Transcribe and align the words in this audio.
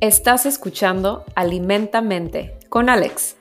Estás 0.00 0.46
escuchando 0.46 1.24
Alimentamente 1.34 2.56
con 2.68 2.88
Alex. 2.88 3.34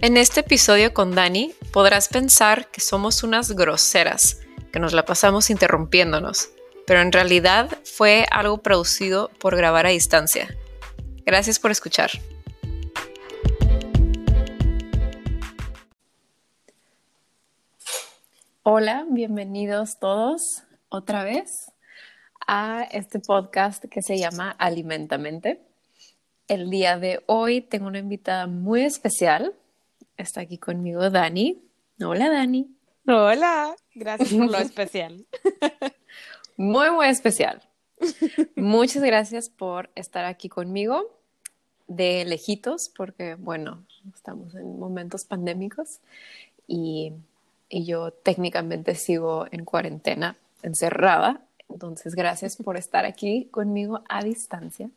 En 0.00 0.16
este 0.16 0.40
episodio 0.40 0.94
con 0.94 1.16
Dani 1.16 1.52
podrás 1.72 2.06
pensar 2.06 2.70
que 2.70 2.80
somos 2.80 3.24
unas 3.24 3.50
groseras, 3.50 4.38
que 4.72 4.78
nos 4.78 4.92
la 4.92 5.04
pasamos 5.04 5.50
interrumpiéndonos, 5.50 6.50
pero 6.86 7.00
en 7.00 7.10
realidad 7.10 7.76
fue 7.82 8.24
algo 8.30 8.58
producido 8.58 9.32
por 9.40 9.56
grabar 9.56 9.86
a 9.86 9.90
distancia. 9.90 10.56
Gracias 11.26 11.58
por 11.58 11.72
escuchar. 11.72 12.12
Hola, 18.66 19.04
bienvenidos 19.10 19.98
todos 19.98 20.62
otra 20.88 21.22
vez 21.22 21.70
a 22.46 22.84
este 22.92 23.20
podcast 23.20 23.84
que 23.84 24.00
se 24.00 24.16
llama 24.16 24.52
Alimentamente. 24.52 25.60
El 26.48 26.70
día 26.70 26.98
de 26.98 27.22
hoy 27.26 27.60
tengo 27.60 27.88
una 27.88 27.98
invitada 27.98 28.46
muy 28.46 28.80
especial. 28.80 29.52
Está 30.16 30.40
aquí 30.40 30.56
conmigo 30.56 31.10
Dani. 31.10 31.62
Hola 32.02 32.30
Dani. 32.30 32.74
Hola, 33.06 33.76
gracias 33.94 34.32
por 34.32 34.50
lo 34.50 34.56
especial. 34.58 35.26
Muy, 36.56 36.90
muy 36.90 37.08
especial. 37.08 37.60
Muchas 38.56 39.02
gracias 39.02 39.50
por 39.50 39.90
estar 39.94 40.24
aquí 40.24 40.48
conmigo 40.48 41.14
de 41.86 42.24
lejitos, 42.24 42.90
porque 42.96 43.34
bueno, 43.34 43.84
estamos 44.14 44.54
en 44.54 44.78
momentos 44.78 45.26
pandémicos 45.26 46.00
y 46.66 47.12
y 47.68 47.84
yo 47.84 48.12
técnicamente 48.12 48.94
sigo 48.94 49.46
en 49.50 49.64
cuarentena, 49.64 50.36
encerrada. 50.62 51.42
Entonces, 51.68 52.14
gracias 52.14 52.56
por 52.56 52.76
estar 52.76 53.04
aquí 53.04 53.46
conmigo 53.50 54.02
a 54.08 54.22
distancia. 54.22 54.90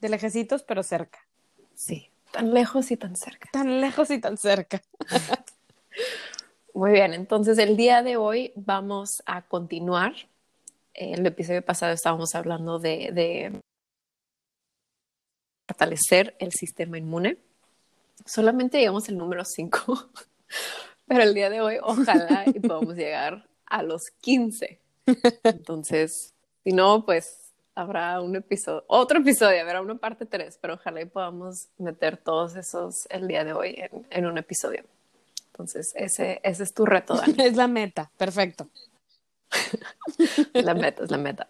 De 0.00 0.08
lejecitos, 0.08 0.62
pero 0.62 0.82
cerca. 0.82 1.18
Sí, 1.74 2.10
tan 2.30 2.54
lejos 2.54 2.90
y 2.90 2.96
tan 2.96 3.16
cerca. 3.16 3.48
Tan 3.52 3.80
lejos 3.80 4.10
y 4.10 4.20
tan 4.20 4.36
cerca. 4.36 4.82
Muy 6.74 6.92
bien, 6.92 7.14
entonces 7.14 7.56
el 7.58 7.76
día 7.76 8.02
de 8.02 8.16
hoy 8.16 8.52
vamos 8.54 9.22
a 9.24 9.42
continuar. 9.42 10.12
El 10.92 11.24
episodio 11.24 11.64
pasado 11.64 11.92
estábamos 11.92 12.34
hablando 12.34 12.78
de, 12.78 13.10
de 13.12 13.60
fortalecer 15.66 16.36
el 16.38 16.52
sistema 16.52 16.98
inmune. 16.98 17.38
Solamente 18.24 18.78
llegamos 18.78 19.08
al 19.08 19.16
número 19.16 19.44
5, 19.44 20.10
pero 21.06 21.22
el 21.22 21.34
día 21.34 21.50
de 21.50 21.60
hoy, 21.60 21.78
ojalá 21.82 22.44
y 22.46 22.60
podamos 22.60 22.96
llegar 22.96 23.46
a 23.66 23.82
los 23.82 24.02
15. 24.20 24.80
Entonces, 25.44 26.34
si 26.64 26.72
no, 26.72 27.04
pues 27.04 27.52
habrá 27.74 28.20
un 28.20 28.34
episodio, 28.36 28.84
otro 28.88 29.20
episodio, 29.20 29.60
habrá 29.60 29.80
una 29.80 29.96
parte 29.96 30.26
3, 30.26 30.58
pero 30.60 30.74
ojalá 30.74 31.02
y 31.02 31.04
podamos 31.04 31.68
meter 31.78 32.16
todos 32.16 32.56
esos 32.56 33.06
el 33.10 33.28
día 33.28 33.44
de 33.44 33.52
hoy 33.52 33.76
en, 34.10 34.26
un 34.26 34.38
episodio. 34.38 34.84
Entonces, 35.52 35.92
ese, 35.94 36.40
ese 36.42 36.62
es 36.64 36.74
tu 36.74 36.84
reto, 36.84 37.14
Dani. 37.14 37.34
Es 37.38 37.56
la 37.56 37.68
meta, 37.68 38.10
perfecto. 38.16 38.68
la 40.52 40.74
meta, 40.74 41.04
es 41.04 41.10
la 41.10 41.18
meta. 41.18 41.48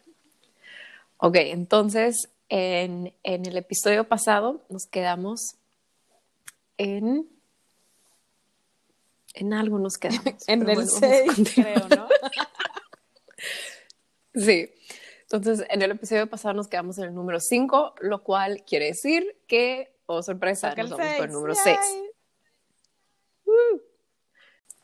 Ok, 1.19 1.37
entonces, 1.37 2.29
en, 2.49 3.15
en 3.23 3.47
el 3.47 3.57
episodio 3.57 4.07
pasado 4.07 4.61
nos 4.69 4.87
quedamos 4.87 5.57
en 6.77 7.27
en 9.37 9.53
algo 9.53 9.79
nos 9.79 9.99
quedamos. 9.99 10.25
en 10.49 10.69
el 10.69 10.89
6, 10.89 11.33
creo, 11.55 11.89
¿no? 11.89 12.09
sí. 14.35 14.71
Entonces, 15.23 15.67
en 15.69 15.83
el 15.83 15.91
episodio 15.93 16.29
pasado 16.29 16.55
nos 16.55 16.69
quedamos 16.69 16.99
en 16.99 17.05
el 17.05 17.15
número 17.15 17.41
5, 17.41 17.97
lo 18.01 18.23
cual 18.23 18.65
quiere 18.65 18.87
decir 18.87 19.43
que, 19.47 19.97
oh 20.07 20.23
sorpresa, 20.23 20.75
nos 20.75 20.91
vamos 20.91 21.15
por 21.17 21.27
el 21.27 21.33
número 21.33 21.55
6. 21.55 21.79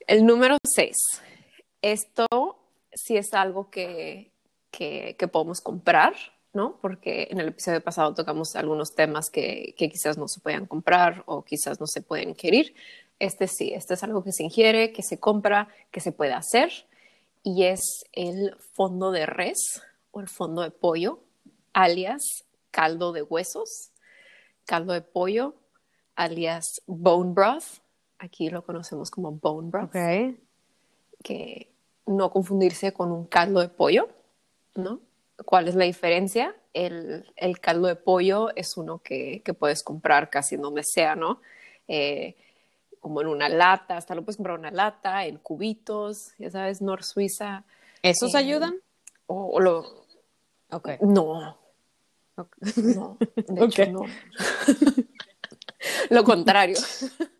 El 0.06 0.26
número 0.26 0.58
6. 0.64 0.96
Esto 1.80 2.26
sí 2.92 3.16
es 3.16 3.32
algo 3.34 3.70
que, 3.70 4.32
que, 4.70 5.16
que, 5.16 5.28
podemos 5.28 5.60
comprar, 5.60 6.14
¿no? 6.52 6.78
Porque 6.80 7.28
en 7.30 7.38
el 7.38 7.48
episodio 7.48 7.80
pasado 7.80 8.12
tocamos 8.14 8.56
algunos 8.56 8.94
temas 8.94 9.30
que, 9.30 9.74
que 9.78 9.88
quizás 9.88 10.18
no 10.18 10.26
se 10.26 10.40
puedan 10.40 10.66
comprar 10.66 11.22
o 11.26 11.44
quizás 11.44 11.80
no 11.80 11.86
se 11.86 12.02
pueden 12.02 12.30
ingerir, 12.30 12.74
este 13.18 13.46
sí, 13.46 13.72
este 13.72 13.94
es 13.94 14.02
algo 14.02 14.24
que 14.24 14.32
se 14.32 14.42
ingiere, 14.42 14.92
que 14.92 15.02
se 15.02 15.18
compra, 15.18 15.68
que 15.90 16.00
se 16.00 16.12
puede 16.12 16.32
hacer 16.32 16.70
y 17.42 17.64
es 17.64 18.04
el 18.12 18.56
fondo 18.74 19.10
de 19.10 19.26
res 19.26 19.82
o 20.12 20.20
el 20.20 20.28
fondo 20.28 20.62
de 20.62 20.70
pollo, 20.70 21.20
alias 21.72 22.22
caldo 22.70 23.12
de 23.12 23.22
huesos, 23.22 23.90
caldo 24.64 24.92
de 24.92 25.02
pollo, 25.02 25.54
alias 26.14 26.82
bone 26.86 27.32
broth. 27.32 27.80
Aquí 28.18 28.48
lo 28.48 28.64
conocemos 28.64 29.10
como 29.10 29.32
bone 29.32 29.70
broth. 29.70 29.92
Que 31.22 31.72
no 32.06 32.30
confundirse 32.30 32.92
con 32.92 33.12
un 33.12 33.26
caldo 33.26 33.60
de 33.60 33.68
pollo, 33.68 34.08
¿no? 34.74 35.00
¿Cuál 35.44 35.68
es 35.68 35.74
la 35.74 35.84
diferencia? 35.84 36.54
El, 36.72 37.24
caldo 37.60 37.88
de 37.88 37.96
pollo 37.96 38.54
es 38.54 38.76
uno 38.76 38.98
que, 39.02 39.42
puedes 39.58 39.82
comprar 39.82 40.30
casi 40.30 40.56
donde 40.56 40.84
sea, 40.84 41.16
¿no? 41.16 41.40
Eh, 41.88 42.36
como 43.02 43.20
en 43.20 43.26
una 43.26 43.48
lata, 43.48 43.96
hasta 43.96 44.14
lo 44.14 44.22
puedes 44.22 44.36
comprar 44.36 44.56
una 44.56 44.70
lata, 44.70 45.26
en 45.26 45.36
cubitos, 45.38 46.34
ya 46.38 46.50
sabes, 46.50 46.80
Nor 46.80 47.02
Suiza. 47.02 47.64
¿Esos 48.00 48.34
eh, 48.34 48.38
ayudan? 48.38 48.76
O, 49.26 49.58
lo... 49.58 50.06
Okay. 50.70 50.98
No. 51.02 51.58
No, 52.36 53.18
de 53.18 53.64
hecho 53.64 53.86
no. 53.86 54.04
lo 56.10 56.24
contrario. 56.24 56.78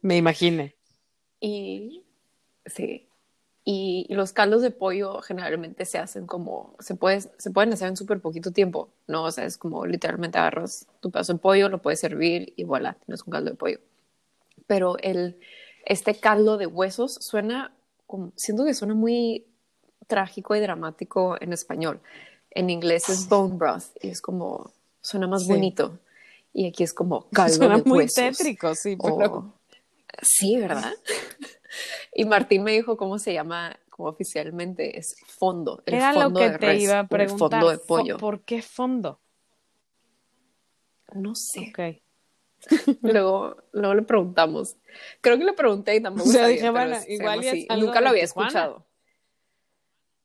Me 0.02 0.16
imaginé. 0.16 0.74
Y 1.40 2.04
sí. 2.66 3.08
Y, 3.64 4.06
los 4.10 4.32
caldos 4.32 4.62
de 4.62 4.72
pollo 4.72 5.22
generalmente 5.22 5.84
se 5.84 5.98
hacen 5.98 6.26
como, 6.26 6.74
se, 6.80 6.96
puede, 6.96 7.20
se 7.20 7.50
pueden 7.52 7.72
hacer 7.72 7.86
en 7.86 7.96
súper 7.96 8.20
poquito 8.20 8.50
tiempo, 8.50 8.90
¿no? 9.06 9.22
O 9.24 9.30
sea, 9.30 9.44
es 9.44 9.56
como 9.56 9.86
literalmente 9.86 10.38
agarras 10.38 10.88
tu 11.00 11.12
pedazo 11.12 11.34
de 11.34 11.38
pollo, 11.38 11.68
lo 11.68 11.80
puedes 11.80 12.00
servir 12.00 12.52
y 12.56 12.64
voilà, 12.64 12.94
tienes 13.06 13.22
un 13.22 13.30
caldo 13.30 13.50
de 13.50 13.56
pollo 13.56 13.78
pero 14.66 14.96
el, 14.98 15.38
este 15.84 16.14
caldo 16.14 16.56
de 16.56 16.66
huesos 16.66 17.14
suena, 17.20 17.74
como, 18.06 18.32
siento 18.36 18.64
que 18.64 18.74
suena 18.74 18.94
muy 18.94 19.46
trágico 20.06 20.54
y 20.54 20.60
dramático 20.60 21.36
en 21.40 21.52
español. 21.52 22.00
En 22.50 22.70
inglés 22.70 23.08
es 23.08 23.28
bone 23.28 23.56
broth 23.56 23.96
y 24.00 24.08
es 24.08 24.20
como, 24.20 24.72
suena 25.00 25.26
más 25.26 25.46
bonito. 25.46 25.98
Y 26.52 26.66
aquí 26.68 26.82
es 26.82 26.92
como 26.92 27.28
caldo 27.32 27.54
suena 27.54 27.78
de 27.78 27.84
muy 27.84 28.06
tétrico, 28.06 28.74
sí, 28.74 28.96
pero... 28.96 29.54
Sí, 30.20 30.58
¿verdad? 30.58 30.92
y 32.14 32.24
Martín 32.26 32.64
me 32.64 32.72
dijo 32.72 32.98
cómo 32.98 33.18
se 33.18 33.32
llama 33.32 33.74
como 33.92 34.08
oficialmente 34.08 34.98
es 34.98 35.14
fondo. 35.26 35.82
El 35.86 35.94
Era 35.94 36.12
fondo 36.12 36.40
lo 36.40 36.52
que 36.52 36.58
te 36.58 36.76
iba 36.78 37.00
a 37.00 37.06
preguntar. 37.06 37.60
fondo 37.60 37.70
de 37.70 37.78
pollo. 37.78 38.16
¿Por 38.16 38.42
qué 38.42 38.62
fondo? 38.62 39.20
No 41.14 41.34
sé. 41.34 41.68
Okay. 41.70 42.02
luego, 43.02 43.56
luego 43.72 43.94
le 43.94 44.02
preguntamos. 44.02 44.76
Creo 45.20 45.38
que 45.38 45.44
le 45.44 45.52
pregunté 45.52 45.96
y 45.96 46.00
tampoco 46.00 46.28
o 46.28 46.46
dije, 46.46 46.70
bueno, 46.70 46.96
igual 47.08 47.40
Nunca 47.78 48.00
lo 48.00 48.10
había 48.10 48.24
escuchado. 48.24 48.86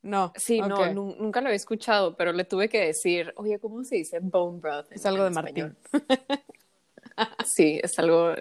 No. 0.01 0.31
Sí, 0.35 0.61
no, 0.61 0.93
nunca 0.93 1.41
lo 1.41 1.47
había 1.47 1.57
escuchado, 1.57 2.15
pero 2.15 2.31
le 2.31 2.45
tuve 2.45 2.69
que 2.69 2.85
decir, 2.85 3.33
oye, 3.35 3.59
¿cómo 3.59 3.83
se 3.83 3.95
dice 3.95 4.19
bone 4.19 4.59
broth? 4.59 4.91
Es 4.91 5.05
algo 5.05 5.23
de 5.23 5.31
Martín. 5.31 5.75
sí, 7.45 7.79
es 7.83 7.97
algo, 7.99 8.33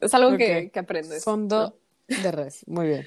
es 0.00 0.14
algo 0.14 0.36
que, 0.36 0.70
que, 0.70 0.78
aprendes. 0.78 1.22
Fondo 1.22 1.78
de 2.08 2.32
res, 2.32 2.66
muy 2.66 2.88
bien. 2.88 3.06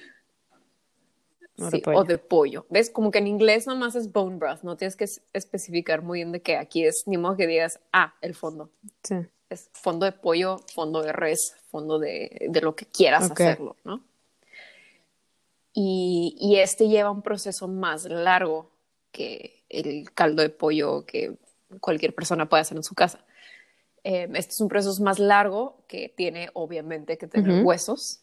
o 1.94 2.04
de 2.06 2.18
pollo. 2.20 2.66
¿Ves? 2.70 2.90
Como 2.90 3.12
que 3.12 3.18
en 3.18 3.28
inglés 3.28 3.68
nomás 3.68 3.96
es 3.96 4.12
bone 4.14 4.38
broth, 4.38 4.62
no 4.62 4.78
tienes 4.78 4.96
que 4.96 5.06
especificar 5.34 6.02
muy 6.02 6.20
bien 6.20 6.32
de 6.32 6.42
qué. 6.42 6.56
Aquí 6.56 6.86
es 6.86 7.06
ni 7.06 7.18
modo 7.18 7.36
que 7.36 7.48
digas, 7.48 7.82
ah, 7.92 8.14
el 8.22 8.34
fondo. 8.34 8.72
Sí 9.04 9.16
es 9.50 9.70
fondo 9.74 10.06
de 10.06 10.12
pollo, 10.12 10.60
fondo 10.74 11.02
de 11.02 11.12
res, 11.12 11.56
fondo 11.70 12.00
de, 12.00 12.48
de 12.50 12.62
lo 12.62 12.76
que 12.76 12.86
quieras 12.86 13.32
hacerlo, 13.32 13.76
¿no? 13.84 14.04
Y, 15.74 16.36
y, 16.40 16.58
este 16.58 16.88
lleva 16.88 17.12
un 17.12 17.22
proceso 17.22 17.68
más 17.68 18.06
largo 18.06 18.72
que 19.12 19.64
el 19.70 20.12
caldo 20.14 20.42
de 20.42 20.50
pollo 20.50 21.06
que 21.06 21.38
cualquier 21.80 22.14
persona 22.14 22.50
puede 22.50 22.62
hacer 22.62 22.78
en 22.78 22.84
su 22.84 22.96
casa. 22.96 23.24
Em, 24.04 24.36
este 24.36 24.54
es 24.54 24.62
un 24.62 24.70
proceso 24.70 25.02
más 25.04 25.20
largo 25.20 25.84
que 25.88 26.10
tiene 26.10 26.50
obviamente 26.54 27.18
que 27.18 27.28
tener 27.28 27.64
huesos. 27.64 28.22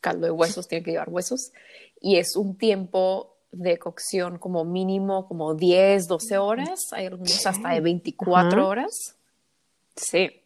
Caldo 0.00 0.26
de 0.26 0.32
huesos 0.32 0.68
tiene 0.68 0.84
que 0.84 0.92
llevar 0.92 1.08
huesos. 1.10 1.52
Y 2.00 2.16
es 2.16 2.36
un 2.36 2.56
tiempo 2.56 3.36
de 3.50 3.78
cocción 3.78 4.38
como 4.38 4.64
mínimo 4.64 5.26
como 5.26 5.54
10, 5.54 6.08
12 6.08 6.38
horas. 6.38 6.80
Hay 6.92 7.06
algunos 7.06 7.46
hasta 7.46 7.70
de 7.70 7.80
24 7.80 8.66
horas. 8.66 9.16
Sí. 9.96 10.37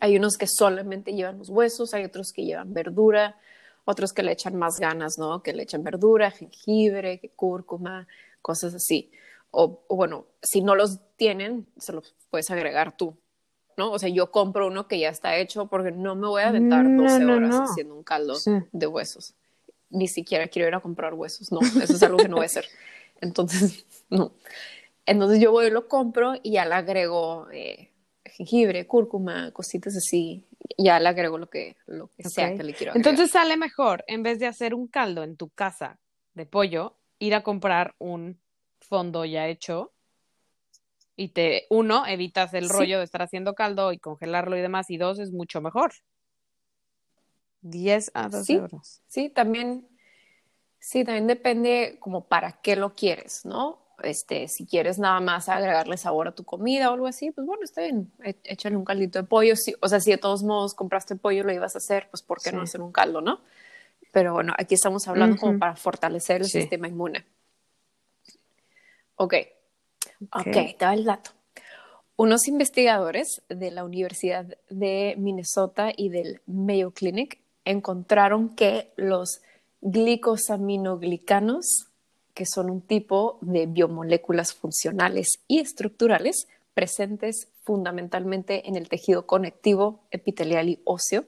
Hay 0.00 0.16
unos 0.16 0.36
que 0.36 0.46
solamente 0.46 1.12
llevan 1.12 1.38
los 1.38 1.48
huesos, 1.48 1.94
hay 1.94 2.04
otros 2.04 2.32
que 2.32 2.44
llevan 2.44 2.72
verdura, 2.72 3.36
otros 3.84 4.12
que 4.12 4.22
le 4.22 4.32
echan 4.32 4.56
más 4.56 4.78
ganas, 4.78 5.18
¿no? 5.18 5.42
Que 5.42 5.52
le 5.52 5.62
echan 5.62 5.84
verdura, 5.84 6.30
jengibre, 6.30 7.32
cúrcuma, 7.36 8.06
cosas 8.42 8.74
así. 8.74 9.10
O, 9.50 9.84
bueno, 9.88 10.26
si 10.42 10.60
no 10.60 10.74
los 10.74 10.98
tienen, 11.16 11.66
se 11.78 11.92
los 11.92 12.14
puedes 12.28 12.50
agregar 12.50 12.96
tú, 12.96 13.16
¿no? 13.76 13.92
O 13.92 13.98
sea, 13.98 14.08
yo 14.08 14.30
compro 14.30 14.66
uno 14.66 14.88
que 14.88 14.98
ya 14.98 15.08
está 15.08 15.36
hecho 15.36 15.66
porque 15.66 15.92
no 15.92 16.14
me 16.14 16.26
voy 16.26 16.42
a 16.42 16.48
aventar 16.48 16.84
12 16.94 17.24
horas 17.24 17.54
haciendo 17.70 17.94
un 17.94 18.02
caldo 18.02 18.34
de 18.72 18.86
huesos. 18.86 19.34
Ni 19.88 20.08
siquiera 20.08 20.48
quiero 20.48 20.68
ir 20.68 20.74
a 20.74 20.80
comprar 20.80 21.14
huesos, 21.14 21.52
no, 21.52 21.60
eso 21.60 21.94
es 21.94 22.02
algo 22.02 22.18
que 22.18 22.28
no 22.28 22.36
voy 22.36 22.44
a 22.44 22.46
hacer. 22.46 22.66
Entonces, 23.20 23.86
no. 24.10 24.32
Entonces 25.06 25.40
yo 25.40 25.52
voy 25.52 25.66
y 25.66 25.70
lo 25.70 25.86
compro 25.86 26.34
y 26.42 26.52
ya 26.52 26.66
le 26.66 26.74
agrego 26.74 27.46
eh, 27.52 27.92
jengibre, 28.36 28.86
cúrcuma, 28.86 29.50
cositas 29.52 29.96
así. 29.96 30.44
Ya 30.76 31.00
le 31.00 31.08
agrego 31.08 31.38
lo 31.38 31.48
que, 31.48 31.76
lo 31.86 32.08
que 32.08 32.28
sea 32.28 32.54
que 32.54 32.62
le 32.62 32.74
quiero 32.74 32.92
agregar. 32.92 32.96
Entonces 32.96 33.30
sale 33.30 33.56
mejor, 33.56 34.04
en 34.06 34.22
vez 34.22 34.38
de 34.38 34.46
hacer 34.46 34.74
un 34.74 34.88
caldo 34.88 35.22
en 35.22 35.36
tu 35.36 35.48
casa 35.48 35.98
de 36.34 36.44
pollo, 36.44 36.96
ir 37.18 37.34
a 37.34 37.42
comprar 37.42 37.94
un 37.98 38.38
fondo 38.80 39.24
ya 39.24 39.48
hecho 39.48 39.92
y 41.16 41.28
te, 41.28 41.66
uno, 41.70 42.06
evitas 42.06 42.52
el 42.52 42.68
rollo 42.68 42.98
de 42.98 43.04
estar 43.04 43.22
haciendo 43.22 43.54
caldo 43.54 43.90
y 43.92 43.98
congelarlo 43.98 44.56
y 44.56 44.60
demás, 44.60 44.90
y 44.90 44.98
dos, 44.98 45.18
es 45.18 45.32
mucho 45.32 45.62
mejor. 45.62 45.92
10 47.62 48.10
a 48.12 48.28
12 48.28 48.60
horas. 48.60 49.02
Sí, 49.08 49.30
también, 49.30 49.88
sí, 50.78 51.04
también 51.04 51.26
depende 51.26 51.96
como 52.00 52.26
para 52.28 52.60
qué 52.60 52.76
lo 52.76 52.94
quieres, 52.94 53.46
¿no? 53.46 53.85
Este, 54.02 54.46
si 54.48 54.66
quieres 54.66 54.98
nada 54.98 55.20
más 55.20 55.48
agregarle 55.48 55.96
sabor 55.96 56.28
a 56.28 56.34
tu 56.34 56.44
comida 56.44 56.90
o 56.90 56.94
algo 56.94 57.06
así, 57.06 57.30
pues 57.30 57.46
bueno, 57.46 57.62
está 57.64 57.80
bien, 57.80 58.12
e, 58.22 58.36
échale 58.44 58.76
un 58.76 58.84
caldito 58.84 59.18
de 59.18 59.26
pollo. 59.26 59.54
o 59.80 59.88
sea, 59.88 60.00
si 60.00 60.10
de 60.10 60.18
todos 60.18 60.42
modos 60.42 60.74
compraste 60.74 61.16
pollo 61.16 61.44
lo 61.44 61.52
ibas 61.52 61.74
a 61.74 61.78
hacer, 61.78 62.08
pues 62.10 62.22
¿por 62.22 62.42
qué 62.42 62.52
no 62.52 62.62
hacer 62.62 62.82
un 62.82 62.92
caldo, 62.92 63.20
no? 63.20 63.40
Pero 64.12 64.34
bueno, 64.34 64.52
aquí 64.58 64.74
estamos 64.74 65.08
hablando 65.08 65.36
como 65.36 65.58
para 65.58 65.76
fortalecer 65.76 66.42
el 66.42 66.48
sistema 66.48 66.88
inmune. 66.88 67.24
Ok, 69.16 69.34
ok, 70.32 70.76
te 70.78 70.84
va 70.84 70.94
el 70.94 71.04
dato. 71.04 71.30
Unos 72.16 72.48
investigadores 72.48 73.42
de 73.50 73.70
la 73.70 73.84
Universidad 73.84 74.56
de 74.70 75.14
Minnesota 75.18 75.92
y 75.94 76.08
del 76.08 76.40
Mayo 76.46 76.92
Clinic 76.92 77.40
encontraron 77.66 78.56
que 78.56 78.94
los 78.96 79.42
glicosaminoglicanos, 79.82 81.88
que 82.36 82.44
son 82.44 82.68
un 82.68 82.82
tipo 82.82 83.38
de 83.40 83.64
biomoléculas 83.64 84.52
funcionales 84.52 85.38
y 85.48 85.58
estructurales 85.58 86.46
presentes 86.74 87.48
fundamentalmente 87.64 88.68
en 88.68 88.76
el 88.76 88.90
tejido 88.90 89.26
conectivo, 89.26 90.04
epitelial 90.10 90.68
y 90.68 90.78
óseo 90.84 91.24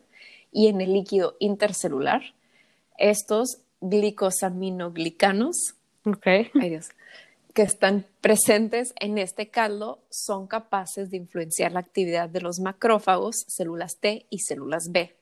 y 0.53 0.67
en 0.67 0.83
el 0.83 0.93
líquido 0.93 1.35
intercelular, 1.39 2.35
estos 2.99 3.63
glicosaminoglicanos, 3.81 5.77
okay. 6.05 6.51
que 7.55 7.63
están 7.63 8.05
presentes 8.21 8.93
en 9.01 9.17
este 9.17 9.49
caldo 9.49 10.01
son 10.11 10.47
capaces 10.47 11.11
de 11.11 11.17
influenciar 11.17 11.73
la 11.73 11.81
actividad 11.81 12.29
de 12.29 12.43
los 12.43 12.61
macrófagos, 12.61 13.47
células 13.49 13.97
T 13.99 14.27
y 14.29 14.41
células 14.41 14.89
B 14.91 15.18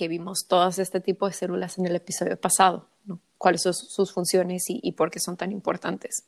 que 0.00 0.08
vimos 0.08 0.46
todas 0.48 0.78
este 0.78 0.98
tipo 1.02 1.26
de 1.26 1.34
células 1.34 1.76
en 1.76 1.84
el 1.84 1.94
episodio 1.94 2.40
pasado, 2.40 2.88
cuáles 3.36 3.60
son 3.60 3.74
sus 3.74 4.14
funciones 4.14 4.64
y, 4.66 4.92
por 4.92 5.10
qué 5.10 5.20
son 5.20 5.36
tan 5.36 5.52
importantes. 5.52 6.24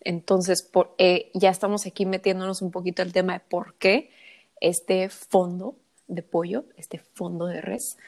Entonces, 0.00 0.66
eh, 0.96 1.30
ya 1.34 1.50
estamos 1.50 1.84
aquí 1.84 2.06
metiéndonos 2.06 2.62
un 2.62 2.70
poquito 2.70 3.02
el 3.02 3.12
tema 3.12 3.34
de 3.34 3.40
por 3.40 3.74
qué 3.74 4.08
este 4.62 5.10
fondo 5.10 5.76
de 6.08 6.22
pollo, 6.22 6.64
este 6.78 6.96
fondo 7.12 7.44
de 7.44 7.60
res, 7.60 7.98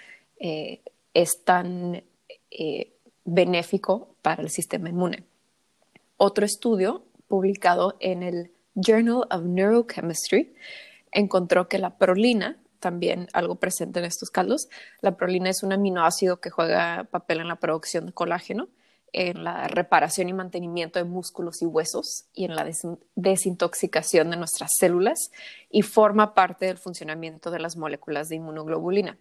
eh, 0.40 0.80
es 1.12 1.44
tan 1.44 2.02
eh, 2.50 2.94
benéfico 3.26 4.14
para 4.22 4.40
el 4.40 4.48
sistema 4.48 4.88
inmune. 4.88 5.24
Otro 6.16 6.46
estudio 6.46 7.02
publicado 7.26 7.98
en 8.00 8.22
el 8.22 8.52
Journal 8.74 9.26
of 9.30 9.42
Neurochemistry 9.42 10.54
encontró 11.12 11.68
que 11.68 11.78
la 11.78 11.98
prolina 11.98 12.56
también 12.78 13.28
algo 13.32 13.56
presente 13.56 13.98
en 13.98 14.04
estos 14.04 14.30
caldos. 14.30 14.68
La 15.00 15.16
prolina 15.16 15.50
es 15.50 15.62
un 15.62 15.72
aminoácido 15.72 16.40
que 16.40 16.50
juega 16.50 17.04
papel 17.10 17.40
en 17.40 17.48
la 17.48 17.56
producción 17.56 18.06
de 18.06 18.12
colágeno, 18.12 18.68
en 19.12 19.44
la 19.44 19.68
reparación 19.68 20.28
y 20.28 20.32
mantenimiento 20.32 20.98
de 20.98 21.04
músculos 21.04 21.62
y 21.62 21.66
huesos 21.66 22.26
y 22.34 22.44
en 22.44 22.54
la 22.54 22.68
desintoxicación 23.14 24.30
de 24.30 24.36
nuestras 24.36 24.70
células 24.78 25.30
y 25.70 25.82
forma 25.82 26.34
parte 26.34 26.66
del 26.66 26.78
funcionamiento 26.78 27.50
de 27.50 27.60
las 27.60 27.76
moléculas 27.76 28.28
de 28.28 28.36
inmunoglobulina. 28.36 29.18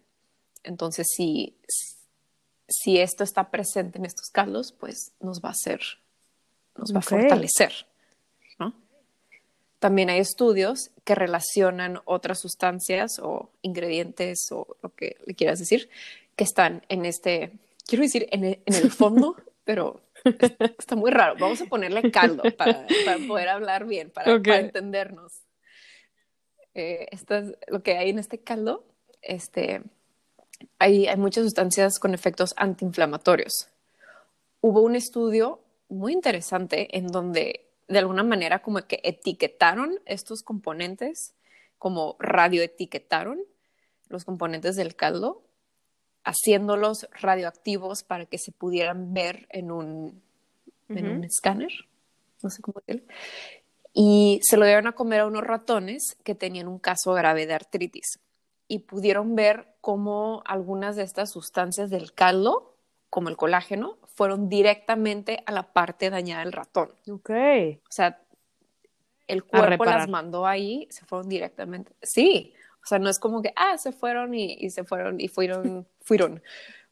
Entonces, 0.62 1.06
si, 1.10 1.56
si 2.68 2.98
esto 2.98 3.24
está 3.24 3.50
presente 3.50 3.98
en 3.98 4.04
estos 4.04 4.28
caldos, 4.30 4.72
pues 4.72 5.12
nos 5.20 5.40
va 5.40 5.48
a 5.48 5.52
hacer, 5.52 5.80
nos 6.76 6.94
va 6.94 6.98
a 6.98 7.02
fortalecer. 7.02 7.87
También 9.78 10.10
hay 10.10 10.18
estudios 10.18 10.90
que 11.04 11.14
relacionan 11.14 12.00
otras 12.04 12.40
sustancias 12.40 13.20
o 13.20 13.50
ingredientes 13.62 14.48
o 14.50 14.76
lo 14.82 14.94
que 14.94 15.16
le 15.24 15.34
quieras 15.34 15.58
decir 15.58 15.88
que 16.38 16.44
están 16.44 16.84
en 16.88 17.04
este, 17.04 17.52
quiero 17.86 18.02
decir, 18.02 18.28
en 18.30 18.44
el, 18.44 18.90
fondo, 18.92 19.36
pero 19.64 20.00
está 20.78 20.94
muy 20.94 21.10
raro. 21.10 21.34
Vamos 21.38 21.60
a 21.60 21.66
ponerle 21.66 22.10
caldo 22.10 22.44
para, 22.56 22.86
poder 23.26 23.48
hablar 23.48 23.86
bien, 23.86 24.10
para, 24.10 24.34
entendernos. 24.34 25.32
Eh, 26.74 27.08
esto 27.10 27.34
es 27.34 27.54
lo 27.66 27.82
que 27.82 27.98
hay 27.98 28.10
en 28.10 28.20
este 28.20 28.38
caldo. 28.38 28.84
Este, 29.20 29.82
hay, 30.78 31.08
hay 31.08 31.16
muchas 31.16 31.42
sustancias 31.42 31.98
con 31.98 32.14
efectos 32.14 32.54
antiinflamatorios. 32.56 33.68
Hubo 34.60 34.82
un 34.82 34.94
estudio 34.94 35.60
muy 35.88 36.12
interesante 36.12 36.96
en 36.96 37.08
donde 37.08 37.67
de 37.88 37.98
alguna 37.98 38.22
manera 38.22 38.60
como 38.60 38.80
que 38.86 39.00
etiquetaron 39.02 39.98
estos 40.04 40.42
componentes, 40.42 41.34
como 41.78 42.16
radioetiquetaron 42.18 43.40
los 44.08 44.24
componentes 44.24 44.76
del 44.76 44.94
caldo, 44.94 45.42
haciéndolos 46.24 47.08
radioactivos 47.12 48.02
para 48.02 48.26
que 48.26 48.38
se 48.38 48.52
pudieran 48.52 49.14
ver 49.14 49.46
en 49.50 49.70
un, 49.70 50.22
en 50.88 51.08
un 51.08 51.24
escáner, 51.24 51.72
no 52.42 52.50
sé 52.50 52.60
cómo 52.62 52.80
decirlo. 52.86 53.08
Y 53.94 54.40
se 54.42 54.56
lo 54.56 54.66
dieron 54.66 54.86
a 54.86 54.92
comer 54.92 55.20
a 55.20 55.26
unos 55.26 55.44
ratones 55.44 56.16
que 56.22 56.34
tenían 56.34 56.68
un 56.68 56.78
caso 56.78 57.14
grave 57.14 57.46
de 57.46 57.54
artritis 57.54 58.20
y 58.68 58.80
pudieron 58.80 59.34
ver 59.34 59.74
cómo 59.80 60.42
algunas 60.44 60.94
de 60.96 61.02
estas 61.02 61.30
sustancias 61.30 61.88
del 61.88 62.12
caldo, 62.12 62.74
como 63.08 63.30
el 63.30 63.36
colágeno, 63.36 63.96
fueron 64.18 64.48
directamente 64.48 65.44
a 65.46 65.52
la 65.52 65.72
parte 65.72 66.10
dañada 66.10 66.42
del 66.42 66.52
ratón. 66.52 66.90
Ok. 67.08 67.30
O 67.30 67.92
sea, 67.92 68.20
el 69.28 69.44
cuerpo 69.44 69.84
las 69.84 70.08
mandó 70.08 70.44
ahí, 70.44 70.88
se 70.90 71.04
fueron 71.04 71.28
directamente. 71.28 71.92
Sí, 72.02 72.52
o 72.82 72.86
sea, 72.88 72.98
no 72.98 73.10
es 73.10 73.20
como 73.20 73.42
que, 73.42 73.52
ah, 73.54 73.78
se 73.78 73.92
fueron 73.92 74.34
y, 74.34 74.70
se 74.70 74.82
fueron 74.82 75.20
y 75.20 75.28
fueron, 75.28 75.86
fueron, 76.00 76.42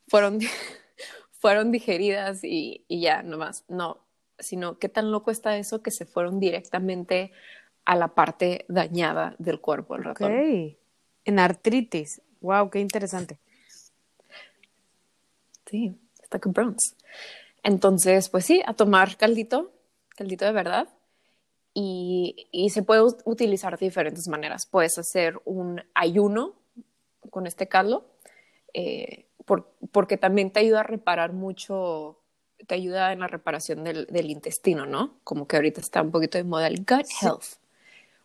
fueron, 0.06 0.38
fueron 1.40 1.72
digeridas 1.72 2.44
y, 2.44 2.84
y 2.86 3.00
ya, 3.00 3.24
nomás. 3.24 3.64
No, 3.66 3.98
sino 4.38 4.78
qué 4.78 4.88
tan 4.88 5.10
loco 5.10 5.32
está 5.32 5.56
eso 5.56 5.82
que 5.82 5.90
se 5.90 6.06
fueron 6.06 6.38
directamente 6.38 7.32
a 7.86 7.96
la 7.96 8.14
parte 8.14 8.66
dañada 8.68 9.34
del 9.40 9.60
cuerpo 9.60 9.94
del 9.94 10.04
ratón. 10.04 10.30
Ok. 10.30 10.76
En 11.24 11.40
artritis. 11.40 12.22
Wow, 12.40 12.70
qué 12.70 12.78
interesante. 12.78 13.40
Sí, 15.64 15.98
está 16.26 16.38
con 16.38 16.52
Bronze. 16.52 16.94
Entonces, 17.62 18.28
pues 18.28 18.44
sí, 18.44 18.62
a 18.66 18.74
tomar 18.74 19.16
caldito, 19.16 19.72
caldito 20.10 20.44
de 20.44 20.52
verdad. 20.52 20.88
Y, 21.72 22.48
y, 22.52 22.70
se 22.70 22.82
puede 22.82 23.02
utilizar 23.24 23.78
de 23.78 23.86
diferentes 23.86 24.28
maneras. 24.28 24.66
Puedes 24.66 24.98
hacer 24.98 25.38
un 25.44 25.82
ayuno 25.94 26.54
con 27.28 27.46
este 27.46 27.68
caldo, 27.68 28.06
eh, 28.72 29.26
porque 29.92 30.16
también 30.16 30.50
te 30.50 30.60
ayuda 30.60 30.80
a 30.80 30.84
reparar 30.84 31.34
mucho, 31.34 32.18
te 32.66 32.74
ayuda 32.74 33.12
en 33.12 33.20
la 33.20 33.26
reparación 33.26 33.84
del, 33.84 34.06
del, 34.06 34.30
intestino, 34.30 34.86
¿no? 34.86 35.18
Como 35.22 35.46
que 35.46 35.56
ahorita 35.56 35.82
está 35.82 36.00
un 36.00 36.12
poquito 36.12 36.38
de 36.38 36.44
moda 36.44 36.66
el 36.66 36.78
gut 36.78 37.06
health. 37.20 37.58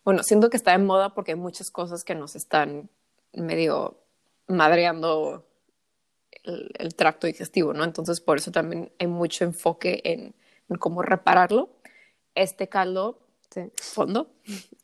Bueno, 0.02 0.22
siento 0.22 0.48
que 0.48 0.56
está 0.56 0.72
de 0.72 0.78
moda 0.78 1.14
porque 1.14 1.32
hay 1.32 1.38
muchas 1.38 1.70
cosas 1.70 2.04
que 2.04 2.14
nos 2.14 2.34
están 2.36 2.88
medio 3.34 3.98
madreando 4.46 5.44
el, 6.44 6.94
tracto 6.94 7.26
digestivo, 7.26 7.72
¿no? 7.72 7.84
Entonces, 7.84 8.20
por 8.20 8.38
eso 8.38 8.50
también 8.50 8.92
hay 8.98 9.06
mucho 9.06 9.44
enfoque 9.44 10.00
en, 10.04 10.34
cómo 10.78 11.02
repararlo. 11.02 11.70
Este 12.34 12.68
caldo, 12.68 13.18
fondo, 13.76 14.30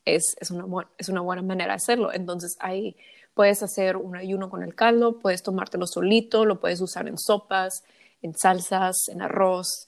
es, 0.05 0.35
es, 0.39 0.51
una, 0.51 0.87
es 0.97 1.09
una 1.09 1.21
buena 1.21 1.41
manera 1.41 1.73
de 1.73 1.77
hacerlo. 1.77 2.13
Entonces, 2.13 2.55
ahí 2.59 2.95
puedes 3.33 3.63
hacer 3.63 3.97
un 3.97 4.15
ayuno 4.15 4.49
con 4.49 4.63
el 4.63 4.75
caldo, 4.75 5.19
puedes 5.19 5.43
tomártelo 5.43 5.87
solito, 5.87 6.45
lo 6.45 6.59
puedes 6.59 6.81
usar 6.81 7.07
en 7.07 7.17
sopas, 7.17 7.83
en 8.21 8.35
salsas, 8.35 9.07
en 9.07 9.21
arroz, 9.21 9.87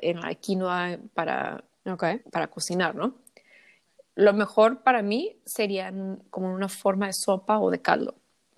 en 0.00 0.20
la 0.20 0.34
quinoa 0.34 0.98
para, 1.14 1.64
para 2.30 2.46
cocinar, 2.48 2.94
¿no? 2.94 3.14
Lo 4.14 4.32
mejor 4.32 4.82
para 4.82 5.02
mí 5.02 5.40
sería 5.44 5.92
como 6.30 6.52
una 6.52 6.68
forma 6.68 7.06
de 7.06 7.12
sopa 7.12 7.60
o 7.60 7.70
de 7.70 7.80
caldo. 7.80 8.16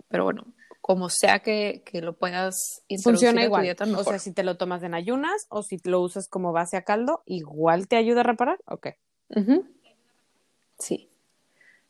Pero 0.08 0.24
bueno, 0.24 0.46
como 0.90 1.08
sea 1.08 1.38
que, 1.38 1.84
que 1.86 2.00
lo 2.00 2.14
puedas 2.14 2.82
introducir 2.88 3.28
Funciona 3.28 3.42
a 3.42 3.44
tu 3.44 3.64
igual. 3.86 3.96
O 3.96 4.02
sea, 4.02 4.18
si 4.18 4.32
te 4.32 4.42
lo 4.42 4.56
tomas 4.56 4.82
en 4.82 4.92
ayunas 4.92 5.46
o 5.48 5.62
si 5.62 5.78
lo 5.84 6.00
usas 6.00 6.26
como 6.28 6.50
base 6.50 6.76
a 6.76 6.82
caldo, 6.82 7.22
igual 7.26 7.86
te 7.86 7.94
ayuda 7.94 8.22
a 8.22 8.24
reparar. 8.24 8.58
Ok. 8.66 8.88
Sí. 10.80 11.08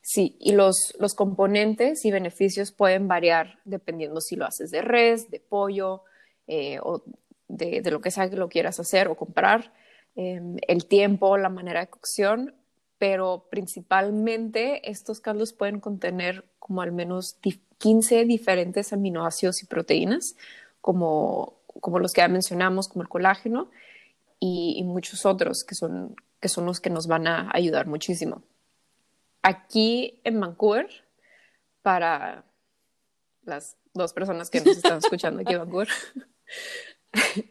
Sí, 0.03 0.37
y 0.39 0.53
los, 0.53 0.95
los 0.99 1.15
componentes 1.15 2.05
y 2.05 2.11
beneficios 2.11 2.73
pueden 2.73 3.09
variar 3.09 3.61
dependiendo 3.65 4.21
si 4.21 4.37
lo 4.37 4.45
haces 4.45 4.71
de 4.71 4.83
res, 4.83 5.31
de 5.31 5.41
pollo 5.41 6.03
eh, 6.47 6.79
o 6.83 7.03
de, 7.49 7.81
de 7.81 7.91
lo 7.91 8.03
que 8.03 8.11
sea 8.11 8.29
que 8.29 8.37
lo 8.37 8.51
quieras 8.51 8.81
hacer 8.81 9.09
o 9.09 9.17
comprar, 9.17 9.73
eh, 10.15 10.43
el 10.69 10.85
tiempo, 10.85 11.39
la 11.39 11.49
manera 11.49 11.81
de 11.81 11.89
cocción, 11.89 12.55
pero 12.99 13.47
principalmente 13.51 14.91
estos 14.91 15.21
caldos 15.21 15.55
pueden 15.55 15.81
contener 15.81 16.45
como 16.71 16.83
al 16.83 16.93
menos 16.93 17.41
di- 17.43 17.61
15 17.79 18.25
diferentes 18.27 18.93
aminoácidos 18.93 19.61
y 19.61 19.67
proteínas, 19.67 20.37
como, 20.81 21.59
como 21.81 21.99
los 21.99 22.13
que 22.13 22.21
ya 22.21 22.29
mencionamos, 22.29 22.87
como 22.87 23.03
el 23.03 23.09
colágeno, 23.09 23.73
y, 24.39 24.75
y 24.79 24.85
muchos 24.85 25.27
otros 25.27 25.65
que 25.65 25.75
son, 25.75 26.15
que 26.39 26.49
son 26.49 26.67
los 26.67 26.79
que 26.81 26.89
nos 26.89 27.09
van 27.09 27.27
a 27.27 27.51
ayudar 27.53 27.89
muchísimo. 27.89 28.45
Aquí 29.43 30.21
en 30.23 30.39
Vancouver, 30.39 30.89
para 31.83 32.45
las 33.43 33.77
dos 33.93 34.13
personas 34.13 34.49
que 34.49 34.61
nos 34.61 34.77
están 34.77 34.99
escuchando 34.99 35.41
aquí 35.41 35.53
en 35.55 35.59
Vancouver, 35.59 35.89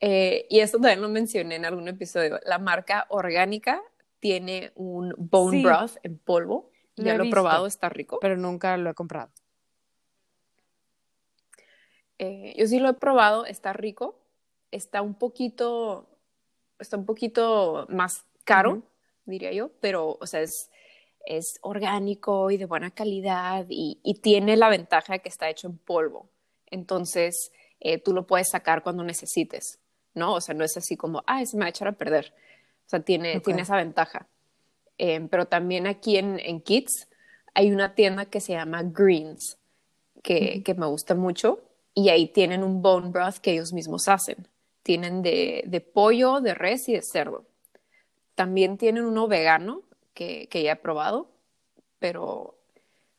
eh, 0.00 0.44
y 0.50 0.60
esto 0.60 0.76
también 0.78 1.00
lo 1.00 1.08
mencioné 1.08 1.54
en 1.56 1.64
algún 1.64 1.88
episodio, 1.88 2.38
la 2.44 2.58
marca 2.58 3.06
orgánica 3.08 3.80
tiene 4.20 4.72
un 4.74 5.14
bone 5.16 5.56
Sí. 5.58 5.62
broth 5.64 5.96
en 6.02 6.18
polvo. 6.18 6.67
Lo 6.98 7.04
Ya 7.04 7.14
lo 7.14 7.22
he 7.22 7.26
visto. 7.26 7.34
probado, 7.34 7.66
está 7.66 7.88
rico. 7.88 8.18
Pero 8.20 8.36
nunca 8.36 8.76
lo 8.76 8.90
he 8.90 8.94
comprado. 8.94 9.30
Eh, 12.18 12.54
yo 12.56 12.66
sí 12.66 12.78
lo 12.78 12.88
he 12.90 12.94
probado, 12.94 13.46
está 13.46 13.72
rico. 13.72 14.18
Está 14.70 15.02
un 15.02 15.14
poquito, 15.14 16.08
está 16.78 16.96
un 16.96 17.06
poquito 17.06 17.86
más 17.88 18.24
caro, 18.44 18.82
diría 19.24 19.52
yo, 19.52 19.70
pero, 19.80 20.18
o 20.20 20.26
sea, 20.26 20.40
es, 20.42 20.70
es 21.24 21.58
orgánico 21.62 22.50
y 22.50 22.56
de 22.58 22.66
buena 22.66 22.90
calidad 22.90 23.66
y, 23.68 23.98
y 24.02 24.20
tiene 24.20 24.56
la 24.56 24.68
ventaja 24.68 25.14
de 25.14 25.20
que 25.20 25.28
está 25.28 25.48
hecho 25.48 25.68
en 25.68 25.78
polvo. 25.78 26.28
Entonces, 26.66 27.52
eh, 27.80 27.98
tú 27.98 28.12
lo 28.12 28.26
puedes 28.26 28.48
sacar 28.50 28.82
cuando 28.82 29.04
necesites, 29.04 29.78
¿no? 30.14 30.34
O 30.34 30.40
sea, 30.40 30.54
no 30.54 30.64
es 30.64 30.76
así 30.76 30.96
como, 30.96 31.22
ah, 31.26 31.44
se 31.46 31.56
me 31.56 31.62
va 31.62 31.66
a 31.66 31.70
echar 31.70 31.88
a 31.88 31.92
perder. 31.92 32.34
O 32.86 32.88
sea, 32.90 33.00
tiene, 33.00 33.40
tiene 33.40 33.62
esa 33.62 33.76
ventaja. 33.76 34.26
Eh, 34.98 35.26
pero 35.30 35.46
también 35.46 35.86
aquí 35.86 36.16
en, 36.16 36.38
en 36.40 36.60
Kids 36.60 37.08
hay 37.54 37.72
una 37.72 37.94
tienda 37.94 38.26
que 38.26 38.40
se 38.40 38.52
llama 38.52 38.82
Greens, 38.82 39.58
que, 40.22 40.62
que 40.64 40.74
me 40.74 40.86
gusta 40.86 41.14
mucho, 41.14 41.60
y 41.94 42.10
ahí 42.10 42.28
tienen 42.28 42.62
un 42.62 42.82
bone 42.82 43.10
broth 43.10 43.36
que 43.38 43.52
ellos 43.52 43.72
mismos 43.72 44.08
hacen. 44.08 44.48
Tienen 44.82 45.22
de, 45.22 45.64
de 45.66 45.80
pollo, 45.80 46.40
de 46.40 46.54
res 46.54 46.88
y 46.88 46.94
de 46.94 47.02
cerdo. 47.02 47.44
También 48.34 48.78
tienen 48.78 49.04
uno 49.04 49.26
vegano 49.26 49.82
que, 50.14 50.48
que 50.48 50.62
ya 50.62 50.72
he 50.72 50.76
probado, 50.76 51.28
pero 51.98 52.54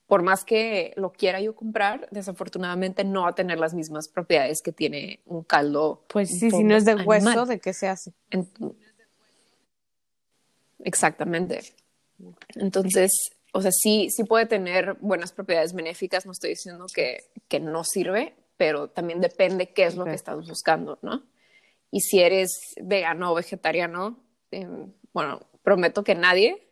por 0.08 0.24
más 0.24 0.44
que 0.44 0.94
lo 0.96 1.12
quiera 1.12 1.40
yo 1.40 1.56
comprar, 1.56 2.08
desafortunadamente 2.12 3.04
no 3.04 3.24
va 3.24 3.30
a 3.30 3.36
tener 3.36 3.60
las 3.60 3.74
mismas 3.74 4.08
propiedades 4.08 4.62
que 4.62 4.72
tiene 4.72 5.20
un 5.26 5.44
caldo. 5.44 6.04
Pues 6.08 6.30
sí, 6.30 6.50
si 6.50 6.64
no 6.64 6.76
es 6.76 6.86
de 6.86 6.92
animal. 6.92 7.38
hueso, 7.38 7.46
¿de 7.46 7.60
qué 7.60 7.74
se 7.74 7.88
hace? 7.88 8.14
En- 8.32 8.50
Exactamente. 10.80 11.62
Entonces, 12.56 13.12
o 13.54 13.62
sea, 13.62 13.72
sí, 13.72 14.10
sí 14.10 14.24
puede 14.24 14.46
tener 14.46 14.96
buenas 15.02 15.32
propiedades 15.32 15.74
benéficas, 15.74 16.26
no 16.26 16.32
estoy 16.32 16.52
diciendo 16.52 16.86
que, 16.94 17.24
que 17.48 17.60
no 17.60 17.84
sirve, 17.84 18.36
pero 18.58 18.90
también 18.90 19.22
depende 19.22 19.72
qué 19.74 19.86
es 19.86 19.96
lo 19.96 20.06
que 20.06 20.14
estás 20.14 20.48
buscando, 20.48 21.00
¿no? 21.02 21.24
Y 21.92 22.02
si 22.02 22.20
eres 22.20 22.76
vegano 22.82 23.32
o 23.32 23.36
vegetariano, 23.36 24.20
em, 24.52 24.92
bueno, 25.14 25.48
prometo 25.64 26.04
que 26.04 26.16
nadie, 26.16 26.70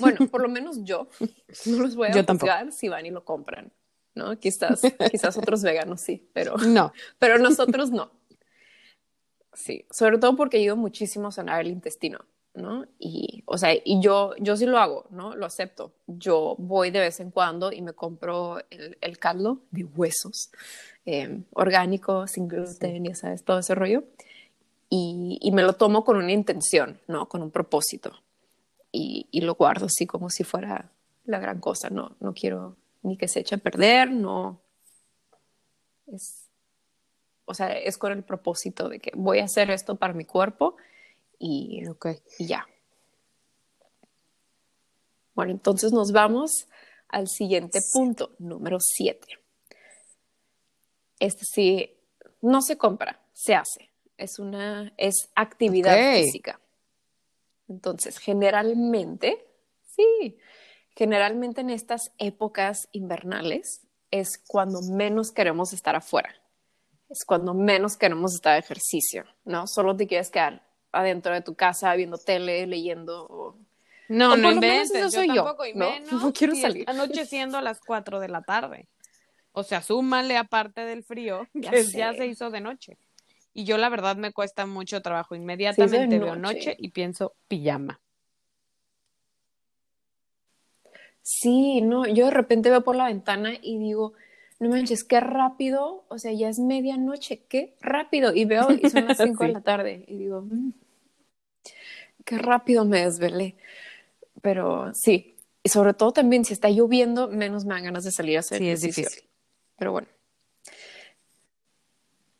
bueno, 0.00 0.18
por 0.30 0.42
lo 0.42 0.48
menos 0.48 0.82
yo, 0.82 1.08
no 1.66 1.78
los 1.78 1.94
voy 1.94 2.08
a 2.08 2.12
Yo 2.12 2.24
juzgar 2.24 2.72
si 2.72 2.88
van 2.88 3.06
y 3.06 3.10
lo 3.10 3.24
compran, 3.24 3.72
¿no? 4.14 4.38
Quizás, 4.38 4.80
quizás 5.10 5.36
otros 5.36 5.62
veganos 5.62 6.00
sí, 6.00 6.28
pero 6.32 6.56
No. 6.66 6.92
pero 7.18 7.38
nosotros 7.38 7.90
no. 7.90 8.10
Sí, 9.54 9.86
sobre 9.90 10.18
todo 10.18 10.34
porque 10.34 10.56
ayuda 10.56 10.76
muchísimo 10.76 11.28
a 11.28 11.32
sanar 11.32 11.60
el 11.60 11.68
intestino, 11.68 12.24
¿no? 12.54 12.86
Y, 12.98 13.42
o 13.46 13.56
sea, 13.56 13.74
y 13.74 14.00
yo, 14.00 14.34
yo 14.38 14.56
sí 14.56 14.66
lo 14.66 14.78
hago, 14.78 15.06
¿no? 15.10 15.34
Lo 15.34 15.46
acepto. 15.46 15.92
Yo 16.06 16.54
voy 16.58 16.90
de 16.90 17.00
vez 17.00 17.20
en 17.20 17.30
cuando 17.30 17.72
y 17.72 17.80
me 17.82 17.92
compro 17.92 18.58
el, 18.70 18.98
el 19.00 19.18
caldo 19.18 19.60
de 19.70 19.84
huesos, 19.84 20.50
eh, 21.06 21.42
orgánico, 21.52 22.26
sin 22.26 22.48
gluten, 22.48 23.04
ya 23.04 23.14
sabes, 23.14 23.44
todo 23.44 23.58
ese 23.58 23.74
rollo. 23.74 24.04
Y, 24.88 25.38
y 25.40 25.52
me 25.52 25.62
lo 25.62 25.72
tomo 25.72 26.04
con 26.04 26.16
una 26.16 26.32
intención, 26.32 27.00
¿no? 27.08 27.28
Con 27.28 27.42
un 27.42 27.50
propósito. 27.50 28.12
Y, 28.90 29.26
y 29.30 29.40
lo 29.40 29.54
guardo 29.54 29.86
así 29.86 30.06
como 30.06 30.28
si 30.28 30.44
fuera 30.44 30.90
la 31.24 31.38
gran 31.38 31.60
cosa, 31.60 31.88
¿no? 31.88 32.16
No 32.20 32.34
quiero 32.34 32.76
ni 33.02 33.16
que 33.16 33.28
se 33.28 33.40
eche 33.40 33.54
a 33.54 33.58
perder, 33.58 34.10
no. 34.10 34.60
Es, 36.06 36.48
o 37.46 37.54
sea, 37.54 37.72
es 37.72 37.96
con 37.96 38.12
el 38.12 38.22
propósito 38.22 38.88
de 38.88 38.98
que 38.98 39.12
voy 39.14 39.38
a 39.38 39.44
hacer 39.44 39.70
esto 39.70 39.96
para 39.96 40.12
mi 40.12 40.24
cuerpo 40.24 40.76
y, 41.42 41.86
Ok. 41.88 42.06
y 42.38 42.46
ya. 42.46 42.66
Bueno, 45.34 45.52
entonces 45.52 45.92
nos 45.92 46.12
vamos 46.12 46.68
al 47.08 47.26
siguiente 47.28 47.80
punto, 47.92 48.34
número 48.38 48.78
7. 48.80 49.26
Este 51.18 51.44
sí, 51.44 51.90
no 52.40 52.62
se 52.62 52.76
compra, 52.76 53.20
se 53.32 53.54
hace. 53.54 53.90
Es 54.16 54.38
una, 54.38 54.92
es 54.96 55.30
actividad 55.34 55.96
física. 56.14 56.60
Entonces, 57.68 58.18
generalmente, 58.18 59.44
sí, 59.96 60.38
generalmente 60.94 61.62
en 61.62 61.70
estas 61.70 62.12
épocas 62.18 62.88
invernales 62.92 63.80
es 64.10 64.38
cuando 64.46 64.80
menos 64.82 65.32
queremos 65.32 65.72
estar 65.72 65.96
afuera. 65.96 66.34
Es 67.08 67.24
cuando 67.24 67.54
menos 67.54 67.96
queremos 67.96 68.34
estar 68.34 68.54
de 68.54 68.60
ejercicio, 68.60 69.24
¿no? 69.44 69.66
Solo 69.66 69.96
te 69.96 70.06
quieres 70.06 70.30
quedar 70.30 70.71
adentro 70.92 71.32
de 71.34 71.40
tu 71.40 71.54
casa 71.54 71.94
viendo 71.94 72.18
tele, 72.18 72.66
leyendo. 72.66 73.26
o- 73.28 73.56
No, 74.08 74.32
O 74.32 74.36
no 74.36 74.52
inventes, 74.52 74.90
eso 74.90 75.10
soy 75.10 75.28
yo 75.28 75.34
yo, 75.34 75.42
tampoco, 75.44 75.66
y 75.66 75.74
¿no? 75.74 75.90
menos 75.90 76.10
No 76.22 76.32
quiero 76.32 76.54
si 76.54 76.60
salir. 76.62 76.84
anocheciendo 76.88 77.58
a 77.58 77.62
las 77.62 77.80
4 77.80 78.20
de 78.20 78.28
la 78.28 78.42
tarde. 78.42 78.88
O 79.52 79.62
sea, 79.62 79.82
súmale 79.82 80.36
aparte 80.36 80.82
del 80.82 81.02
frío, 81.02 81.46
Ya 81.54 81.70
que 81.70 81.82
sé. 81.84 81.98
ya 81.98 82.12
se 82.14 82.26
hizo 82.26 82.50
de 82.50 82.60
noche. 82.60 82.96
Y 83.54 83.64
yo 83.64 83.76
la 83.76 83.88
verdad 83.90 84.16
me 84.16 84.32
cuesta 84.32 84.64
mucho 84.66 85.02
trabajo. 85.02 85.34
Inmediatamente 85.34 86.18
veo 86.18 86.36
noche. 86.36 86.74
y 86.78 86.88
pienso 86.90 87.34
pijama. 87.48 88.00
Sí, 91.22 91.80
no, 91.82 92.06
yo 92.06 92.24
de 92.26 92.30
repente 92.32 92.70
veo 92.70 92.82
por 92.82 92.96
la 92.96 93.06
ventana 93.06 93.52
y 93.60 93.78
digo, 93.78 94.14
no 94.58 94.68
manches, 94.70 95.04
qué 95.04 95.20
rápido, 95.20 96.04
o 96.08 96.18
sea, 96.18 96.32
ya 96.32 96.48
es 96.48 96.58
medianoche, 96.58 97.44
qué 97.48 97.74
rápido. 97.80 98.34
Y 98.34 98.44
veo 98.44 98.72
y 98.72 98.90
son 98.90 99.06
las 99.06 99.18
5 99.22 99.44
de 99.44 99.50
Sí. 99.50 99.54
la 99.54 99.60
tarde 99.60 100.04
y 100.08 100.16
digo, 100.18 100.42
"Mm, 100.42 100.72
qué 102.24 102.38
rápido 102.38 102.84
me 102.84 103.04
desvelé. 103.04 103.56
Pero 104.40 104.92
sí, 104.94 105.36
y 105.62 105.68
sobre 105.68 105.94
todo 105.94 106.12
también 106.12 106.44
si 106.44 106.52
está 106.52 106.68
lloviendo, 106.68 107.28
menos 107.28 107.64
me 107.64 107.74
dan 107.74 107.84
ganas 107.84 108.04
de 108.04 108.10
salir 108.10 108.36
a 108.36 108.40
hacer 108.40 108.58
Sí, 108.58 108.68
es 108.68 108.80
difícil. 108.80 109.22
Pero 109.76 109.92
bueno. 109.92 110.08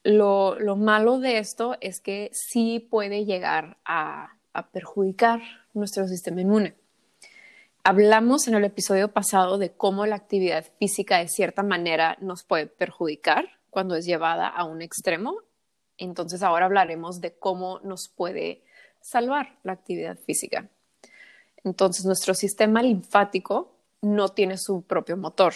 Lo, 0.04 0.58
lo 0.58 0.74
malo 0.74 1.20
de 1.20 1.38
esto 1.38 1.76
es 1.80 2.00
que 2.00 2.30
sí 2.32 2.80
puede 2.80 3.24
llegar 3.24 3.78
a, 3.84 4.36
a 4.52 4.70
perjudicar 4.70 5.40
nuestro 5.74 6.08
sistema 6.08 6.40
inmune. 6.40 6.74
Hablamos 7.84 8.48
en 8.48 8.54
el 8.54 8.64
episodio 8.64 9.12
pasado 9.12 9.58
de 9.58 9.72
cómo 9.72 10.06
la 10.06 10.16
actividad 10.16 10.66
física 10.78 11.18
de 11.18 11.28
cierta 11.28 11.62
manera 11.62 12.16
nos 12.20 12.44
puede 12.44 12.66
perjudicar 12.66 13.48
cuando 13.70 13.94
es 13.94 14.04
llevada 14.04 14.48
a 14.48 14.64
un 14.64 14.82
extremo. 14.82 15.38
Entonces 15.98 16.42
ahora 16.42 16.66
hablaremos 16.66 17.20
de 17.20 17.34
cómo 17.34 17.80
nos 17.80 18.08
puede 18.08 18.62
salvar 19.02 19.58
la 19.62 19.72
actividad 19.72 20.18
física. 20.18 20.68
Entonces 21.64 22.04
nuestro 22.04 22.34
sistema 22.34 22.82
linfático 22.82 23.72
no 24.00 24.30
tiene 24.30 24.58
su 24.58 24.82
propio 24.82 25.16
motor. 25.16 25.54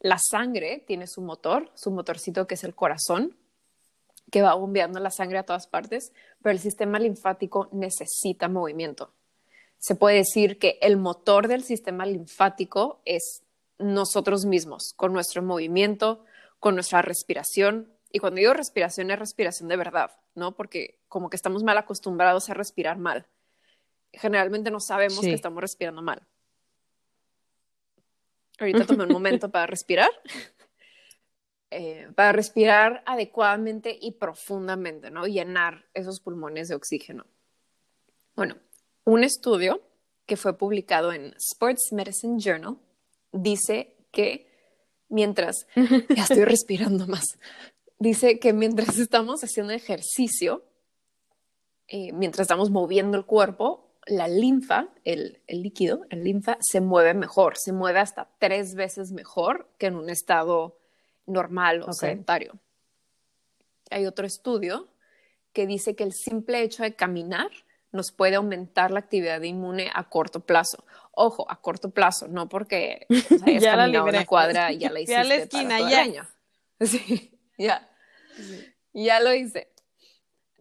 La 0.00 0.18
sangre 0.18 0.84
tiene 0.86 1.06
su 1.06 1.20
motor, 1.20 1.70
su 1.74 1.90
motorcito 1.90 2.46
que 2.46 2.54
es 2.54 2.64
el 2.64 2.74
corazón, 2.74 3.36
que 4.30 4.42
va 4.42 4.54
bombeando 4.54 5.00
la 5.00 5.10
sangre 5.10 5.38
a 5.38 5.44
todas 5.44 5.66
partes, 5.66 6.12
pero 6.42 6.52
el 6.52 6.60
sistema 6.60 6.98
linfático 6.98 7.68
necesita 7.72 8.48
movimiento. 8.48 9.12
Se 9.78 9.94
puede 9.94 10.16
decir 10.16 10.58
que 10.58 10.78
el 10.82 10.96
motor 10.96 11.48
del 11.48 11.62
sistema 11.62 12.04
linfático 12.04 13.00
es 13.04 13.42
nosotros 13.78 14.44
mismos, 14.44 14.92
con 14.96 15.12
nuestro 15.12 15.42
movimiento, 15.42 16.24
con 16.58 16.74
nuestra 16.74 17.00
respiración. 17.00 17.92
Y 18.12 18.18
cuando 18.18 18.40
digo 18.40 18.54
respiración 18.54 19.10
es 19.10 19.18
respiración 19.18 19.68
de 19.68 19.76
verdad, 19.76 20.10
¿no? 20.34 20.56
Porque 20.56 20.97
como 21.08 21.30
que 21.30 21.36
estamos 21.36 21.62
mal 21.62 21.78
acostumbrados 21.78 22.48
a 22.50 22.54
respirar 22.54 22.98
mal. 22.98 23.26
Generalmente 24.12 24.70
no 24.70 24.80
sabemos 24.80 25.20
Sí. 25.20 25.28
que 25.28 25.34
estamos 25.34 25.60
respirando 25.60 26.02
mal. 26.02 26.26
Ahorita 28.58 28.86
tomé 28.86 29.04
un 29.04 29.12
momento 29.12 29.50
para 29.50 29.66
respirar 29.66 30.10
eh, 31.70 32.08
para 32.14 32.32
respirar 32.32 33.02
adecuadamente 33.06 33.96
y 34.00 34.12
profundamente, 34.12 35.10
¿no? 35.10 35.26
Llenar 35.26 35.84
esos 35.92 36.20
pulmones 36.20 36.68
de 36.68 36.74
oxígeno. 36.74 37.26
Bueno, 38.34 38.56
un 39.04 39.22
estudio 39.22 39.82
que 40.24 40.36
fue 40.36 40.56
publicado 40.56 41.12
en 41.12 41.34
Sports 41.36 41.92
Medicine 41.92 42.38
Journal 42.38 42.78
dice 43.32 43.96
que 44.12 44.50
mientras, 45.08 45.66
ya 46.16 46.22
estoy 46.22 46.44
respirando 46.44 47.06
más, 47.06 47.38
dice 47.98 48.38
que 48.38 48.52
mientras 48.52 48.98
estamos 48.98 49.42
haciendo 49.42 49.72
ejercicio, 49.72 50.64
eh, 51.88 52.12
mientras 52.12 52.42
estamos 52.42 52.70
moviendo 52.70 53.16
el 53.16 53.24
cuerpo, 53.24 53.88
la 54.06 54.28
linfa, 54.28 54.88
el, 55.04 55.40
líquido, 55.48 56.02
el 56.10 56.24
linfa, 56.24 56.56
se 56.60 56.80
mueve 56.80 57.14
mejor, 57.14 57.56
se 57.56 57.72
mueve 57.72 57.98
hasta 58.00 58.28
tres 58.38 58.74
veces 58.74 59.12
mejor 59.12 59.68
que 59.78 59.86
en 59.86 59.96
un 59.96 60.10
estado 60.10 60.78
normal 61.26 61.82
o 61.82 61.92
sedentario. 61.92 62.58
Hay 63.90 64.06
otro 64.06 64.26
estudio 64.26 64.88
que 65.52 65.66
dice 65.66 65.94
que 65.94 66.04
el 66.04 66.12
simple 66.12 66.62
hecho 66.62 66.82
de 66.82 66.94
caminar 66.94 67.50
nos 67.90 68.12
puede 68.12 68.36
aumentar 68.36 68.90
la 68.90 69.00
actividad 69.00 69.40
inmune 69.42 69.90
a 69.94 70.04
corto 70.08 70.40
plazo. 70.40 70.84
Ojo, 71.12 71.50
a 71.50 71.60
corto 71.60 71.90
plazo, 71.90 72.28
no 72.28 72.48
porque 72.48 73.06
hayas 73.46 73.62
ya 73.62 73.76
caminado 73.76 74.06
una 74.06 74.26
cuadra 74.26 74.72
y 74.72 74.78
ya 74.78 74.90
la 74.90 75.00
hiciste. 75.00 75.12
Ya 75.12 75.24
la 75.24 75.34
esquina, 75.34 75.90
ya. 75.90 76.28
Sí, 76.80 77.32
ya. 77.56 77.88
Ya 78.92 79.18
lo 79.20 79.34
hice. 79.34 79.68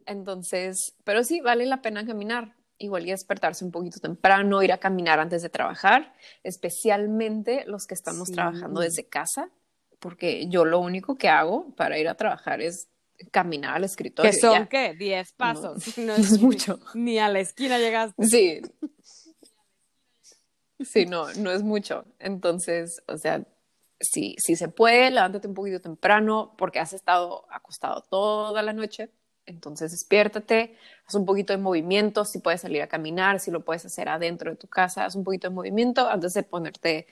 Entonces, 0.07 0.95
pero 1.03 1.23
sí, 1.23 1.41
vale 1.41 1.65
la 1.65 1.81
pena 1.81 2.05
caminar. 2.05 2.55
Igual 2.79 3.07
y 3.07 3.11
despertarse 3.11 3.65
un 3.65 3.71
poquito 3.71 3.99
temprano, 3.99 4.61
ir 4.61 4.71
a 4.71 4.77
caminar 4.77 5.19
antes 5.19 5.41
de 5.41 5.49
trabajar, 5.49 6.13
especialmente 6.43 7.63
los 7.65 7.87
que 7.87 7.95
estamos 7.95 8.29
trabajando 8.29 8.81
desde 8.81 9.07
casa, 9.07 9.49
porque 9.99 10.47
yo 10.47 10.63
lo 10.63 10.79
único 10.79 11.17
que 11.17 11.27
hago 11.27 11.73
para 11.75 11.97
ir 11.97 12.07
a 12.07 12.13
trabajar 12.13 12.61
es 12.61 12.87
caminar 13.31 13.75
al 13.75 13.83
escritorio. 13.83 14.31
¿Qué 14.31 14.37
son 14.37 14.67
qué? 14.67 14.93
Diez 14.93 15.33
pasos. 15.33 15.83
No, 15.97 16.13
es, 16.13 16.39
mucho. 16.39 16.79
Ni 16.93 17.17
a 17.17 17.29
la 17.29 17.39
esquina 17.39 17.77
llegaste. 17.77 18.23
Sí. 18.25 18.61
Sí, 20.79 21.07
no, 21.07 21.33
no 21.33 21.49
es 21.49 21.63
mucho. 21.63 22.05
Entonces, 22.19 23.01
o 23.07 23.17
sea, 23.17 23.43
si, 23.99 24.35
si 24.37 24.55
se 24.55 24.67
puede, 24.67 25.09
levántate 25.09 25.47
un 25.47 25.55
poquito 25.55 25.81
temprano 25.81 26.53
porque 26.55 26.77
has 26.77 26.93
estado 26.93 27.47
acostado 27.49 28.03
toda 28.03 28.61
la 28.61 28.73
noche. 28.73 29.09
Entonces, 29.47 29.91
despiértate, 29.91 30.75
haz 31.07 31.15
un 31.15 31.25
poquito 31.25 31.53
de 31.53 31.57
movimiento, 31.57 32.25
si 32.25 32.39
puedes 32.39 32.61
salir 32.61 32.81
a 32.81 32.87
caminar, 32.87 33.39
si 33.39 33.49
lo 33.49 33.63
puedes 33.63 33.85
hacer 33.85 34.09
adentro 34.09 34.51
de 34.51 34.57
tu 34.57 34.67
casa, 34.67 35.05
haz 35.05 35.15
un 35.15 35.23
poquito 35.23 35.47
de 35.49 35.55
movimiento 35.55 36.07
antes 36.07 36.33
de 36.33 36.43
ponerte, 36.43 37.07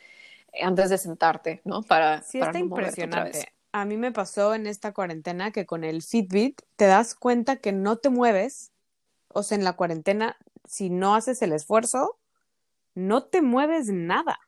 antes 0.61 0.89
de 0.89 0.97
sentarte, 0.97 1.61
¿no? 1.63 1.81
Para, 1.81 2.21
sí, 2.21 2.39
está 2.39 2.59
impresionante. 2.59 3.51
A 3.71 3.85
mí 3.85 3.97
me 3.97 4.11
pasó 4.11 4.53
en 4.53 4.67
esta 4.67 4.93
cuarentena 4.93 5.51
que 5.51 5.65
con 5.65 5.83
el 5.83 6.01
Fitbit 6.01 6.61
te 6.75 6.85
das 6.85 7.15
cuenta 7.15 7.55
que 7.55 7.71
no 7.71 7.97
te 7.97 8.09
mueves, 8.09 8.71
o 9.29 9.41
sea, 9.41 9.57
en 9.57 9.63
la 9.63 9.73
cuarentena, 9.73 10.37
si 10.65 10.89
no 10.89 11.15
haces 11.15 11.41
el 11.41 11.53
esfuerzo, 11.53 12.17
no 12.95 13.23
te 13.23 13.41
mueves 13.41 13.87
nada. 13.87 14.39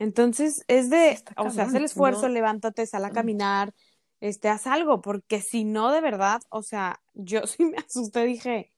Entonces 0.00 0.64
es 0.66 0.90
de, 0.90 1.22
o 1.36 1.50
sea, 1.50 1.64
haz 1.64 1.74
el 1.74 1.84
esfuerzo, 1.84 2.28
levántate, 2.28 2.86
sal 2.86 3.04
a 3.04 3.10
caminar, 3.10 3.74
este, 4.20 4.48
haz 4.48 4.66
algo, 4.66 5.00
porque 5.02 5.40
si 5.40 5.64
no, 5.64 5.90
de 5.92 6.00
verdad, 6.00 6.42
o 6.50 6.62
sea, 6.62 7.02
yo 7.14 7.46
sí 7.46 7.64
me 7.64 7.78
asusté, 7.78 8.24
dije, 8.24 8.72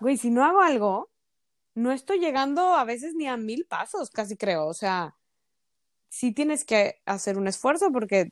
güey, 0.00 0.16
si 0.16 0.30
no 0.30 0.44
hago 0.44 0.60
algo, 0.62 1.10
no 1.74 1.92
estoy 1.92 2.18
llegando 2.20 2.74
a 2.74 2.84
veces 2.84 3.14
ni 3.14 3.26
a 3.28 3.36
mil 3.36 3.66
pasos, 3.66 4.10
casi 4.10 4.36
creo, 4.36 4.66
o 4.66 4.74
sea, 4.74 5.16
sí 6.08 6.32
tienes 6.32 6.64
que 6.64 7.00
hacer 7.06 7.38
un 7.38 7.48
esfuerzo 7.48 7.90
porque 7.92 8.30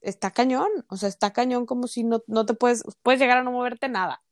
está 0.00 0.30
cañón, 0.30 0.68
o 0.88 0.96
sea, 0.96 1.08
está 1.08 1.32
cañón 1.32 1.66
como 1.66 1.88
si 1.88 2.04
no, 2.04 2.22
no 2.26 2.46
te 2.46 2.54
puedes, 2.54 2.84
puedes 3.02 3.20
llegar 3.20 3.38
a 3.38 3.42
no 3.42 3.52
moverte 3.52 3.88
nada. 3.88 4.22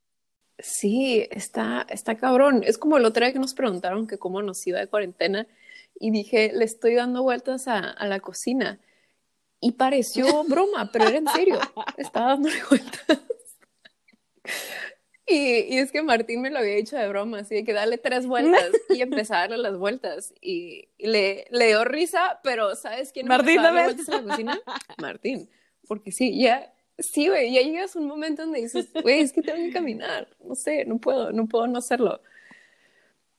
Sí, 0.59 1.27
está, 1.31 1.87
está 1.90 2.16
cabrón. 2.16 2.62
Es 2.64 2.79
como 2.79 2.97
el 2.97 3.05
otro 3.05 3.25
día 3.25 3.33
que 3.33 3.38
nos 3.38 3.55
preguntaron 3.55 4.07
que 4.07 4.19
cómo 4.19 4.40
nos 4.42 4.66
iba 4.66 4.79
de 4.79 4.88
cuarentena 4.88 5.47
y 6.01 6.11
dije, 6.11 6.53
le 6.55 6.64
estoy 6.64 6.95
dando 6.95 7.23
vueltas 7.23 7.69
a, 7.69 7.79
a 7.79 8.07
la 8.07 8.21
cocina. 8.21 8.81
Y 9.61 9.73
pareció 9.73 10.45
broma, 10.45 10.90
pero 10.92 11.09
era 11.09 11.19
en 11.19 11.29
serio. 11.29 11.59
Estaba 11.97 12.29
dándole 12.29 12.57
vueltas. 12.71 13.21
Y, 15.29 15.75
y, 15.75 15.79
es 15.79 15.90
que 15.90 16.03
Martín 16.03 16.40
me 16.40 16.51
lo 16.51 16.59
había 16.59 16.77
dicho 16.77 16.97
de 16.97 17.09
broma, 17.09 17.40
así 17.40 17.57
de 17.57 17.64
que 17.64 17.73
dale 17.73 17.99
tres 17.99 18.27
vueltas 18.27 18.71
y 18.90 19.03
empezar 19.03 19.37
a 19.37 19.40
darle 19.40 19.59
las 19.59 19.77
vueltas. 19.77 20.33
Y, 20.40 20.88
le, 20.99 21.47
le, 21.51 21.66
dio 21.66 21.85
risa, 21.85 22.38
pero 22.45 22.77
¿sabes 22.77 23.11
quién 23.12 23.27
Martín, 23.27 23.59
empezó 23.59 23.69
a 23.69 23.83
vueltas 23.83 24.09
en 24.09 24.14
la 24.14 24.23
cocina? 24.23 24.61
Martín. 24.99 25.51
Porque 25.88 26.12
sí, 26.12 26.40
ya, 26.40 26.73
sí, 26.99 27.29
güey, 27.29 27.53
ya 27.53 27.62
llegas 27.62 27.97
a 27.97 27.99
un 27.99 28.07
momento 28.07 28.42
donde 28.42 28.61
dices, 28.61 28.88
güey, 29.03 29.21
es 29.21 29.33
que 29.33 29.42
tengo 29.42 29.59
que 29.59 29.73
caminar. 29.73 30.29
No 30.45 30.55
sé, 30.55 30.85
no 30.85 30.99
puedo, 30.99 31.33
no 31.33 31.47
puedo 31.47 31.66
no 31.66 31.79
hacerlo. 31.79 32.21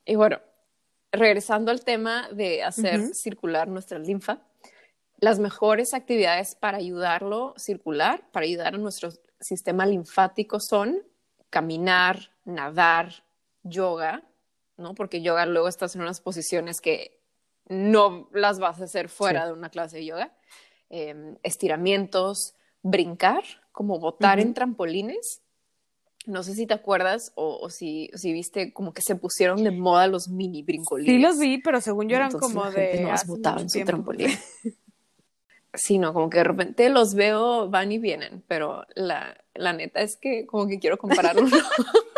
Y 0.06 0.16
bueno, 0.16 0.42
regresando 1.12 1.72
al 1.72 1.84
tema 1.84 2.30
de 2.32 2.64
hacer 2.64 3.14
circular 3.14 3.70
nuestra 3.70 3.98
linfa, 4.00 4.42
las 5.18 5.40
mejores 5.40 5.94
actividades 5.94 6.56
para 6.56 6.78
ayudarlo 6.78 7.54
a 7.56 7.60
circular, 7.60 8.24
para 8.32 8.46
ayudar 8.46 8.76
a 8.76 8.78
nuestro 8.78 9.10
sistema 9.40 9.86
linfático 9.86 10.60
son 10.60 11.04
caminar, 11.50 12.32
nadar, 12.46 13.24
yoga, 13.64 14.24
¿no? 14.78 14.94
Porque 14.94 15.22
yoga 15.22 15.46
luego 15.46 15.68
estás 15.68 15.96
en 15.96 16.02
unas 16.02 16.22
posiciones 16.22 16.82
que 16.82 17.20
no 17.68 18.30
las 18.32 18.60
vas 18.60 18.80
a 18.80 18.86
hacer 18.86 19.10
fuera 19.10 19.46
de 19.46 19.54
una 19.54 19.70
clase 19.70 19.98
de 19.98 20.06
yoga. 20.06 20.34
Em, 20.90 21.36
estiramientos, 21.44 22.56
brincar, 22.82 23.44
como 23.72 24.00
botar 24.00 24.40
en 24.40 24.54
trampolines, 24.54 25.42
no 26.26 26.44
sé 26.44 26.54
si 26.56 26.66
te 26.66 26.74
acuerdas 26.74 27.32
o, 27.36 27.70
si, 27.70 28.10
si, 28.14 28.34
viste 28.34 28.74
como 28.74 28.94
que 28.94 29.02
se 29.02 29.16
pusieron 29.16 29.64
de 29.64 29.72
moda 29.72 30.08
los 30.08 30.28
mini 30.28 30.62
brincolines. 30.62 31.14
Sí 31.14 31.20
los 31.20 31.40
vi, 31.40 31.58
pero 31.60 31.80
según 31.82 32.10
yo 32.10 32.18
eran 32.18 32.32
como 32.32 32.70
de... 32.70 33.02
No 33.02 33.60
en 33.60 33.70
su 33.70 33.84
trampolín. 33.84 34.30
sí, 35.74 35.98
no, 35.98 36.14
como 36.14 36.30
que 36.30 36.40
de 36.40 36.44
repente 36.44 36.90
los 36.90 37.14
veo, 37.14 37.70
van 37.70 37.92
y 37.92 37.98
vienen, 37.98 38.44
pero 38.48 38.86
la, 38.96 39.38
la 39.54 39.74
neta 39.74 40.02
es 40.02 40.18
que 40.18 40.46
como 40.46 40.68
que 40.68 40.80
quiero 40.80 40.98
compararlo. 40.98 41.48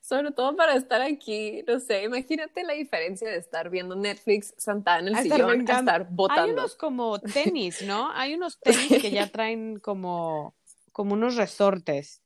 Sobre 0.00 0.30
todo 0.30 0.54
para 0.54 0.76
estar 0.76 1.02
aquí, 1.02 1.64
no 1.66 1.80
sé, 1.80 2.04
imagínate 2.04 2.62
la 2.62 2.74
diferencia 2.74 3.28
de 3.28 3.38
estar 3.38 3.70
viendo 3.70 3.96
Netflix 3.96 4.54
sentada 4.56 5.00
en 5.00 5.08
el 5.08 5.16
sillón 5.16 5.68
a 5.68 5.78
estar 5.78 6.06
botando. 6.08 6.42
Hay 6.42 6.50
unos 6.50 6.76
como 6.76 7.18
tenis, 7.18 7.82
¿no? 7.82 8.10
Hay 8.12 8.34
unos 8.34 8.60
tenis 8.60 9.02
que 9.02 9.10
ya 9.10 9.26
traen 9.26 9.80
como, 9.80 10.54
como 10.92 11.14
unos 11.14 11.34
resortes 11.34 12.22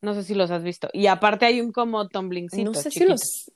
no 0.00 0.14
sé 0.14 0.22
si 0.22 0.34
los 0.34 0.50
has 0.50 0.62
visto. 0.62 0.88
Y 0.92 1.06
aparte 1.06 1.46
hay 1.46 1.60
un 1.60 1.72
como 1.72 2.08
tumblingcito. 2.08 2.64
No 2.64 2.74
sé 2.74 2.90
si 2.90 3.04
los. 3.04 3.52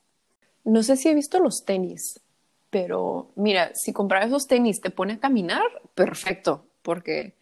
No 0.65 0.83
sé 0.83 0.97
si 0.97 1.09
he 1.09 1.15
visto 1.15 1.41
los 1.41 1.65
tenis, 1.65 2.21
pero 2.73 3.31
mira, 3.37 3.75
si 3.75 3.93
comprar 3.93 4.27
esos 4.27 4.47
tenis 4.47 4.81
te 4.81 4.89
pone 4.89 5.13
a 5.13 5.21
caminar, 5.21 5.63
perfecto, 5.95 6.65
porque 6.81 7.35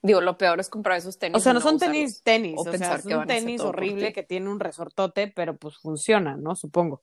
digo, 0.00 0.22
lo 0.22 0.38
peor 0.38 0.60
es 0.60 0.70
comprar 0.70 0.96
esos 0.96 1.18
tenis. 1.18 1.36
O 1.36 1.40
sea, 1.40 1.52
no, 1.52 1.60
son 1.60 1.78
tenis, 1.78 2.22
tenis, 2.22 2.54
o, 2.56 2.64
sea, 2.72 2.94
es 2.94 3.04
un 3.04 3.26
tenis 3.26 3.60
horrible 3.60 4.14
que 4.14 4.22
tiene 4.22 4.48
un 4.48 4.58
resortote, 4.58 5.28
pero 5.28 5.58
pues 5.58 5.76
funciona, 5.76 6.38
¿no? 6.38 6.56
Supongo. 6.56 7.02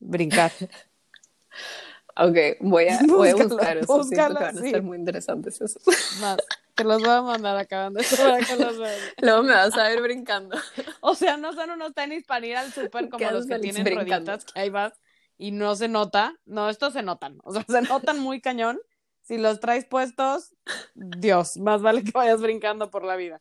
Brincar. 0.00 0.50
ok, 2.16 2.36
voy 2.62 2.88
a, 2.88 2.98
voy 3.06 3.28
a 3.28 3.36
buscar 3.36 3.78
esos. 3.78 4.10
que 4.10 4.16
van 4.16 4.36
a 4.36 4.52
ser 4.52 4.82
muy 4.82 4.98
interesantes 4.98 5.60
esos. 5.60 5.84
Te 6.74 6.82
los 6.82 7.00
voy 7.00 7.10
a 7.10 7.22
mandar 7.22 7.56
acabando 7.58 8.00
Luego 9.20 9.42
me 9.44 9.52
vas 9.52 9.76
a 9.76 9.92
ir 9.92 10.00
brincando. 10.00 10.58
O 11.00 11.14
sea, 11.14 11.36
no 11.36 11.52
son 11.52 11.70
unos 11.70 11.94
tenis 11.94 12.24
para 12.24 12.44
ir 12.44 12.56
al 12.56 12.72
súper 12.72 13.08
como 13.08 13.30
los 13.30 13.46
que 13.46 13.60
tienen 13.60 13.86
rueditas, 13.86 14.46
que 14.46 14.58
ahí 14.58 14.70
vas 14.70 14.94
y 15.40 15.52
no 15.52 15.74
se 15.74 15.88
nota. 15.88 16.36
No, 16.44 16.68
estos 16.68 16.92
se 16.92 17.02
notan. 17.02 17.38
O 17.42 17.52
sea, 17.52 17.64
se 17.68 17.80
notan 17.82 18.20
muy 18.20 18.40
cañón. 18.40 18.78
Si 19.22 19.38
los 19.38 19.58
traes 19.58 19.86
puestos, 19.86 20.54
Dios, 20.94 21.56
más 21.56 21.82
vale 21.82 22.04
que 22.04 22.10
vayas 22.12 22.40
brincando 22.40 22.90
por 22.90 23.04
la 23.04 23.16
vida. 23.16 23.40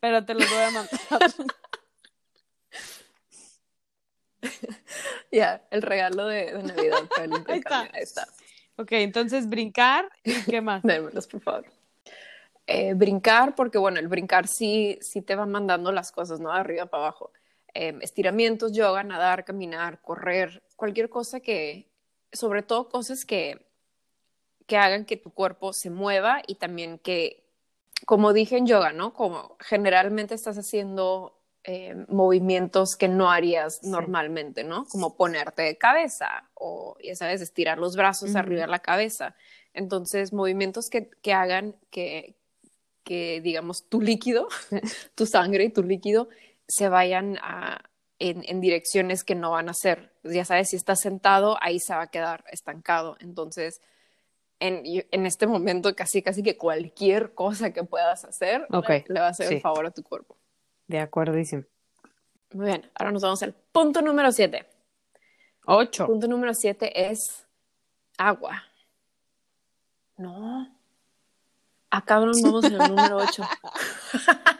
Pero 0.00 0.24
te 0.24 0.34
los 0.34 0.48
voy 0.48 0.58
a 0.58 0.70
mandar. 0.70 1.00
Ya, 5.30 5.64
el 5.70 5.80
regalo 5.82 6.26
de, 6.26 6.52
Navidad 6.52 6.98
Ahí 7.46 7.58
está. 7.58 7.80
Ahí 7.80 8.02
está. 8.02 8.26
Ok, 8.76 8.92
entonces 8.92 9.48
brincar 9.48 10.10
y 10.24 10.42
qué 10.42 10.60
más. 10.60 10.82
Démelos, 10.82 11.26
por 11.26 11.40
favor. 11.40 11.64
Eh, 12.66 12.92
brincar, 12.92 13.54
porque 13.54 13.78
bueno, 13.78 13.98
el 13.98 14.08
brincar 14.08 14.46
sí, 14.46 14.98
sí 15.00 15.22
te 15.22 15.36
va 15.36 15.46
mandando 15.46 15.90
las 15.90 16.12
cosas, 16.12 16.40
¿no? 16.40 16.52
De 16.52 16.58
arriba 16.58 16.84
para 16.86 17.04
abajo. 17.04 17.32
Em, 17.74 18.02
estiramientos, 18.02 18.72
yoga, 18.72 19.02
nadar, 19.02 19.46
caminar, 19.46 20.02
correr, 20.02 20.62
cualquier 20.76 21.08
cosa 21.08 21.40
que, 21.40 21.88
sobre 22.30 22.62
todo 22.62 22.90
cosas 22.90 23.24
que, 23.24 23.66
que 24.66 24.76
hagan 24.76 25.06
que 25.06 25.16
tu 25.16 25.32
cuerpo 25.32 25.72
se 25.72 25.88
mueva 25.88 26.42
y 26.46 26.56
también 26.56 26.98
que, 26.98 27.48
como 28.04 28.34
dije 28.34 28.58
en 28.58 28.66
yoga, 28.66 28.92
¿no? 28.92 29.14
Como 29.14 29.56
generalmente 29.58 30.34
estás 30.34 30.58
haciendo 30.58 31.40
em, 31.64 32.04
movimientos 32.10 32.94
que 32.94 33.08
no 33.08 33.30
harías 33.30 33.82
normalmente, 33.84 34.64
¿no? 34.64 34.84
Como 34.84 35.16
ponerte 35.16 35.62
de 35.62 35.78
cabeza 35.78 36.50
o, 36.52 36.98
ya 37.02 37.16
sabes, 37.16 37.40
estirar 37.40 37.78
los 37.78 37.96
brazos 37.96 38.36
arriba 38.36 38.62
de 38.62 38.66
la 38.66 38.80
cabeza 38.80 39.34
Entonces, 39.72 40.34
movimientos 40.34 40.90
que, 40.90 41.08
que 41.22 41.32
hagan 41.32 41.74
que, 41.90 42.36
que, 43.02 43.40
digamos, 43.40 43.88
tu 43.88 44.02
líquido, 44.02 44.48
tu 45.14 45.24
sangre 45.24 45.64
y 45.64 45.70
tu 45.70 45.82
líquido 45.82 46.28
se 46.72 46.88
vayan 46.88 47.38
a, 47.42 47.82
en, 48.18 48.42
en, 48.46 48.62
direcciones 48.62 49.24
que 49.24 49.34
no 49.34 49.50
van 49.50 49.68
a 49.68 49.74
ser. 49.74 50.14
Ya 50.22 50.46
sabes, 50.46 50.70
si 50.70 50.76
estás 50.76 51.00
sentado, 51.00 51.58
ahí 51.60 51.78
se 51.78 51.94
va 51.94 52.04
a 52.04 52.06
quedar 52.06 52.44
estancado. 52.50 53.18
Entonces, 53.20 53.82
en, 54.58 54.82
en 54.86 55.26
este 55.26 55.46
momento, 55.46 55.94
casi, 55.94 56.22
casi 56.22 56.42
que 56.42 56.56
cualquier 56.56 57.34
cosa 57.34 57.74
que 57.74 57.84
puedas 57.84 58.24
hacer 58.24 58.66
okay. 58.70 59.04
le, 59.06 59.20
va 59.20 59.26
a 59.26 59.30
hacer 59.30 59.48
sí. 59.48 59.54
el 59.56 59.60
favor 59.60 59.84
a 59.84 59.90
tu 59.90 60.02
cuerpo. 60.02 60.38
De 60.86 60.98
acuerdísimo. 60.98 61.64
Muy 62.54 62.66
bien, 62.66 62.90
ahora 62.94 63.12
nos 63.12 63.20
vamos 63.20 63.42
al 63.42 63.52
punto 63.52 64.00
número 64.00 64.32
7. 64.32 64.66
Ocho. 65.66 66.06
Punto 66.06 66.26
número 66.26 66.54
7 66.54 67.10
es 67.10 67.46
agua. 68.16 68.62
No. 70.16 70.74
Acá 71.90 72.18
nos 72.20 72.40
vamos 72.40 72.64
en 72.64 72.80
el 72.80 72.88
número 72.88 73.18
8. 73.18 73.42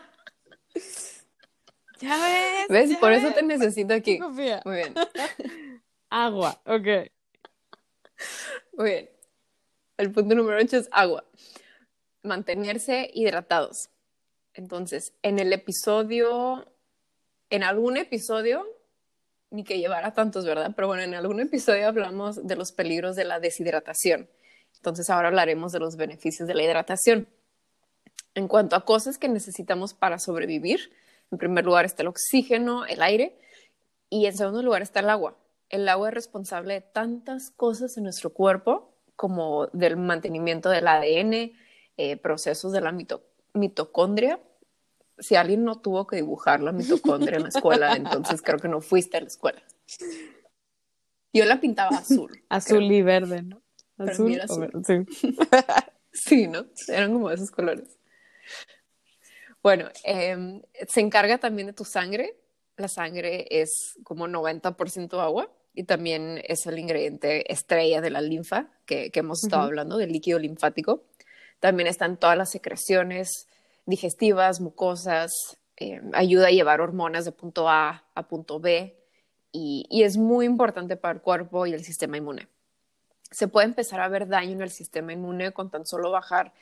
ya 2.03 2.17
ves. 2.19 2.69
¿Ves? 2.69 2.91
Ya 2.91 3.01
Por 3.01 3.11
ves. 3.11 3.25
eso 3.25 3.35
te 3.35 3.43
necesito 3.43 3.95
aquí. 3.95 4.19
Confía. 4.19 4.62
Muy 4.65 4.77
bien. 4.77 4.95
Agua, 6.11 6.61
ok. 6.67 7.11
Muy 8.75 8.91
bien. 8.91 9.11
El 9.97 10.12
punto 10.12 10.35
número 10.35 10.59
8 10.59 10.77
es 10.77 10.88
agua. 10.93 11.25
Mantenerse 12.23 13.11
hidratados. 13.15 13.88
Entonces, 14.55 15.15
en 15.23 15.38
el 15.38 15.53
episodio, 15.53 16.67
en 17.51 17.62
algún 17.62 17.97
episodio, 17.97 18.67
ni 19.51 19.65
que 19.65 19.79
llevara 19.79 20.12
tantos, 20.12 20.45
¿verdad? 20.45 20.73
Pero 20.75 20.88
bueno, 20.88 21.03
en 21.03 21.15
algún 21.15 21.41
episodio 21.41 21.87
hablamos 21.87 22.47
de 22.47 22.57
los 22.57 22.73
peligros 22.73 23.17
de 23.17 23.25
la 23.25 23.41
deshidratación. 23.41 24.29
Entonces 24.77 25.11
ahora 25.11 25.29
hablaremos 25.29 25.73
de 25.73 25.79
los 25.79 25.97
beneficios 25.97 26.49
de 26.49 26.55
la 26.55 26.62
hidratación. 26.62 27.29
En 28.35 28.49
cuanto 28.49 28.77
a 28.77 28.85
cosas 28.85 29.19
que 29.19 29.29
necesitamos 29.29 29.95
para 29.95 30.19
sobrevivir, 30.19 30.91
en 31.33 31.38
primer 31.38 31.64
lugar 31.64 31.85
está 31.85 32.03
el 32.03 32.09
oxígeno, 32.09 32.85
el 32.87 33.03
aire, 33.03 33.37
y 34.11 34.27
en 34.27 34.37
segundo 34.37 34.62
lugar 34.62 34.83
está 34.83 35.01
el 35.01 35.11
agua. 35.11 35.37
El 35.71 35.88
agua 35.88 36.09
es 36.09 36.14
responsable 36.14 36.75
de 36.75 36.81
tantas 36.83 37.51
cosas 37.51 37.97
en 37.97 38.05
nuestro 38.05 38.31
cuerpo, 38.33 38.95
como 39.16 39.66
del 39.68 39.97
mantenimiento 39.97 40.68
del 40.68 40.87
ADN, 40.87 41.53
eh, 41.97 42.16
procesos 42.18 42.73
de 42.73 42.81
la 42.81 42.92
mito 42.92 43.25
mitocondria. 43.55 44.40
Si 45.18 45.37
alguien 45.37 45.64
no 45.64 45.81
tuvo 45.81 46.07
que 46.07 46.16
dibujar 46.16 46.61
la 46.62 46.73
mitocondria 46.73 47.37
en 47.37 47.42
la 47.45 47.49
escuela, 47.51 47.92
entonces 47.97 48.42
creo 48.42 48.59
que 48.59 48.68
no 48.68 48.81
fuiste 48.81 49.16
a 49.16 49.21
la 49.21 49.27
escuela. 49.27 49.62
Yo 51.33 51.45
la 51.45 51.61
pintaba 51.61 51.97
azul. 51.97 52.42
Azul 52.49 52.79
creo. 52.79 52.92
y 52.92 53.03
verde, 53.03 53.42
¿no? 53.42 53.62
Azul, 53.99 54.33
era 54.35 54.45
azul. 54.45 54.71
o- 54.75 54.83
sí. 54.85 55.37
Sí, 56.14 56.47
¿no? 56.47 56.66
Eran 56.88 57.11
como 57.14 57.31
esos 57.31 57.51
colores. 57.51 57.97
Bueno, 59.62 59.88
eh, 60.05 60.62
se 60.88 61.01
encarga 61.01 61.38
también 61.38 61.68
de 61.68 61.72
tu 61.72 61.85
sangre. 61.85 62.37
La 62.77 62.88
sangre 62.88 63.46
es 63.51 63.94
como 64.03 64.27
90% 64.27 65.20
agua 65.20 65.51
y 65.75 65.85
también 65.85 66.42
es 66.46 66.66
el 66.66 66.79
ingrediente 66.79 67.51
estrella 67.53 68.01
de 68.01 68.11
la 68.11 68.20
linfa 68.20 68.68
que, 68.87 69.11
que 69.11 69.20
hemos 69.20 69.44
estado 69.44 69.62
hablando, 69.62 69.96
del 69.96 70.12
líquido 70.12 70.38
linfático. 70.38 71.05
También 71.61 71.87
están 71.87 72.16
todas 72.16 72.37
las 72.37 72.51
secreciones 72.51 73.46
digestivas, 73.87 74.61
mucosas, 74.61 75.31
eh, 75.77 76.01
ayuda 76.12 76.48
a 76.48 76.51
llevar 76.51 76.81
hormonas 76.81 77.25
de 77.25 77.33
punto 77.33 77.68
A 77.68 78.05
a 78.14 78.29
punto 78.29 78.61
B 78.61 78.96
y, 79.53 79.87
y 79.90 80.03
es 80.03 80.16
muy 80.16 80.46
importante 80.46 80.96
para 80.96 81.14
el 81.14 81.20
cuerpo 81.20 81.66
y 81.66 81.72
el 81.72 81.85
sistema 81.85 82.16
inmune 82.16 82.48
se 83.33 83.48
puede 83.48 83.66
empezar 83.66 84.01
a 84.01 84.09
ver 84.09 84.29
daño 84.29 84.53
en 84.53 84.62
el 84.62 84.70
sistema 84.70 85.12
inmune 85.12 85.53
con 85.53 85.70
tan 85.70 85.87
solo 85.87 86.11
bajar 86.11 86.53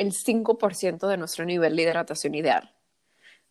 el 0.00 0.12
5% 0.12 1.06
de 1.08 1.16
nuestro 1.18 1.44
nivel 1.44 1.76
de 1.76 1.82
hidratación 1.82 2.34
ideal. 2.34 2.72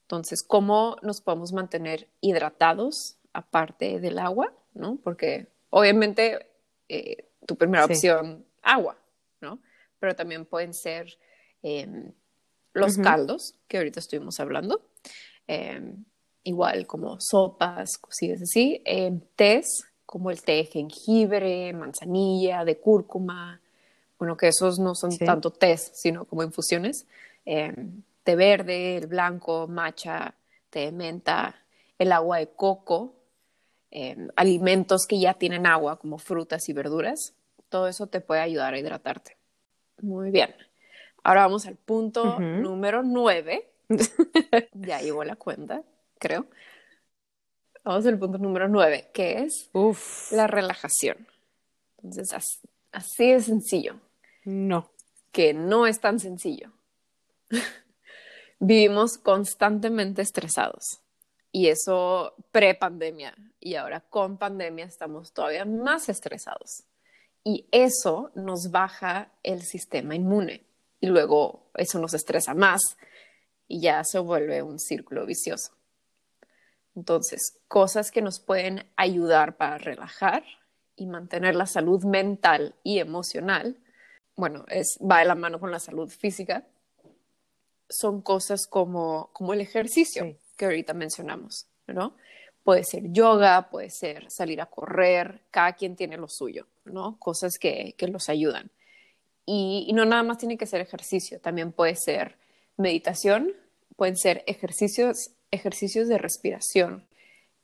Entonces, 0.02 0.42
¿cómo 0.42 0.98
nos 1.04 1.22
podemos 1.22 1.54
mantener 1.54 2.08
hidratados 2.22 3.18
aparte 3.34 4.00
del 4.00 4.18
agua? 4.18 4.52
¿no? 4.74 4.98
Porque 5.04 5.48
obviamente 5.70 6.48
eh, 6.88 7.28
tu 7.46 7.56
primera 7.56 7.86
Sí. 7.86 7.94
opción, 7.94 8.46
agua, 8.64 8.98
¿no? 9.42 9.60
Pero 10.00 10.16
también 10.16 10.46
pueden 10.46 10.74
ser 10.74 11.20
eh, 11.62 11.88
los 12.74 12.98
caldos, 12.98 13.54
que 13.68 13.78
ahorita 13.78 14.00
estuvimos 14.00 14.40
hablando, 14.40 14.82
eh, 15.48 15.94
igual 16.44 16.88
como 16.88 17.18
sopas, 17.20 17.98
cosillas 18.00 18.42
así, 18.42 18.82
eh, 18.86 19.12
tés, 19.36 19.68
como 20.06 20.32
el 20.32 20.42
té 20.42 20.54
de 20.54 20.66
jengibre, 20.66 21.74
manzanilla, 21.74 22.66
de 22.66 22.80
cúrcuma, 22.80 23.62
bueno, 24.20 24.38
que 24.38 24.50
esos 24.50 24.78
no 24.80 24.94
son 24.96 25.12
Sí. 25.14 25.26
tanto 25.26 25.50
tés, 25.52 25.92
sino 25.96 26.26
como 26.26 26.44
infusiones, 26.44 27.08
eh, 27.46 27.74
té 28.24 28.36
verde, 28.36 28.98
el 28.98 29.08
blanco, 29.08 29.68
matcha, 29.68 30.36
té 30.70 30.82
de 30.82 30.92
menta, 30.92 31.56
el 31.98 32.12
agua 32.12 32.38
de 32.38 32.50
coco, 32.50 33.16
eh, 33.92 34.28
alimentos 34.36 35.08
que 35.08 35.20
ya 35.20 35.34
tienen 35.34 35.66
agua, 35.66 35.98
como 35.98 36.20
frutas 36.20 36.70
y 36.70 36.74
verduras, 36.74 37.34
todo 37.70 37.88
eso 37.88 38.08
te 38.08 38.22
puede 38.22 38.42
ayudar 38.42 38.74
a 38.74 38.80
hidratarte. 38.80 39.38
Muy 40.02 40.30
bien. 40.32 40.54
Ahora 41.24 41.42
vamos 41.42 41.66
al 41.66 41.76
punto 41.76 42.40
número 42.40 43.04
9. 43.04 43.68
ya 44.74 45.02
llevo 45.02 45.24
la 45.24 45.36
cuenta, 45.36 45.82
creo. 46.20 46.46
Vamos 47.84 48.06
al 48.06 48.20
punto 48.20 48.38
número 48.38 48.68
9, 48.68 49.10
que 49.14 49.40
es 49.44 49.70
Uf. 49.74 50.32
la 50.32 50.48
relajación. 50.48 51.28
Entonces, 51.98 52.34
as- 52.34 52.60
así 52.92 53.32
de 53.32 53.40
sencillo, 53.42 54.00
No. 54.50 54.92
que 55.32 55.54
no 55.54 55.86
es 55.86 56.00
tan 56.00 56.20
sencillo. 56.20 56.72
Vivimos 58.60 59.18
constantemente 59.18 60.24
estresados. 60.24 61.02
Y 61.52 61.68
eso 61.68 62.34
pre-pandemia. 62.52 63.36
Y 63.60 63.76
ahora 63.76 64.02
con 64.02 64.38
pandemia 64.38 64.86
estamos 64.86 65.34
todavía 65.34 65.66
más 65.66 66.10
estresados. 66.10 66.84
Y 67.44 67.68
eso 67.72 68.32
nos 68.34 68.72
baja 68.72 69.32
el 69.44 69.62
sistema 69.62 70.16
inmune. 70.16 70.66
Y 71.00 71.08
luego 71.08 71.70
eso 71.76 72.00
nos 72.00 72.14
estresa 72.14 72.54
más 72.54 72.98
y 73.68 73.82
ya 73.82 74.04
se 74.04 74.20
vuelve 74.20 74.64
un 74.64 74.80
círculo 74.80 75.26
vicioso. 75.26 75.72
Entonces, 76.96 77.60
cosas 77.68 78.12
que 78.12 78.22
nos 78.22 78.40
pueden 78.40 78.86
ayudar 78.98 79.56
para 79.56 79.78
relajar 79.78 80.44
y 80.96 81.06
mantener 81.06 81.56
la 81.56 81.68
salud 81.68 82.04
mental 82.04 82.76
y 82.84 83.00
emocional, 83.00 83.78
bueno, 84.40 84.66
es, 84.70 84.98
va 85.00 85.20
de 85.20 85.26
la 85.26 85.36
mano 85.36 85.60
con 85.60 85.72
la 85.72 85.80
salud 85.80 86.10
física, 86.10 86.66
son 87.90 88.22
cosas 88.22 88.68
como, 88.68 89.30
como 89.34 89.54
el 89.54 89.62
ejercicio 89.62 90.24
Sí. 90.24 90.38
que 90.58 90.66
ahorita 90.66 90.94
mencionamos, 90.94 91.68
¿no? 91.88 92.16
Puede 92.64 92.84
ser 92.84 93.12
yoga, 93.12 93.70
puede 93.70 93.90
ser 93.90 94.30
salir 94.30 94.62
a 94.62 94.68
correr, 94.68 95.42
cada 95.52 95.74
quien 95.74 95.96
tiene 95.96 96.18
lo 96.18 96.28
suyo, 96.28 96.68
¿no? 96.86 97.18
Cosas 97.20 97.58
que, 97.60 97.96
que 97.98 98.08
los 98.08 98.30
ayudan. 98.30 98.70
Y, 99.46 99.86
y 99.90 99.94
no 99.94 100.06
nada 100.06 100.22
más 100.24 100.38
tiene 100.38 100.58
que 100.58 100.68
ser 100.68 100.82
ejercicio, 100.82 101.40
también 101.42 101.72
puede 101.72 101.96
ser 101.96 102.38
meditación, 102.78 103.54
pueden 103.96 104.16
ser 104.18 104.44
ejercicios, 104.46 105.32
ejercicios 105.52 106.08
de 106.08 106.18
respiración. 106.20 107.08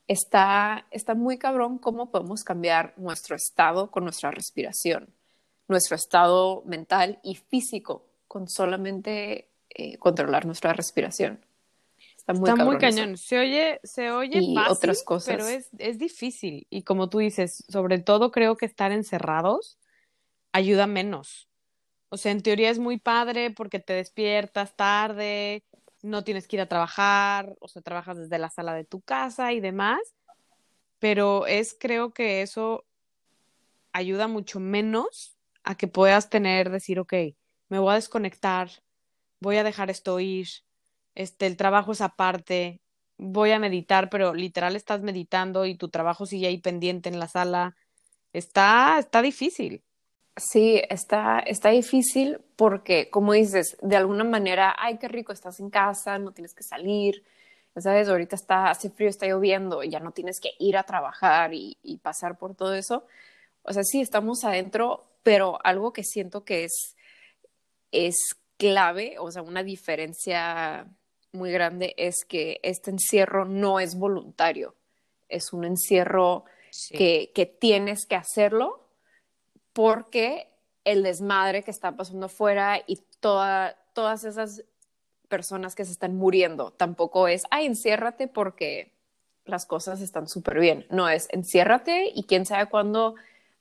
Está, 0.07 0.87
está 0.91 1.13
muy 1.15 1.37
cabrón 1.37 1.77
cómo 1.77 2.11
podemos 2.11 2.43
cambiar 2.43 2.93
nuestro 2.97 3.35
estado 3.35 3.91
con 3.91 4.03
nuestra 4.03 4.31
respiración, 4.31 5.13
nuestro 5.67 5.95
estado 5.95 6.63
mental 6.65 7.19
y 7.23 7.35
físico 7.35 8.05
con 8.27 8.47
solamente 8.47 9.49
eh, 9.69 9.97
controlar 9.97 10.45
nuestra 10.45 10.73
respiración. 10.73 11.39
Está 12.17 12.33
muy, 12.33 12.49
Está 12.49 12.65
muy 12.65 12.77
cañón. 12.77 13.17
Se 13.17 13.39
oye, 13.39 13.79
se 13.83 14.11
oye 14.11 14.39
Y 14.39 14.55
fácil, 14.55 14.73
otras 14.73 15.03
cosas. 15.03 15.35
pero 15.35 15.47
es, 15.47 15.69
es 15.77 15.99
difícil. 15.99 16.65
Y 16.69 16.83
como 16.83 17.09
tú 17.09 17.19
dices, 17.19 17.63
sobre 17.69 17.99
todo 17.99 18.31
creo 18.31 18.57
que 18.57 18.65
estar 18.65 18.91
encerrados 18.91 19.77
ayuda 20.51 20.87
menos. 20.87 21.49
O 22.09 22.17
sea, 22.17 22.31
en 22.31 22.41
teoría 22.41 22.69
es 22.69 22.79
muy 22.79 22.97
padre 22.97 23.51
porque 23.51 23.79
te 23.79 23.93
despiertas 23.93 24.75
tarde, 24.75 25.63
no 26.01 26.23
tienes 26.23 26.47
que 26.47 26.55
ir 26.55 26.61
a 26.61 26.67
trabajar, 26.69 27.55
o 27.59 27.67
sea, 27.67 27.81
trabajas 27.81 28.17
desde 28.17 28.37
la 28.37 28.49
sala 28.49 28.73
de 28.73 28.85
tu 28.85 29.01
casa 29.01 29.53
y 29.53 29.59
demás, 29.59 29.99
pero 30.99 31.45
es 31.47 31.75
creo 31.77 32.13
que 32.13 32.41
eso 32.41 32.85
ayuda 33.91 34.27
mucho 34.27 34.59
menos 34.59 35.34
a 35.65 35.75
que 35.75 35.87
puedas 35.87 36.29
tener, 36.29 36.69
decir, 36.69 36.99
ok, 36.99 37.13
me 37.69 37.79
voy 37.79 37.91
a 37.91 37.95
desconectar, 37.95 38.69
voy 39.39 39.57
a 39.57 39.63
dejar 39.63 39.89
esto 39.89 40.19
ir, 40.19 40.47
este, 41.15 41.47
el 41.47 41.57
trabajo 41.57 41.91
es 41.91 42.01
aparte, 42.01 42.81
voy 43.17 43.51
a 43.51 43.59
meditar, 43.59 44.09
pero 44.09 44.33
literal 44.33 44.75
estás 44.75 45.01
meditando 45.01 45.65
y 45.65 45.75
tu 45.75 45.89
trabajo 45.89 46.25
sigue 46.25 46.47
ahí 46.47 46.59
pendiente 46.59 47.09
en 47.09 47.19
la 47.19 47.27
sala. 47.27 47.75
Está, 48.33 48.97
está 48.99 49.21
difícil. 49.21 49.81
Sí, 50.37 50.81
está, 50.89 51.39
está 51.39 51.69
difícil 51.69 52.39
porque, 52.57 53.09
como 53.09 53.33
dices, 53.33 53.77
de 53.81 53.95
alguna 53.95 54.25
manera, 54.25 54.75
ay, 54.77 54.97
qué 54.97 55.07
rico, 55.07 55.31
estás 55.31 55.61
en 55.61 55.69
casa, 55.69 56.19
no 56.19 56.33
tienes 56.33 56.53
que 56.53 56.63
salir, 56.63 57.23
¿sabes? 57.77 58.09
Ahorita 58.09 58.35
está, 58.35 58.69
hace 58.69 58.89
frío, 58.89 59.09
está 59.09 59.25
lloviendo, 59.25 59.81
ya 59.83 60.01
no 60.01 60.11
tienes 60.11 60.41
que 60.41 60.51
ir 60.59 60.75
a 60.75 60.83
trabajar 60.83 61.53
y, 61.53 61.77
y 61.81 61.97
pasar 61.97 62.37
por 62.37 62.53
todo 62.53 62.73
eso. 62.73 63.05
O 63.63 63.71
sea, 63.71 63.83
sí, 63.83 64.01
estamos 64.01 64.43
adentro, 64.43 65.05
pero 65.25 65.57
algo 65.63 65.91
que 65.91 66.03
siento 66.03 66.45
que 66.45 66.65
es, 66.65 66.95
es 67.91 68.15
clave, 68.57 69.17
o 69.17 69.31
sea, 69.31 69.41
una 69.41 69.63
diferencia 69.63 70.87
muy 71.31 71.51
grande 71.51 71.95
es 71.97 72.25
que 72.25 72.59
este 72.61 72.91
encierro 72.91 73.43
no 73.43 73.79
es 73.79 73.95
voluntario, 73.95 74.75
es 75.27 75.51
un 75.51 75.65
encierro 75.65 76.45
Sí. 76.69 76.93
que, 76.97 77.31
que 77.33 77.45
tienes 77.45 78.05
que 78.05 78.15
hacerlo 78.15 78.85
porque 79.71 80.49
el 80.83 81.03
desmadre 81.03 81.63
que 81.63 81.71
está 81.71 81.95
pasando 81.95 82.25
afuera 82.25 82.81
y 82.85 82.97
toda, 83.21 83.77
todas 83.93 84.25
esas 84.25 84.65
personas 85.29 85.73
que 85.73 85.85
se 85.85 85.93
están 85.93 86.17
muriendo 86.17 86.71
tampoco 86.71 87.29
es, 87.29 87.43
ay, 87.49 87.65
enciérrate 87.65 88.27
porque 88.27 88.91
las 89.45 89.65
cosas 89.65 90.01
están 90.01 90.27
súper 90.27 90.59
bien. 90.59 90.85
No 90.89 91.07
es, 91.07 91.29
enciérrate 91.31 92.11
y 92.13 92.23
quién 92.23 92.45
sabe 92.45 92.65
cuándo 92.69 93.15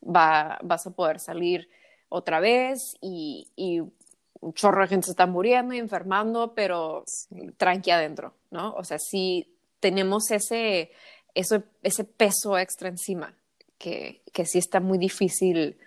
va, 0.05 0.59
vas 0.63 0.87
a 0.87 0.91
poder 0.91 1.21
salir 1.21 1.69
otra 2.09 2.41
vez 2.41 2.97
y, 3.01 3.49
y 3.57 3.81
un 3.81 4.53
chorro 4.53 4.83
de 4.83 4.89
gente 4.89 5.07
se 5.07 5.13
está 5.13 5.27
muriendo 5.27 5.75
y 5.75 5.79
enfermando, 5.79 6.55
pero 6.55 7.05
tranqui 7.57 7.91
adentro, 7.91 8.35
¿no? 8.51 8.75
O 8.75 8.85
sea, 8.85 8.99
sí 8.99 9.57
tenemos 9.81 10.31
ese, 10.31 10.93
eso, 11.35 11.63
ese 11.83 12.05
peso 12.05 12.59
extra 12.59 12.89
encima 12.89 13.35
que, 13.79 14.23
que 14.33 14.47
sí 14.47 14.59
está 14.59 14.81
muy 14.81 14.99
difícil 14.99 15.79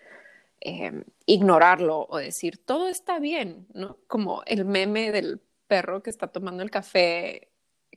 eh, 0.62 1.04
ignorarlo 1.26 2.08
o 2.10 2.18
decir 2.18 2.58
todo 2.58 2.88
está 2.88 3.20
bien, 3.20 3.68
¿no? 3.74 3.98
Como 4.08 4.44
el 4.46 4.66
meme 4.66 5.12
del 5.12 5.40
perro 5.68 6.02
que 6.02 6.10
está 6.10 6.28
tomando 6.28 6.64
el 6.64 6.72
café, 6.72 7.50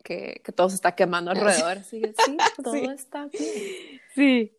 que, 0.02 0.40
que 0.44 0.52
todo 0.52 0.68
se 0.68 0.74
está 0.76 0.94
quemando 0.94 1.30
alrededor. 1.30 1.78
Así 1.78 2.00
que 2.00 2.12
sí, 2.24 2.36
todo 2.62 2.74
Sí. 2.74 2.84
está 2.94 3.26
bien. 3.26 4.00
Sí. 4.14 4.52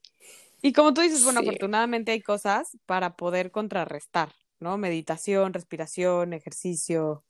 Y 0.61 0.73
como 0.73 0.93
tú 0.93 1.01
dices, 1.01 1.23
bueno, 1.23 1.41
Sí. 1.41 1.47
afortunadamente 1.47 2.11
hay 2.11 2.21
cosas 2.21 2.67
para 2.85 3.15
poder 3.15 3.51
contrarrestar, 3.51 4.29
¿no? 4.59 4.77
Meditación, 4.77 5.53
respiración, 5.53 6.33
ejercicio. 6.33 7.23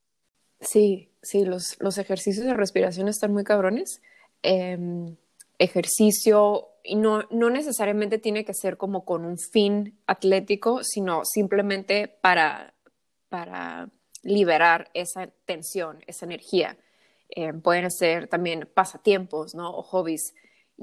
Sí, 0.59 1.09
sí, 1.21 1.45
los, 1.45 1.77
los 1.79 1.97
ejercicios 1.97 2.45
de 2.45 2.53
respiración 2.53 3.07
están 3.07 3.31
muy 3.33 3.43
cabrones. 3.43 4.01
Em, 4.43 5.15
ejercicio, 5.59 6.67
y 6.83 6.95
no, 6.95 7.23
no 7.29 7.49
necesariamente 7.49 8.17
tiene 8.17 8.43
que 8.43 8.53
ser 8.53 8.77
como 8.77 9.05
con 9.05 9.25
un 9.25 9.37
fin 9.37 9.99
atlético, 10.07 10.83
sino 10.83 11.23
simplemente 11.25 12.07
para, 12.07 12.73
para 13.29 13.89
liberar 14.23 14.89
esa 14.93 15.27
tensión, 15.45 16.03
esa 16.07 16.25
energía. 16.25 16.77
Em, 17.29 17.61
pueden 17.61 17.89
ser 17.91 18.27
también 18.27 18.67
pasatiempos, 18.73 19.55
¿no? 19.55 19.69
O 19.69 19.83
hobbies, 19.83 20.33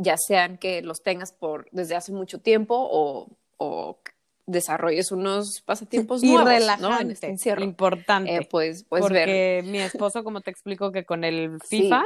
ya 0.01 0.17
sean 0.17 0.59
que 0.59 0.81
los 0.83 1.03
tengas 1.03 1.33
por 1.33 1.69
desde 1.73 1.97
hace 1.97 2.13
mucho 2.13 2.41
tiempo 2.41 2.75
o, 2.79 3.37
o 3.57 4.01
desarrolles 4.47 5.11
unos 5.13 5.61
pasatiempos 5.67 6.23
Y 6.25 6.33
nuevos, 6.33 6.81
¿no? 6.81 6.99
En 6.99 7.11
este 7.11 7.27
encierro. 7.27 7.63
importante. 7.63 8.35
Eh, 8.35 8.49
pues, 8.51 8.85
pues 8.89 9.03
ver 9.03 9.11
porque 9.11 9.63
mi 9.67 9.79
esposo, 9.81 10.25
como 10.25 10.41
te 10.41 10.51
explico, 10.51 10.93
que 10.93 11.05
con 11.05 11.25
el 11.25 11.59
Sí. 11.69 11.83
FIFA 11.83 12.05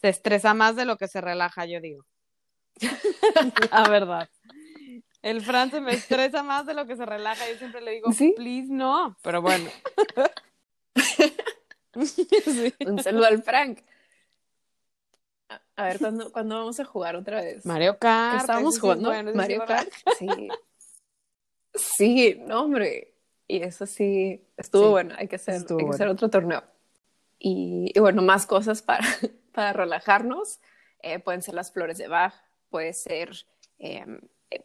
se 0.00 0.08
estresa 0.08 0.52
más 0.54 0.76
de 0.76 0.84
lo 0.84 0.96
que 0.96 1.08
se 1.08 1.20
relaja, 1.20 1.64
yo 1.64 1.80
digo. 1.80 2.04
La 3.72 3.88
verdad. 3.88 4.28
El 5.22 5.40
Fran 5.40 5.70
se 5.70 5.80
me 5.80 5.92
estresa 5.92 6.42
más 6.42 6.66
de 6.66 6.74
lo 6.74 6.86
que 6.86 6.96
se 6.96 7.06
relaja. 7.06 7.48
Yo 7.48 7.56
siempre 7.56 7.80
le 7.80 7.92
digo, 7.92 8.12
¿Sí? 8.12 8.34
please 8.36 8.66
no. 8.68 9.16
Pero 9.22 9.40
bueno. 9.40 9.70
Sí. 11.94 12.74
Un 12.86 13.02
saludo 13.02 13.26
al 13.26 13.42
Frank. 13.42 13.78
A, 15.76 15.84
ver, 15.84 15.98
¿cuándo, 15.98 16.32
¿cuándo 16.32 16.56
vamos 16.56 16.78
a 16.80 16.84
jugar 16.84 17.16
otra 17.16 17.40
vez? 17.40 17.64
Mario 17.64 17.94
¿Qué 17.94 18.00
Kart. 18.00 18.40
estábamos 18.40 18.74
ese 18.74 18.76
sí 18.76 18.80
jugando? 18.80 19.08
bueno, 19.08 19.32
Mario. 19.34 19.64
Kart. 19.66 19.88
Sí. 20.18 20.26
Sí, 21.74 22.38
no, 22.46 22.64
hombre. 22.64 23.14
Y 23.48 23.62
eso 23.62 23.86
sí, 23.86 24.46
estuvo 24.58 24.84
Sí, 24.84 24.90
bueno. 24.90 25.14
Hay 25.16 25.26
que 25.26 25.36
hacer, 25.36 25.54
hay 25.54 25.64
que 25.64 25.72
bueno. 25.72 25.90
hacer 25.94 26.08
otro 26.08 26.28
torneo. 26.28 26.62
Y, 27.38 27.90
y 27.94 27.98
bueno, 27.98 28.20
más 28.20 28.44
cosas 28.46 28.82
para, 28.82 29.02
para 29.52 29.72
relajarnos. 29.72 30.60
Eh, 31.02 31.18
pueden 31.18 31.40
ser 31.42 31.54
las 31.54 31.72
flores 31.72 31.98
de 31.98 32.08
Bach, 32.08 32.34
puede 32.68 32.92
ser 32.92 33.30
eh, 33.78 34.04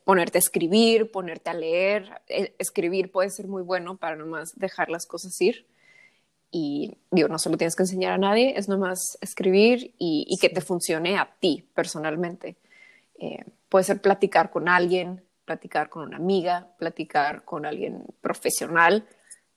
ponerte 0.03 0.37
a 0.37 0.39
escribir, 0.39 1.09
ponerte 1.11 1.49
a 1.49 1.53
leer. 1.53 2.21
Eh, 2.27 2.53
escribir 2.59 3.11
puede 3.11 3.29
ser 3.29 3.47
muy 3.47 3.63
bueno 3.63 3.97
para 3.97 4.15
nomás 4.17 4.51
dejar 4.57 4.89
las 4.89 5.05
cosas 5.05 5.39
ir. 5.41 5.65
Y 6.49 6.97
digo, 7.11 7.27
no 7.27 7.37
se 7.39 7.49
lo 7.49 7.57
tienes 7.57 7.75
que 7.75 7.83
enseñar 7.83 8.13
a 8.13 8.17
nadie, 8.17 8.53
es 8.57 8.69
nomás 8.69 9.17
escribir 9.21 9.93
y, 9.97 10.25
y 10.27 10.37
que 10.37 10.49
te 10.49 10.61
funcione 10.61 11.17
a 11.17 11.35
ti 11.39 11.67
personalmente. 11.73 12.55
Eh, 13.19 13.43
puede 13.69 13.83
ser 13.83 14.01
platicar 14.01 14.49
con 14.49 14.69
alguien, 14.69 15.23
platicar 15.45 15.89
con 15.89 16.03
una 16.07 16.17
amiga, 16.17 16.67
platicar 16.77 17.43
con 17.43 17.65
alguien 17.65 18.05
profesional. 18.21 19.05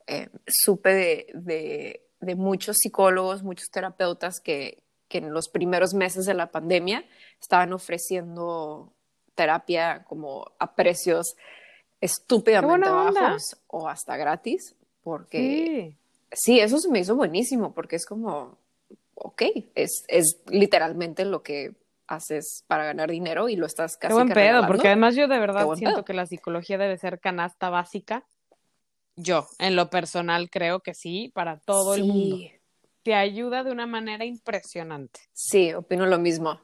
Eh, 0.07 0.29
supe 0.46 0.92
de, 0.92 1.26
de, 1.35 2.07
de 2.20 2.35
muchos 2.35 2.79
psicólogos, 2.79 3.42
muchos 3.42 3.70
terapeutas 3.70 4.40
que, 4.40 4.83
que 5.09 5.18
en 5.18 5.33
los 5.33 5.48
primeros 5.48 5.94
meses 5.94 6.26
de 6.26 6.35
la 6.35 6.50
pandemia 6.50 7.05
estaban 7.40 7.72
ofreciendo 7.72 8.92
terapia 9.35 10.05
como 10.05 10.53
a 10.59 10.74
precios 10.74 11.37
estúpidamente 12.00 12.88
bajos 12.90 13.57
o 13.66 13.88
hasta 13.88 14.16
gratis, 14.16 14.74
porque 15.03 15.38
Sí. 15.38 15.96
Sí, 16.33 16.61
eso 16.61 16.79
se 16.79 16.88
me 16.90 17.01
hizo 17.01 17.16
buenísimo, 17.16 17.73
porque 17.75 17.97
es 17.97 18.07
como, 18.07 18.59
ok, 19.14 19.43
es, 19.75 20.05
es 20.09 20.40
literalmente 20.49 21.25
lo 21.25 21.43
que 21.43 21.75
haces 22.07 22.64
para 22.66 22.85
ganar 22.85 23.11
dinero 23.11 23.49
y 23.49 23.57
lo 23.57 23.66
estás 23.66 23.97
casi 23.97 24.11
Qué 24.11 24.14
buen 24.14 24.29
pedo, 24.29 24.35
regalando. 24.35 24.66
porque 24.69 24.88
además 24.88 25.14
yo 25.14 25.29
de 25.29 25.38
verdad 25.38 25.69
siento 25.77 25.95
pedo. 25.95 26.05
que 26.05 26.12
la 26.12 26.27
psicología 26.27 26.79
debe 26.79 26.99
ser 26.99 27.21
canasta 27.21 27.71
básica. 27.71 28.27
Yo, 29.16 29.47
en 29.59 29.77
lo 29.77 29.90
personal, 29.90 30.51
creo 30.51 30.81
que 30.81 30.95
sí, 30.95 31.31
para 31.35 31.59
todo 31.59 31.95
el 31.95 32.03
Sí, 32.03 32.09
mundo. 32.09 32.38
Te 33.03 33.14
ayuda 33.14 33.64
de 33.64 33.71
una 33.71 33.87
manera 33.87 34.25
impresionante. 34.25 35.21
Sí, 35.33 35.73
opino 35.73 36.07
lo 36.07 36.19
mismo, 36.19 36.61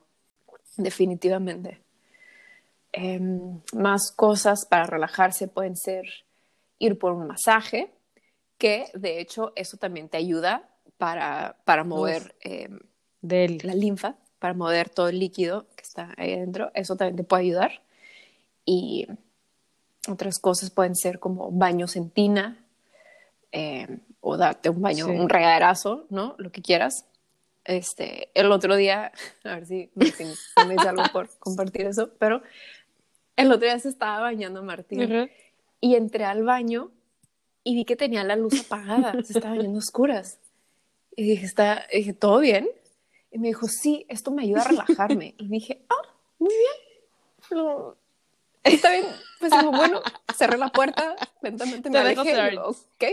definitivamente. 0.76 1.82
Em, 2.92 3.60
más 3.74 4.10
cosas 4.10 4.64
para 4.66 4.86
relajarse 4.86 5.48
pueden 5.48 5.76
ser 5.76 6.06
ir 6.78 6.98
por 6.98 7.12
un 7.12 7.26
masaje, 7.26 7.92
que 8.58 8.86
de 8.94 9.20
hecho 9.20 9.52
eso 9.56 9.76
también 9.76 10.08
te 10.08 10.16
ayuda 10.16 10.68
para, 10.98 11.56
para 11.64 11.84
mover 11.84 12.34
Del... 13.20 13.58
la 13.62 13.74
linfa, 13.74 14.16
para 14.38 14.54
mover 14.54 14.88
todo 14.88 15.08
el 15.08 15.18
líquido 15.18 15.66
que 15.76 15.82
está 15.82 16.14
ahí 16.16 16.32
adentro. 16.34 16.70
Eso 16.74 16.96
también 16.96 17.16
te 17.16 17.24
puede 17.24 17.42
ayudar. 17.44 17.82
Y 18.64 19.06
otras 20.08 20.38
cosas 20.38 20.70
pueden 20.70 20.94
ser 20.94 21.18
como 21.18 21.50
baños 21.50 21.96
en 21.96 22.10
tina 22.10 22.64
eh, 23.52 23.98
o 24.20 24.36
darte 24.36 24.70
un 24.70 24.82
baño, 24.82 25.06
Sí. 25.06 25.10
un 25.12 25.28
regaderazo, 25.28 26.06
¿no? 26.10 26.34
Lo 26.38 26.50
que 26.50 26.62
quieras. 26.62 27.06
Este, 27.64 28.30
el 28.34 28.52
otro 28.52 28.76
día, 28.76 29.12
a 29.44 29.54
ver 29.54 29.66
si, 29.66 29.90
si 30.16 30.24
me 30.66 30.74
dice 30.74 30.88
algo 30.88 31.02
por 31.12 31.28
compartir 31.38 31.86
eso, 31.86 32.10
pero 32.18 32.42
el 33.36 33.50
otro 33.52 33.66
día 33.66 33.78
se 33.78 33.88
estaba 33.88 34.20
bañando 34.20 34.62
Martín 34.62 35.28
y 35.80 35.94
entré 35.94 36.24
al 36.24 36.42
baño 36.42 36.90
y 37.66 37.74
vi 37.74 37.84
que 37.84 37.96
tenía 37.96 38.22
la 38.22 38.36
luz 38.36 38.60
apagada, 38.64 39.12
se 39.24 39.32
estaba 39.32 39.56
a 39.56 39.68
oscuras. 39.76 40.38
Y 41.16 41.24
dije, 41.24 41.44
¿está, 41.44 41.84
dije, 41.92 42.12
¿todo 42.12 42.38
bien? 42.38 42.68
Y 43.32 43.40
me 43.40 43.48
dijo, 43.48 43.66
sí, 43.66 44.06
esto 44.08 44.30
me 44.30 44.44
ayuda 44.44 44.60
a 44.60 44.68
relajarme. 44.68 45.34
Y 45.36 45.48
dije, 45.48 45.84
ah, 45.90 46.14
muy 46.38 46.54
bien. 46.54 47.02
Pero, 47.48 47.96
Está 48.62 48.92
bien. 48.92 49.06
Pues 49.40 49.50
digo, 49.50 49.72
bueno, 49.72 50.00
cerré 50.36 50.58
la 50.58 50.68
puerta, 50.70 51.16
lentamente 51.42 51.90
me 51.90 51.94
Te 52.14 52.20
alejé. 52.20 52.50
digo, 52.50 52.68
ok. 52.68 53.04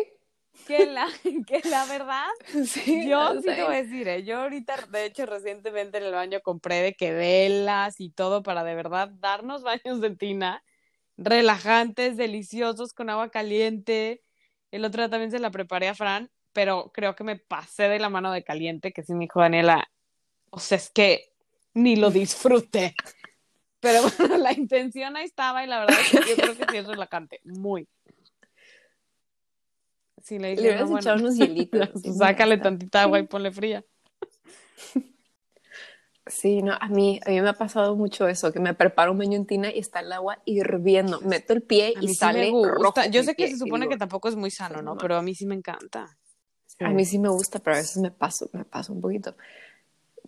Que 0.68 0.86
la, 0.86 1.08
que 1.48 1.68
la 1.68 1.86
verdad, 1.86 2.28
Sí, 2.68 3.10
yo 3.10 3.30
está 3.30 3.42
sí 3.42 3.48
te 3.48 3.54
bien. 3.56 3.66
voy 3.66 3.76
a 3.76 3.84
decir, 3.84 4.08
¿eh? 4.08 4.24
yo 4.24 4.38
ahorita, 4.38 4.76
de 4.92 5.06
hecho, 5.06 5.26
recientemente 5.26 5.98
en 5.98 6.04
el 6.04 6.13
baño 6.13 6.42
compré 6.44 6.84
de 6.84 6.94
que 6.94 7.12
velas 7.12 8.00
y 8.00 8.12
todo 8.12 8.44
para 8.44 8.63
de 8.63 8.76
verdad 8.76 9.10
darnos 9.20 9.63
baños 9.63 10.00
de 10.00 10.16
tina, 10.16 10.63
relajantes, 11.18 12.18
deliciosos, 12.18 12.94
con 12.94 13.10
agua 13.10 13.30
caliente. 13.32 14.22
El 14.73 14.86
otro 14.86 15.03
día 15.03 15.09
también 15.09 15.29
se 15.29 15.38
la 15.38 15.51
preparé 15.51 15.88
a 15.88 15.93
Fran, 15.93 16.31
pero 16.51 16.91
creo 16.91 17.15
que 17.15 17.23
me 17.23 17.36
pasé 17.36 17.83
de 17.83 17.99
la 17.99 18.09
mano 18.09 18.31
de 18.31 18.43
caliente, 18.43 18.91
que 18.91 19.03
sí 19.03 19.13
me 19.13 19.25
dijo 19.25 19.39
Daniela, 19.39 19.88
o 20.49 20.59
sea, 20.59 20.79
es 20.79 20.89
que 20.89 21.31
ni 21.75 21.95
lo 21.95 22.09
disfruté. 22.09 22.95
Pero 23.79 23.99
bueno, 24.17 24.39
la 24.39 24.51
intención 24.51 25.15
ahí 25.15 25.25
estaba 25.25 25.63
y 25.63 25.67
la 25.67 25.81
verdad 25.81 25.99
es 25.99 26.09
que 26.09 26.27
yo 26.27 26.36
creo 26.36 26.57
que 26.57 26.65
sí 26.71 26.77
es 26.77 26.88
relajante, 26.88 27.39
muy. 27.43 27.88
Sí, 30.23 30.39
le 30.39 30.55
Le 30.55 30.55
dije, 30.55 30.62
hubieras 30.63 30.89
no, 30.89 30.97
echado 30.97 31.15
bueno. 31.17 31.27
unos 31.27 31.38
hielitos. 31.38 31.89
Sácale 32.17 32.57
tantita 32.57 33.03
agua 33.03 33.19
y 33.19 33.27
ponle 33.27 33.51
fría. 33.51 33.86
Sí, 36.25 36.62
no, 36.62 36.73
a 36.79 36.88
mí, 36.88 37.19
a 37.25 37.29
mí 37.31 37.41
me 37.41 37.49
ha 37.49 37.53
pasado 37.53 37.97
mucho 37.97 38.27
eso, 38.29 38.53
que 38.53 38.59
me 38.59 38.73
preparo 38.73 39.12
un 39.12 39.17
baño 39.17 39.36
en 39.36 39.45
tina 39.45 39.69
y 39.73 39.79
está 39.79 39.99
el 39.99 40.12
agua 40.12 40.39
hirviendo. 40.45 41.19
Meto 41.21 41.51
el 41.51 41.63
pie 41.63 41.93
A 41.97 41.99
y 41.99 42.03
mí 42.03 42.07
sí 42.09 42.15
sale 42.15 42.45
me 42.45 42.51
gusta. 42.51 42.77
rojo 42.77 43.01
Yo 43.12 43.23
sé 43.23 43.36
que 43.36 43.49
se 43.49 43.57
supone 43.57 43.89
que 43.89 43.97
tampoco 43.97 44.29
es 44.29 44.36
muy 44.36 44.49
sano, 44.49 44.81
¿no? 44.81 44.95
no. 44.95 44.97
Pero 44.97 45.17
a 45.17 45.21
mí 45.21 45.36
sí 45.36 45.45
me 45.45 45.55
encanta. 45.55 46.17
A 46.79 46.89
mí 46.89 47.05
sí 47.05 47.19
me 47.19 47.29
gusta, 47.29 47.59
pero 47.59 47.75
a 47.75 47.79
veces 47.79 47.97
me 47.97 48.12
paso, 48.12 48.49
me 48.53 48.63
paso 48.63 48.93
un 48.93 49.01
poquito. 49.01 49.36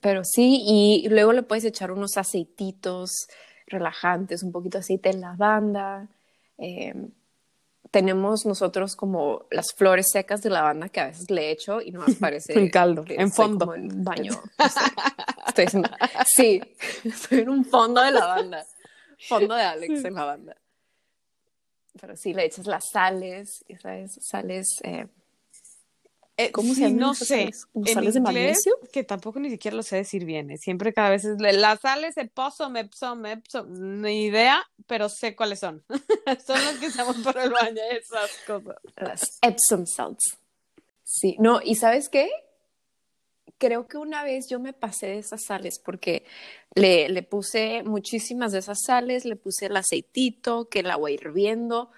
Pero 0.01 0.23
sí, 0.25 0.61
y 0.65 1.07
luego 1.09 1.31
le 1.31 1.43
puedes 1.43 1.63
echar 1.63 1.91
unos 1.91 2.17
aceititos 2.17 3.27
relajantes, 3.67 4.43
un 4.43 4.51
poquito 4.51 4.77
de 4.77 4.81
aceite 4.81 5.09
de 5.09 5.17
lavanda. 5.17 6.09
eh, 6.57 6.93
tenemos 7.95 8.45
nosotros 8.45 8.97
como 8.97 9.45
las 9.51 9.67
flores 9.73 10.07
secas 10.11 10.41
de 10.41 10.49
lavanda 10.49 10.89
que 10.89 10.99
a 10.99 11.05
veces 11.05 11.31
le 11.31 11.49
echo 11.49 11.79
y 11.79 11.91
no 11.91 12.01
me 12.05 12.13
parece 12.19 12.59
un 12.59 12.67
caldo, 12.69 13.05
en 13.07 13.31
fondo. 13.31 13.65
como 13.67 13.75
en 13.75 14.03
baño. 14.03 14.33
no 14.59 14.67
sé. 14.67 14.79
Estoy 15.47 15.65
haciendo- 15.65 15.89
sí, 16.25 16.61
estoy 17.05 17.39
en 17.39 17.49
un 17.49 17.63
fondo 17.63 18.01
de 18.01 18.11
lavanda, 18.11 18.65
fondo 19.29 19.55
de 19.55 19.61
Alex 19.63 20.03
en 20.03 20.13
lavanda. 20.13 20.57
Pero 22.01 22.17
sí, 22.17 22.33
le 22.33 22.43
echas 22.43 22.67
las 22.67 22.83
sales, 22.91 23.63
y 23.69 23.77
sabes, 23.77 24.19
sales, 24.21 24.67
eh, 24.83 25.07
Eh, 26.37 26.51
¿cómo 26.51 26.69
sí, 26.69 26.75
se 26.75 26.81
llaman 26.81 26.97
no 26.97 27.13
sé. 27.13 27.25
sales? 27.25 27.65
¿Como 27.67 27.85
En 27.87 27.93
sales 27.93 28.13
de 28.13 28.19
magnesio? 28.19 28.73
que 28.91 29.03
tampoco 29.03 29.39
ni 29.39 29.49
siquiera 29.49 29.77
lo 29.77 29.83
sé 29.83 29.97
decir 29.97 30.25
bien. 30.25 30.51
¿eh? 30.51 30.57
Siempre 30.57 30.93
cada 30.93 31.09
vez 31.09 31.23
es 31.23 31.39
las 31.39 31.79
sales 31.79 32.17
Epsom, 32.17 32.75
Epsom, 32.75 33.25
Epsom, 33.25 34.01
ni 34.01 34.25
idea, 34.25 34.61
pero 34.85 35.07
sé 35.07 35.35
cuáles 35.35 35.59
son. 35.59 35.83
son 36.45 36.63
las 36.65 36.77
que 36.77 36.87
usamos 36.87 37.17
para 37.17 37.45
el 37.45 37.51
baño, 37.51 37.81
esas 37.91 38.31
cosas. 38.45 38.75
Las 38.97 39.39
Epsom 39.41 39.85
salts. 39.85 40.37
Sí, 41.03 41.37
no, 41.39 41.61
¿y 41.63 41.75
sabes 41.75 42.09
qué? 42.09 42.29
Creo 43.57 43.87
que 43.87 43.97
una 43.97 44.23
vez 44.23 44.49
yo 44.49 44.59
me 44.59 44.73
pasé 44.73 45.07
de 45.07 45.19
esas 45.19 45.45
sales 45.45 45.79
porque 45.79 46.25
le, 46.73 47.07
le 47.07 47.23
puse 47.23 47.83
muchísimas 47.83 48.51
de 48.51 48.59
esas 48.59 48.81
sales, 48.85 49.23
le 49.23 49.37
puse 49.37 49.67
el 49.67 49.77
aceitito, 49.77 50.67
que 50.67 50.79
el 50.79 50.91
agua 50.91 51.11
hirviendo. 51.11 51.91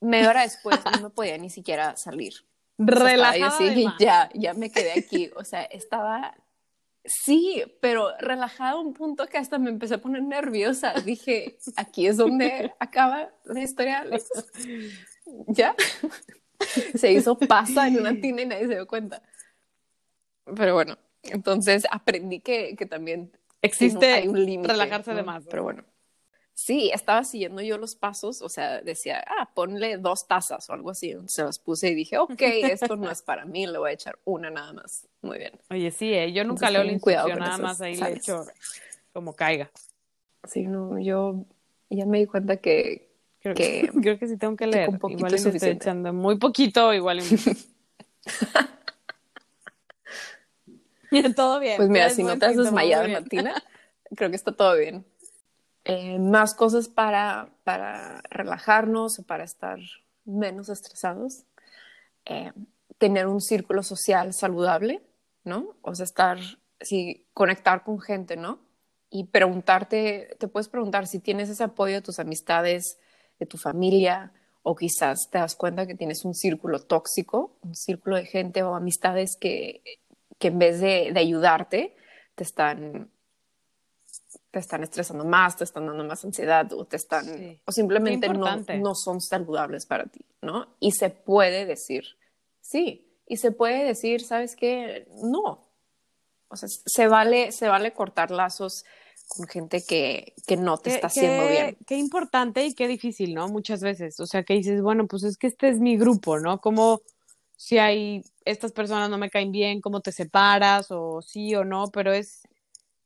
Media 0.00 0.30
hora 0.30 0.42
después 0.42 0.78
no 0.84 1.02
me 1.02 1.10
podía 1.10 1.36
ni 1.36 1.50
siquiera 1.50 1.96
salir. 1.96 2.32
Yo 2.78 2.86
Relajada 2.86 3.58
ya, 3.98 4.28
ya 4.34 4.54
me 4.54 4.70
quedé 4.70 4.92
aquí. 4.92 5.30
O 5.36 5.44
sea, 5.44 5.62
estaba, 5.62 6.34
sí, 7.04 7.62
pero 7.80 8.08
relajada 8.18 8.72
a 8.72 8.78
un 8.78 8.94
punto 8.94 9.26
que 9.26 9.38
hasta 9.38 9.58
me 9.58 9.70
empecé 9.70 9.94
a 9.94 9.98
poner 9.98 10.22
nerviosa. 10.22 10.94
Dije, 11.04 11.58
aquí 11.76 12.06
es 12.06 12.16
donde 12.16 12.72
acaba 12.78 13.30
la 13.44 13.60
historia. 13.60 14.04
Ya. 15.46 15.74
Se 16.94 17.12
hizo 17.12 17.38
pasa 17.38 17.88
en 17.88 17.98
una 17.98 18.20
tina 18.20 18.42
y 18.42 18.46
nadie 18.46 18.66
se 18.66 18.74
dio 18.74 18.86
cuenta. 18.86 19.22
Pero 20.56 20.74
bueno, 20.74 20.98
entonces 21.22 21.86
aprendí 21.90 22.40
que, 22.40 22.74
que 22.76 22.86
también 22.86 23.32
Existe 23.62 24.12
hay 24.12 24.28
un 24.28 24.44
límite. 24.44 24.72
relajarse 24.72 25.12
¿no? 25.12 25.16
de 25.18 25.22
más. 25.22 25.44
Pero 25.48 25.62
bueno. 25.62 25.84
Sí, 26.54 26.90
estaba 26.92 27.24
siguiendo 27.24 27.62
yo 27.62 27.78
los 27.78 27.96
pasos, 27.96 28.42
o 28.42 28.48
sea, 28.48 28.82
decía, 28.82 29.24
ah, 29.26 29.50
ponle 29.54 29.96
dos 29.96 30.28
tazas 30.28 30.68
o 30.68 30.74
algo 30.74 30.90
así. 30.90 31.16
Se 31.26 31.42
los 31.42 31.58
puse 31.58 31.88
y 31.88 31.94
dije, 31.94 32.18
ok, 32.18 32.40
esto 32.40 32.96
no 32.96 33.10
es 33.10 33.22
para 33.22 33.44
mí, 33.44 33.66
le 33.66 33.78
voy 33.78 33.90
a 33.90 33.94
echar 33.94 34.18
una 34.24 34.50
nada 34.50 34.72
más. 34.72 35.08
Muy 35.22 35.38
bien. 35.38 35.52
Oye, 35.70 35.90
sí, 35.90 36.12
¿eh? 36.12 36.32
yo 36.32 36.44
nunca 36.44 36.68
Entonces, 36.68 36.72
leo 36.72 36.84
la 36.84 36.92
instrucción, 36.92 37.38
nada 37.38 37.58
más 37.58 37.80
ahí 37.80 37.96
le 37.96 38.12
echo 38.12 38.44
como 39.12 39.34
caiga. 39.34 39.70
Sí, 40.44 40.66
no, 40.66 40.98
yo 40.98 41.44
ya 41.88 42.06
me 42.06 42.18
di 42.18 42.26
cuenta 42.26 42.58
que, 42.58 43.10
Creo 43.40 43.54
que 43.54 43.82
que, 43.82 43.90
creo 44.00 44.18
que 44.18 44.28
sí 44.28 44.36
tengo 44.36 44.56
que 44.56 44.64
que 44.64 44.70
leer. 44.70 44.86
con 44.86 44.98
poquito 44.98 45.18
igual 45.18 45.34
es 45.34 45.46
estoy 45.46 45.70
echando 45.70 46.12
muy 46.12 46.38
poquito, 46.38 46.92
igual 46.94 47.20
todo 51.36 51.60
bien. 51.60 51.76
Pues 51.76 51.88
mira, 51.88 52.10
si 52.10 52.22
no 52.22 52.38
te 52.38 52.46
has 52.46 52.56
desmayado. 52.56 53.08
Martina, 53.08 53.54
creo 54.14 54.30
que 54.30 54.36
está 54.36 54.52
todo 54.52 54.76
bien. 54.76 55.04
Eh, 55.84 56.18
más 56.18 56.54
cosas 56.54 56.88
para, 56.88 57.48
para 57.64 58.22
relajarnos 58.30 59.18
o 59.18 59.22
para 59.24 59.44
estar 59.44 59.78
menos 60.24 60.68
estresados. 60.68 61.44
Eh, 62.24 62.52
tener 62.98 63.26
un 63.26 63.40
círculo 63.40 63.82
social 63.82 64.32
saludable, 64.32 65.02
¿no? 65.44 65.74
O 65.82 65.94
sea, 65.94 66.04
estar, 66.04 66.38
sí, 66.80 67.26
conectar 67.34 67.82
con 67.82 68.00
gente, 68.00 68.36
¿no? 68.36 68.60
Y 69.10 69.24
preguntarte, 69.24 70.36
te 70.38 70.48
puedes 70.48 70.68
preguntar 70.68 71.06
si 71.08 71.18
tienes 71.18 71.48
ese 71.48 71.64
apoyo 71.64 71.96
de 71.96 72.02
tus 72.02 72.20
amistades, 72.20 72.98
de 73.40 73.46
tu 73.46 73.58
familia, 73.58 74.32
o 74.62 74.76
quizás 74.76 75.28
te 75.30 75.38
das 75.38 75.56
cuenta 75.56 75.86
que 75.86 75.96
tienes 75.96 76.24
un 76.24 76.34
círculo 76.34 76.80
tóxico, 76.80 77.56
un 77.62 77.74
círculo 77.74 78.16
de 78.16 78.26
gente 78.26 78.62
o 78.62 78.76
amistades 78.76 79.36
que, 79.40 79.82
que 80.38 80.48
en 80.48 80.58
vez 80.60 80.80
de, 80.80 81.10
de 81.12 81.20
ayudarte, 81.20 81.96
te 82.36 82.44
están, 82.44 83.10
te 84.52 84.60
están 84.60 84.84
estresando 84.84 85.24
más, 85.24 85.56
te 85.56 85.64
están 85.64 85.86
dando 85.86 86.04
más 86.04 86.24
ansiedad 86.24 86.70
o 86.74 86.84
te 86.84 86.96
están, 86.96 87.24
Sí. 87.24 87.58
o 87.64 87.72
simplemente 87.72 88.28
no, 88.28 88.56
no 88.78 88.94
son 88.94 89.20
saludables 89.20 89.86
para 89.86 90.04
ti, 90.06 90.20
¿no? 90.42 90.68
Y 90.78 90.92
se 90.92 91.10
puede 91.10 91.66
decir, 91.66 92.04
sí, 92.60 93.08
y 93.26 93.38
se 93.38 93.50
puede 93.50 93.82
decir, 93.84 94.22
¿sabes 94.22 94.54
qué? 94.54 95.08
No. 95.24 95.66
O 96.48 96.56
sea, 96.56 96.68
se 96.68 97.08
vale, 97.08 97.50
se 97.50 97.66
vale 97.66 97.92
cortar 97.94 98.30
lazos 98.30 98.84
con 99.26 99.48
gente 99.48 99.82
que, 99.88 100.34
que 100.46 100.58
no 100.58 100.76
te 100.76 100.90
Qué- 100.90 100.94
está 100.96 101.06
haciendo 101.06 101.44
qué- 101.44 101.50
bien. 101.50 101.76
Qué 101.86 101.96
importante 101.96 102.66
y 102.66 102.74
qué 102.74 102.86
difícil, 102.88 103.32
¿no? 103.34 103.48
Muchas 103.48 103.80
veces. 103.80 104.20
O 104.20 104.26
sea, 104.26 104.42
que 104.42 104.52
dices, 104.52 104.82
bueno, 104.82 105.06
pues 105.06 105.22
es 105.24 105.38
que 105.38 105.46
este 105.46 105.70
es 105.70 105.80
mi 105.80 105.96
grupo, 105.96 106.38
¿no? 106.38 106.60
Como 106.60 107.00
si 107.56 107.78
hay 107.78 108.22
estas 108.44 108.72
personas 108.72 109.08
no 109.08 109.16
me 109.16 109.30
caen 109.30 109.50
bien, 109.50 109.80
cómo 109.80 110.00
te 110.02 110.12
separas 110.12 110.88
o 110.90 111.22
sí 111.22 111.54
o 111.54 111.64
no, 111.64 111.86
pero 111.90 112.12
es 112.12 112.42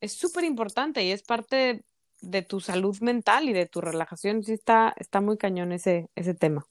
es 0.00 0.12
súper 0.12 0.44
importante 0.44 1.02
y 1.02 1.10
es 1.10 1.22
parte 1.22 1.82
de 2.20 2.42
tu 2.42 2.60
salud 2.60 2.96
mental 3.00 3.48
y 3.48 3.52
de 3.52 3.66
tu 3.66 3.80
relajación. 3.80 4.42
Sí 4.42 4.52
está 4.52 4.94
está 4.96 5.20
muy 5.20 5.36
cañón 5.36 5.72
ese 5.72 6.08
ese 6.14 6.34
tema. 6.34 6.66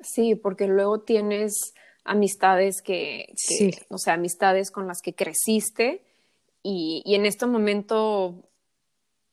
Sí, 0.00 0.34
porque 0.34 0.66
luego 0.68 1.00
tienes 1.00 1.72
amistades 2.04 2.82
que, 2.82 3.26
que 3.28 3.36
Sí. 3.36 3.70
o 3.88 3.98
sea, 3.98 4.14
amistades 4.14 4.70
con 4.70 4.86
las 4.86 5.00
que 5.02 5.14
creciste 5.14 6.02
y, 6.62 7.02
y 7.04 7.14
en 7.14 7.26
este 7.26 7.46
momento, 7.46 8.44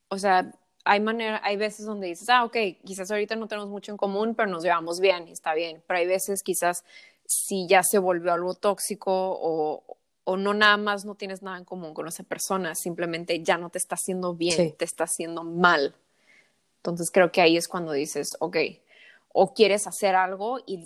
o 0.07 0.17
sea, 0.17 0.53
hay 0.85 0.99
manera, 0.99 1.39
hay 1.43 1.55
veces 1.57 1.85
donde 1.85 2.07
dices, 2.07 2.29
ah, 2.29 2.43
ok, 2.43 2.57
quizás 2.83 3.09
ahorita 3.09 3.35
no 3.35 3.47
tenemos 3.47 3.69
mucho 3.69 3.91
en 3.91 3.97
común, 3.97 4.35
pero 4.35 4.49
nos 4.49 4.63
llevamos 4.63 4.99
bien 4.99 5.27
está 5.27 5.53
bien. 5.53 5.81
Pero 5.87 5.99
hay 5.99 6.07
veces 6.07 6.43
quizás 6.43 6.83
si 7.25 7.67
ya 7.67 7.83
se 7.83 7.99
volvió 7.99 8.33
algo 8.33 8.53
tóxico 8.53 9.11
o, 9.11 9.97
o 10.25 10.37
no 10.37 10.53
nada 10.53 10.77
más 10.77 11.05
no 11.05 11.15
tienes 11.15 11.41
nada 11.41 11.57
en 11.57 11.65
común 11.65 11.93
con 11.93 12.07
esa 12.07 12.23
persona, 12.23 12.75
simplemente 12.75 13.43
ya 13.43 13.57
no 13.57 13.69
te 13.69 13.77
está 13.77 13.95
haciendo 13.95 14.33
bien, 14.33 14.55
Sí. 14.55 14.75
te 14.77 14.85
está 14.85 15.03
haciendo 15.05 15.43
mal. 15.43 15.95
Entonces 16.77 17.11
creo 17.11 17.31
que 17.31 17.41
ahí 17.41 17.57
es 17.57 17.67
cuando 17.67 17.91
dices, 17.91 18.35
ok, 18.39 18.57
o 19.33 19.53
quieres 19.53 19.87
hacer 19.87 20.15
algo 20.15 20.59
y, 20.65 20.85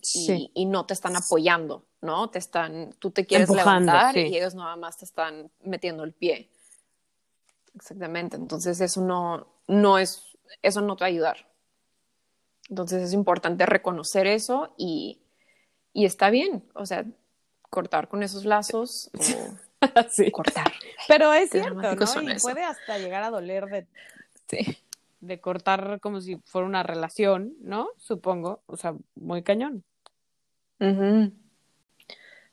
y 0.53 0.65
no 0.65 0.85
te 0.85 0.93
están 0.93 1.15
apoyando, 1.15 1.85
¿no? 2.01 2.29
Te 2.29 2.39
están, 2.39 2.93
tú 2.99 3.11
te 3.11 3.25
quieres 3.25 3.49
Empujando, 3.49 3.91
levantar 3.91 4.13
sí. 4.13 4.21
y 4.21 4.37
ellos 4.37 4.55
nada 4.55 4.75
más 4.75 4.97
te 4.97 5.05
están 5.05 5.51
metiendo 5.61 6.03
el 6.03 6.13
pie. 6.13 6.49
Exactamente. 7.75 8.37
Entonces 8.37 8.79
eso 8.81 9.01
no, 9.01 9.47
no 9.67 9.97
es, 9.97 10.37
eso 10.61 10.81
no 10.81 10.95
te 10.95 11.01
va 11.03 11.07
a 11.07 11.09
ayudar. 11.09 11.47
Entonces 12.69 13.03
es 13.03 13.13
importante 13.13 13.65
reconocer 13.65 14.27
eso 14.27 14.73
y, 14.77 15.19
y 15.93 16.05
está 16.05 16.29
bien, 16.29 16.63
o 16.73 16.85
sea, 16.85 17.05
cortar 17.69 18.07
con 18.07 18.23
esos 18.23 18.45
lazos 18.45 19.09
o 19.13 19.21
Sí. 20.09 20.31
cortar. 20.31 20.71
Pero 21.07 21.33
es 21.33 21.49
Qué 21.51 21.59
cierto, 21.61 21.81
¿no? 21.81 22.31
Y 22.31 22.39
puede 22.39 22.63
hasta 22.63 22.97
llegar 22.97 23.23
a 23.23 23.29
doler 23.29 23.65
de, 23.67 23.87
Sí. 24.49 24.77
de 25.19 25.39
cortar 25.41 25.99
como 26.01 26.21
si 26.21 26.37
fuera 26.45 26.65
una 26.67 26.83
relación, 26.83 27.53
¿no? 27.61 27.89
Supongo. 27.97 28.61
O 28.65 28.77
sea, 28.77 28.95
muy 29.15 29.43
cañón. 29.43 29.83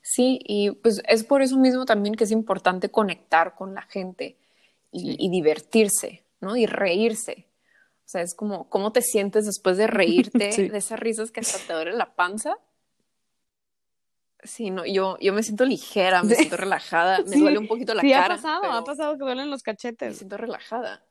Sí, 0.01 0.39
y 0.43 0.71
pues 0.71 1.01
es 1.07 1.23
por 1.23 1.41
eso 1.41 1.57
mismo 1.57 1.85
también 1.85 2.15
que 2.15 2.25
es 2.25 2.31
importante 2.31 2.89
conectar 2.89 3.55
con 3.55 3.73
la 3.73 3.81
gente 3.83 4.37
y, 4.91 4.99
Sí. 4.99 5.15
y 5.19 5.29
divertirse, 5.29 6.23
¿no? 6.41 6.55
Y 6.55 6.67
reírse. 6.67 7.47
O 8.05 8.07
sea, 8.07 8.21
es 8.21 8.35
como, 8.35 8.69
¿cómo 8.69 8.91
te 8.91 9.01
sientes 9.01 9.47
después 9.47 9.77
de 9.77 9.87
reírte 9.87 10.51
Sí. 10.51 10.69
de 10.69 10.77
esas 10.77 10.99
risas 10.99 11.31
que 11.31 11.39
hasta 11.39 11.57
te 11.65 11.73
duele 11.73 11.93
la 11.93 12.13
panza? 12.15 12.57
Sí, 14.45 14.69
no, 14.71 14.85
yo, 14.85 15.17
yo 15.19 15.33
me 15.33 15.43
siento 15.43 15.65
ligera, 15.65 16.23
me 16.23 16.35
siento 16.35 16.57
relajada, 16.57 17.21
me 17.23 17.29
Sí, 17.29 17.39
duele 17.39 17.57
un 17.59 17.67
poquito 17.67 17.93
la 17.93 18.01
sí, 18.01 18.09
cara. 18.11 18.25
ha 18.25 18.37
pasado, 18.37 18.61
pero 18.61 18.73
ha 18.73 18.83
pasado 18.83 19.13
que 19.17 19.23
duelen 19.23 19.49
los 19.49 19.61
Me 19.61 19.63
cachetes. 19.63 20.17
siento 20.17 20.37
relajada. 20.37 21.03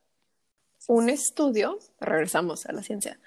Un 0.86 1.08
estudio, 1.08 1.78
regresamos 2.00 2.66
a 2.66 2.72
la 2.72 2.82
ciencia, 2.82 3.18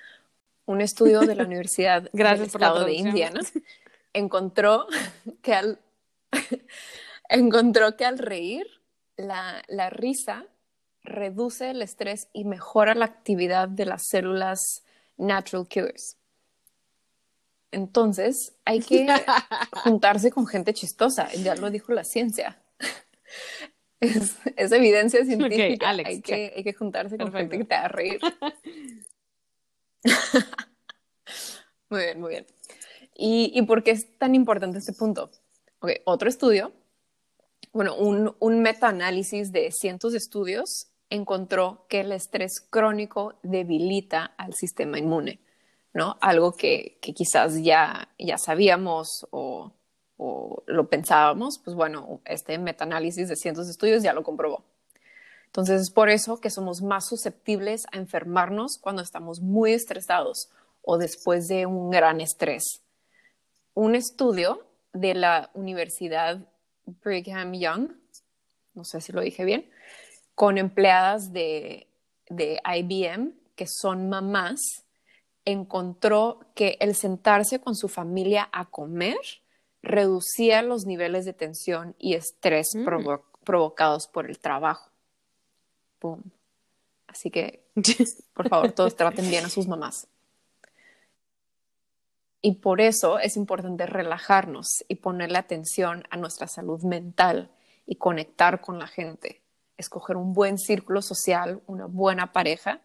un 0.66 0.82
estudio 0.82 1.22
de 1.22 1.36
la 1.36 1.44
Universidad 1.46 2.10
Gracias 2.14 2.40
del 2.42 2.52
por 2.52 2.62
Estado 2.62 2.86
de. 2.86 2.94
Indiana 2.94 3.42
encontró 4.14 4.88
que 5.42 5.54
al, 5.54 5.80
encontró 7.30 7.96
que 7.98 8.06
al 8.06 8.18
reír, 8.18 8.66
la, 9.18 9.64
la 9.68 9.90
risa 9.90 10.46
reduce 11.04 11.70
el 11.72 11.82
estrés 11.82 12.28
y 12.34 12.44
mejora 12.44 12.94
la 12.96 13.06
actividad 13.06 13.68
de 13.70 13.86
las 13.86 14.08
células 14.08 14.84
natural 15.18 15.68
killers. 15.68 16.18
Entonces, 17.72 18.56
hay 18.66 18.80
que 18.80 19.08
juntarse 19.84 20.32
con 20.32 20.48
gente 20.48 20.74
chistosa, 20.74 21.32
ya 21.34 21.56
lo 21.56 21.70
dijo 21.70 21.94
la 21.94 22.04
ciencia. 22.04 22.62
Es, 24.00 24.36
es 24.56 24.72
evidencia 24.72 25.26
científica. 25.26 25.90
Alex, 25.90 26.08
hay, 26.08 26.22
que, 26.22 26.54
hay 26.56 26.64
que 26.64 26.74
juntarse 26.74 27.18
con 27.18 27.32
Perfecto. 27.32 27.52
gente 27.52 27.58
que 27.58 27.64
te 27.64 27.74
haga 27.74 27.88
reír. 27.88 28.20
muy 31.90 32.02
bien, 32.02 32.22
muy 32.22 32.30
bien. 32.30 32.46
¿Y, 33.16 33.52
¿Y 33.56 33.62
por 33.64 33.82
qué 33.82 33.90
es 33.90 34.16
tan 34.20 34.36
importante 34.36 34.78
este 34.78 34.94
punto? 34.94 35.32
Otro 36.06 36.30
estudio, 36.30 36.74
bueno, 37.74 37.96
un, 37.96 38.36
un 38.40 38.62
metaanálisis 38.62 39.52
de 39.52 39.72
cientos 39.72 40.12
de 40.12 40.20
estudios 40.20 40.92
encontró 41.10 41.86
que 41.90 42.02
el 42.02 42.12
estrés 42.12 42.62
crónico 42.62 43.40
debilita 43.44 44.26
al 44.26 44.54
sistema 44.54 45.00
inmune. 45.00 45.40
¿No? 45.98 46.16
Algo 46.22 46.52
que, 46.54 47.00
que 47.02 47.12
quizás 47.14 47.64
ya, 47.64 48.10
ya 48.20 48.38
sabíamos 48.38 49.26
o, 49.32 49.74
o 50.18 50.64
lo 50.68 50.90
pensábamos, 50.90 51.58
pues 51.58 51.76
bueno, 51.76 52.22
este 52.26 52.60
metaanálisis 52.60 53.28
de 53.28 53.36
cientos 53.36 53.66
de 53.66 53.72
estudios 53.72 54.04
ya 54.04 54.14
lo 54.14 54.22
comprobó. 54.22 54.64
Entonces 55.48 55.82
es 55.82 55.90
por 55.90 56.10
eso 56.10 56.40
que 56.40 56.52
somos 56.52 56.84
más 56.84 57.08
susceptibles 57.08 57.88
a 57.92 57.98
enfermarnos 57.98 58.78
cuando 58.80 59.02
estamos 59.02 59.42
muy 59.42 59.74
estresados 59.74 60.50
o 60.84 61.00
después 61.00 61.48
de 61.48 61.66
un 61.66 61.90
gran 61.90 62.22
estrés. 62.22 62.84
Un 63.74 63.96
estudio 63.96 64.68
de 64.94 65.16
la 65.16 65.50
Universidad 65.56 66.38
Brigham 66.86 67.54
Young, 67.54 67.90
no 68.76 68.84
sé 68.84 69.02
si 69.02 69.12
lo 69.12 69.22
dije 69.22 69.46
bien, 69.46 69.68
con 70.36 70.60
empleadas 70.60 71.34
de, 71.34 71.88
de 72.30 72.62
IBM 72.64 73.34
que 73.56 73.66
son 73.68 74.10
mamás, 74.10 74.60
encontró 75.52 76.40
que 76.56 76.78
el 76.82 76.94
sentarse 76.96 77.60
con 77.60 77.76
su 77.76 77.88
familia 77.88 78.50
a 78.52 78.66
comer 78.66 79.18
reducía 79.82 80.62
los 80.62 80.86
niveles 80.86 81.24
de 81.26 81.34
tensión 81.34 81.96
y 81.98 82.16
estrés 82.16 82.68
Mm. 82.76 82.86
provo- 82.86 83.24
provocados 83.44 84.08
por 84.08 84.30
el 84.30 84.40
trabajo. 84.40 84.92
Boom. 86.02 86.24
Así 87.08 87.32
que, 87.32 87.64
por 88.34 88.50
favor, 88.50 88.72
todos 88.74 88.96
traten 88.96 89.30
bien 89.30 89.46
a 89.46 89.50
sus 89.50 89.68
mamás. 89.68 90.08
Y 92.42 92.56
por 92.56 92.82
eso 92.82 93.18
es 93.20 93.36
importante 93.38 93.86
relajarnos 93.86 94.84
y 94.88 94.96
ponerle 94.96 95.38
atención 95.38 96.04
a 96.10 96.18
nuestra 96.18 96.48
salud 96.48 96.82
mental 96.84 97.50
y 97.86 97.96
conectar 97.96 98.62
con 98.62 98.78
la 98.80 98.88
gente. 98.88 99.42
Escoger 99.78 100.18
un 100.18 100.34
buen 100.34 100.58
círculo 100.58 101.02
social, 101.02 101.62
una 101.68 101.86
buena 101.86 102.32
pareja. 102.34 102.82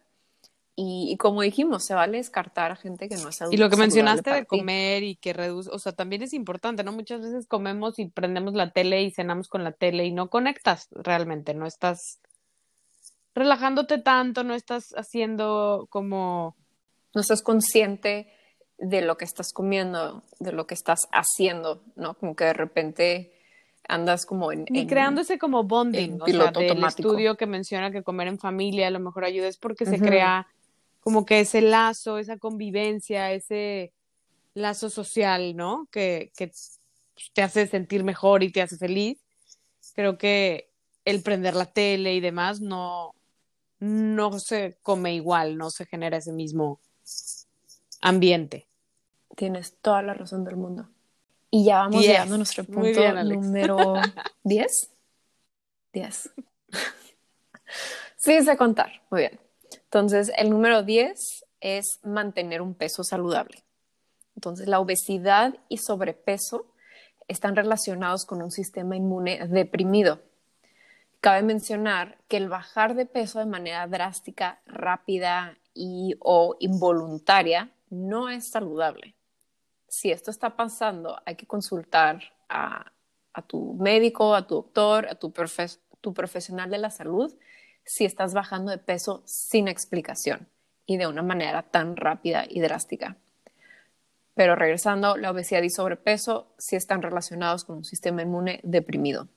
Y, 0.75 1.11
y 1.11 1.17
como 1.17 1.43
dijimos, 1.43 1.85
se 1.85 1.93
vale 1.93 2.17
descartar 2.17 2.71
a 2.71 2.75
gente 2.75 3.07
que 3.07 3.15
no 3.17 3.29
es 3.29 3.39
Y 3.51 3.57
lo 3.57 3.69
que 3.69 3.75
mencionaste 3.77 4.31
de 4.31 4.45
comer 4.45 5.03
y 5.03 5.15
que 5.15 5.31
reduce, 5.31 5.69
o 5.71 5.77
sea, 5.77 5.91
también 5.91 6.23
es 6.23 6.33
importante, 6.33 6.83
¿no? 6.83 6.91
Muchas 6.91 7.21
veces 7.21 7.45
comemos 7.45 7.99
y 7.99 8.07
prendemos 8.07 8.55
la 8.55 8.71
tele 8.71 9.03
y 9.03 9.11
cenamos 9.11 9.47
con 9.49 9.63
la 9.63 9.71
tele 9.71 10.05
y 10.05 10.11
no 10.11 10.29
conectas 10.31 10.87
realmente, 10.91 11.53
no 11.53 11.67
estás 11.67 12.19
relajándote 13.35 13.97
tanto, 13.99 14.43
no 14.43 14.53
estás 14.53 14.93
haciendo 14.95 15.87
como 15.89 16.55
no 17.13 17.21
estás 17.21 17.41
consciente 17.43 18.31
de 18.79 19.01
lo 19.01 19.17
que 19.17 19.25
estás 19.25 19.53
comiendo, 19.53 20.23
de 20.39 20.51
lo 20.51 20.65
que 20.65 20.73
estás 20.73 21.07
haciendo, 21.11 21.83
¿no? 21.95 22.15
Como 22.15 22.35
que 22.35 22.45
de 22.45 22.53
repente 22.53 23.31
andas 23.87 24.25
como 24.25 24.51
en... 24.51 24.65
ni 24.69 24.81
en- 24.81 24.87
creando 24.87 25.21
ese 25.21 25.37
como 25.37 25.63
bonding, 25.63 26.19
o 26.21 26.25
sea, 26.25 26.51
del 26.51 26.69
automático. 26.71 27.09
estudio 27.09 27.37
que 27.37 27.45
menciona 27.45 27.91
que 27.91 28.01
comer 28.01 28.27
en 28.27 28.39
familia 28.39 28.87
a 28.87 28.91
lo 28.91 28.99
mejor 28.99 29.25
ayuda 29.25 29.47
es 29.47 29.57
porque 29.57 29.85
se 29.85 29.99
crea 29.99 30.47
como 31.03 31.25
que 31.25 31.41
ese 31.41 31.61
lazo, 31.61 32.17
esa 32.17 32.37
convivencia, 32.37 33.31
ese 33.33 33.93
lazo 34.53 34.89
social, 34.89 35.55
¿no? 35.55 35.87
Que, 35.91 36.31
que 36.37 36.51
te 37.33 37.41
hace 37.41 37.67
sentir 37.67 38.03
mejor 38.03 38.41
y 38.43 38.51
te 38.51 38.61
hace 38.61 38.77
feliz. 38.77 39.21
Creo 39.95 40.17
que 40.17 40.71
el 41.03 41.21
prender 41.21 41.55
la 41.55 41.65
tele 41.65 42.15
y 42.15 42.21
demás 42.21 42.61
no, 42.61 43.15
no 43.79 44.39
se 44.39 44.77
come 44.81 45.13
igual, 45.13 45.57
no 45.57 45.69
se 45.69 45.85
genera 45.85 46.17
ese 46.17 46.31
mismo 46.31 46.79
ambiente. 48.01 48.69
Tienes 49.35 49.77
toda 49.81 50.01
la 50.03 50.13
razón 50.13 50.45
del 50.45 50.55
mundo. 50.55 50.87
Y 51.51 51.65
ya 51.65 51.79
vamos 51.79 52.01
Diez. 52.01 52.13
llegando 52.13 52.35
a 52.35 52.37
nuestro 52.37 52.63
punto 52.63 52.81
bien, 52.81 53.27
número 53.27 53.95
10. 54.43 54.89
10. 55.91 56.29
Sí, 58.15 58.41
sé 58.41 58.55
contar. 58.55 59.01
Muy 59.11 59.19
bien. 59.19 59.42
Entonces, 59.93 60.31
el 60.37 60.49
número 60.49 60.81
10 60.81 61.45
es 61.61 61.99
mantener 62.01 62.63
un 62.63 62.73
peso 62.73 63.03
saludable. 63.03 63.63
Entonces, 64.35 64.67
la 64.67 64.79
obesidad 64.79 65.53
y 65.69 65.77
sobrepeso 65.77 66.65
están 67.27 67.55
relacionados 67.55 68.25
con 68.25 68.41
un 68.41 68.49
sistema 68.49 68.95
inmune 68.95 69.47
deprimido. 69.49 70.19
Cabe 71.21 71.43
mencionar 71.43 72.17
que 72.27 72.37
el 72.37 72.49
bajar 72.49 72.95
de 72.95 73.05
peso 73.05 73.37
de 73.37 73.45
manera 73.45 73.85
drástica, 73.85 74.63
rápida 74.65 75.59
y 75.75 76.15
o 76.21 76.55
involuntaria 76.59 77.69
no 77.91 78.31
es 78.31 78.49
saludable. 78.49 79.13
Si 79.87 80.09
esto 80.09 80.31
está 80.31 80.55
pasando, 80.55 81.21
hay 81.23 81.35
que 81.35 81.45
consultar 81.45 82.19
a, 82.49 82.91
tu 83.45 83.75
médico, 83.75 84.33
a 84.33 84.47
tu 84.47 84.55
doctor, 84.55 85.05
a 85.07 85.13
tu 85.13 85.31
profesional 86.13 86.71
de 86.71 86.79
la 86.79 86.89
salud 86.89 87.31
si 87.85 88.05
estás 88.05 88.33
bajando 88.33 88.71
de 88.71 88.77
peso 88.77 89.23
sin 89.25 89.67
explicación 89.67 90.47
y 90.85 90.97
de 90.97 91.07
una 91.07 91.21
manera 91.21 91.63
tan 91.63 91.95
rápida 91.95 92.45
y 92.47 92.59
drástica. 92.61 93.17
Pero 94.35 94.55
regresando, 94.55 95.15
la 95.15 95.31
obesidad 95.31 95.61
y 95.61 95.69
sobrepeso 95.69 96.53
sí 96.57 96.75
están 96.75 97.01
relacionados 97.01 97.65
con 97.65 97.77
un 97.77 97.83
sistema 97.85 98.21
inmune 98.23 98.59
deprimido. 98.63 99.27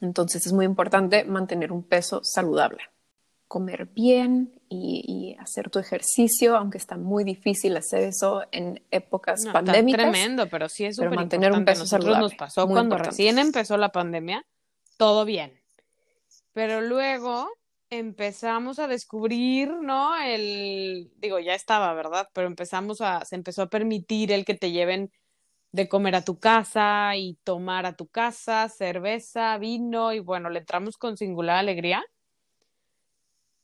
Entonces 0.00 0.44
es 0.46 0.52
muy 0.52 0.64
importante 0.64 1.24
mantener 1.24 1.72
un 1.72 1.82
peso 1.82 2.20
saludable, 2.24 2.82
comer 3.46 3.86
bien 3.86 4.52
y, 4.68 5.04
y 5.06 5.40
hacer 5.40 5.70
tu 5.70 5.78
ejercicio, 5.78 6.56
aunque 6.56 6.78
está 6.78 6.96
muy 6.96 7.24
difícil 7.24 7.76
hacer 7.76 8.02
eso 8.02 8.42
en 8.52 8.82
épocas 8.90 9.40
No, 9.42 9.50
está 9.50 9.62
pandémicas. 9.64 10.02
tremendo, 10.10 10.48
pero 10.48 10.68
sí 10.68 10.84
es 10.84 10.96
pero 10.96 11.10
súper 11.10 11.18
mantener 11.18 11.52
un 11.52 11.64
peso 11.64 11.82
Nosotros 11.84 12.04
nos 12.06 12.14
saludable, 12.14 12.36
pasó 12.36 12.66
muy 12.66 12.74
cuando 12.74 12.96
importante. 12.96 13.10
recién 13.10 13.38
empezó 13.38 13.76
la 13.76 13.90
pandemia, 13.90 14.44
todo 14.96 15.24
bien. 15.24 15.58
Pero 16.52 16.80
luego 16.80 17.48
empezamos 17.90 18.78
a 18.78 18.88
descubrir, 18.88 19.70
¿no? 19.72 20.16
El, 20.20 21.10
digo, 21.16 21.38
ya 21.38 21.54
estaba, 21.54 21.94
¿verdad? 21.94 22.28
Pero 22.34 22.46
empezamos 22.46 23.00
a, 23.00 23.24
se 23.24 23.36
empezó 23.36 23.62
a 23.62 23.70
permitir 23.70 24.32
el 24.32 24.44
que 24.44 24.54
te 24.54 24.70
lleven 24.72 25.12
de 25.72 25.88
comer 25.88 26.16
a 26.16 26.24
tu 26.24 26.38
casa 26.40 27.16
y 27.16 27.36
tomar 27.44 27.86
a 27.86 27.96
tu 27.96 28.08
casa, 28.08 28.68
cerveza, 28.68 29.58
vino, 29.58 30.12
y 30.12 30.20
bueno, 30.20 30.50
le 30.50 30.60
entramos 30.60 30.98
con 30.98 31.16
singular 31.16 31.58
alegría. 31.58 32.04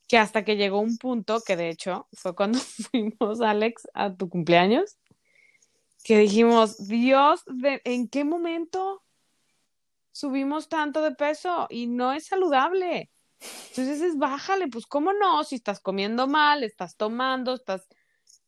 Que 0.08 0.18
hasta 0.18 0.44
que 0.44 0.56
llegó 0.56 0.80
un 0.80 0.96
punto, 0.98 1.40
que 1.46 1.56
de 1.56 1.68
hecho 1.70 2.08
fue 2.12 2.34
cuando 2.34 2.58
fuimos, 2.90 3.40
Alex, 3.42 3.88
a 3.94 4.14
tu 4.14 4.28
cumpleaños, 4.28 4.98
que 6.04 6.18
dijimos, 6.18 6.86
Dios, 6.86 7.42
¿de- 7.46 7.80
¿en 7.84 8.08
qué 8.08 8.24
momento 8.24 9.02
subimos 10.12 10.68
tanto 10.68 11.02
de 11.02 11.12
peso? 11.14 11.66
Y 11.70 11.86
no 11.86 12.12
es 12.12 12.26
saludable. 12.26 13.10
Entonces 13.70 14.00
es 14.00 14.16
bájale, 14.16 14.68
pues 14.68 14.86
cómo 14.86 15.12
no, 15.12 15.44
si 15.44 15.56
estás 15.56 15.80
comiendo 15.80 16.26
mal, 16.26 16.62
estás 16.64 16.96
tomando, 16.96 17.54
estás, 17.54 17.88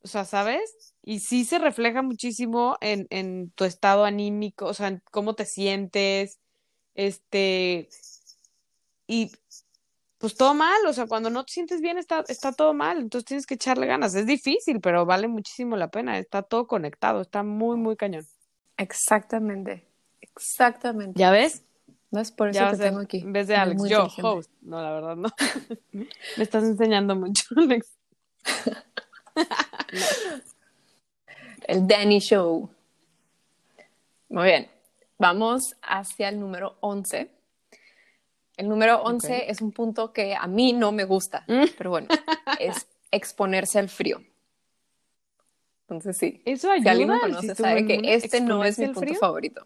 o 0.03 0.09
sea, 0.09 0.25
¿sabes? 0.25 0.95
Y 1.03 1.21
sí 1.21 1.45
se 1.45 1.59
refleja 1.59 2.03
muchísimo 2.03 2.77
en, 2.81 3.07
en 3.11 3.51
tu 3.51 3.65
estado 3.65 4.05
anímico, 4.05 4.67
o 4.67 4.75
sea, 4.75 4.89
en 4.89 5.03
cómo 5.11 5.35
te 5.35 5.47
sientes, 5.47 6.41
este, 6.95 7.89
y 9.07 9.31
pues 10.19 10.35
todo 10.35 10.55
mal, 10.55 10.87
o 10.87 10.93
sea, 10.93 11.07
cuando 11.07 11.29
no 11.29 11.45
te 11.45 11.53
sientes 11.53 11.81
bien 11.81 11.99
está, 11.99 12.25
está 12.29 12.53
todo 12.53 12.73
mal, 12.73 12.99
entonces 12.99 13.27
tienes 13.27 13.47
que 13.47 13.55
echarle 13.55 13.87
ganas. 13.87 14.15
Es 14.15 14.27
difícil, 14.27 14.81
pero 14.81 15.05
vale 15.05 15.29
muchísimo 15.29 15.77
la 15.77 15.89
pena, 15.89 16.19
está 16.19 16.43
todo 16.43 16.67
conectado, 16.67 17.21
está 17.21 17.43
muy, 17.43 17.77
muy 17.77 17.97
cañón. 17.97 18.27
Exactamente, 18.79 19.87
exactamente. 20.21 21.19
¿Ya 21.19 21.31
ves? 21.31 21.66
¿No 22.17 22.23
es 22.23 22.33
por 22.33 22.49
eso 22.49 22.59
Ya 22.59 22.71
que 22.71 22.79
tengo 22.79 23.01
aquí? 23.01 23.19
en 23.19 23.35
vez 23.35 23.47
de 23.47 23.57
Alex, 23.57 23.79
muy 23.79 23.91
yo, 23.91 24.09
host. 24.23 24.51
No, 24.63 24.81
la 24.81 24.91
verdad 24.91 25.17
no. 25.17 25.29
Me 25.93 26.09
estás 26.43 26.65
enseñando 26.65 27.15
mucho, 27.15 27.45
Alex. 27.59 27.91
El 31.69 31.87
Danny 31.87 32.21
Show. 32.21 32.71
Muy 34.31 34.45
bien. 34.45 34.71
Vamos 35.19 35.77
hacia 35.83 36.31
el 36.31 36.41
número 36.41 36.79
11. 36.81 37.31
El 38.57 38.69
número 38.71 39.03
11 39.03 39.35
Ok. 39.37 39.43
es 39.49 39.61
un 39.61 39.73
punto 39.73 40.15
que 40.15 40.35
a 40.35 40.47
mí 40.47 40.73
no 40.73 40.93
me 40.93 41.05
gusta, 41.05 41.45
Mm. 41.49 41.65
pero 41.77 41.91
bueno, 41.91 42.09
es 42.59 42.87
exponerse 43.11 43.79
al 43.79 43.91
frío. 43.91 44.23
Entonces 45.83 46.17
sí, 46.17 46.41
Eso 46.47 46.69
si 46.81 46.89
alguien 46.89 47.09
me 47.09 47.15
ayuda 47.17 47.21
conoce 47.41 47.55
sabe 47.55 47.87
que 47.87 48.01
este 48.15 48.41
no 48.41 48.65
es 48.65 48.79
mi 48.79 48.87
punto 48.87 49.01
frío. 49.01 49.15
favorito. 49.17 49.63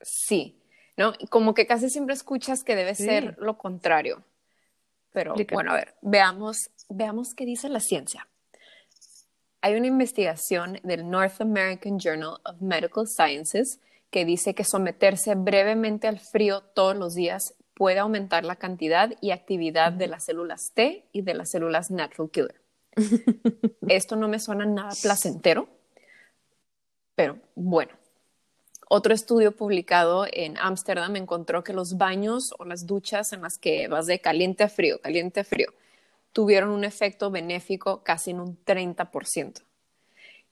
Sí, 0.00 0.61
¿no? 0.96 1.12
Como 1.30 1.54
que 1.54 1.66
casi 1.66 1.90
siempre 1.90 2.14
escuchas 2.14 2.62
que 2.64 2.76
debe 2.76 2.94
Sí. 2.94 3.04
ser 3.04 3.36
lo 3.38 3.58
contrario. 3.58 4.22
Pero 5.12 5.34
bueno, 5.52 5.72
a 5.72 5.74
ver, 5.76 5.94
veamos, 6.00 6.56
veamos 6.88 7.34
qué 7.36 7.44
dice 7.44 7.68
la 7.68 7.80
ciencia. 7.80 8.26
Hay 9.60 9.74
una 9.74 9.86
investigación 9.86 10.80
del 10.82 11.08
North 11.08 11.40
American 11.40 11.98
Journal 11.98 12.38
of 12.44 12.60
Medical 12.60 13.06
Sciences 13.06 13.78
que 14.10 14.24
dice 14.24 14.54
que 14.54 14.64
someterse 14.64 15.34
brevemente 15.34 16.08
al 16.08 16.18
frío 16.18 16.62
todos 16.62 16.96
los 16.96 17.14
días 17.14 17.54
puede 17.74 17.98
aumentar 17.98 18.44
la 18.44 18.56
cantidad 18.56 19.10
y 19.20 19.30
actividad 19.30 19.92
de 19.92 20.06
las 20.06 20.24
células 20.24 20.72
T 20.74 21.06
y 21.12 21.22
de 21.22 21.34
las 21.34 21.50
células 21.50 21.90
natural 21.90 22.30
killer. 22.30 22.60
Esto 23.88 24.16
no 24.16 24.28
me 24.28 24.38
suena 24.38 24.66
nada 24.66 24.90
placentero, 25.02 25.68
pero 27.14 27.38
bueno. 27.54 27.92
Otro 28.94 29.14
estudio 29.14 29.52
publicado 29.52 30.26
en 30.30 30.58
Ámsterdam 30.58 31.16
encontró 31.16 31.64
que 31.64 31.72
los 31.72 31.96
baños 31.96 32.50
o 32.58 32.66
las 32.66 32.86
duchas 32.86 33.32
en 33.32 33.40
las 33.40 33.56
que 33.56 33.88
vas 33.88 34.04
de 34.04 34.20
caliente 34.20 34.64
a 34.64 34.68
frío, 34.68 35.00
caliente 35.00 35.40
a 35.40 35.44
frío, 35.44 35.68
tuvieron 36.34 36.68
un 36.68 36.84
efecto 36.84 37.30
benéfico 37.30 38.02
casi 38.02 38.32
en 38.32 38.40
un 38.40 38.62
30%. 38.66 39.62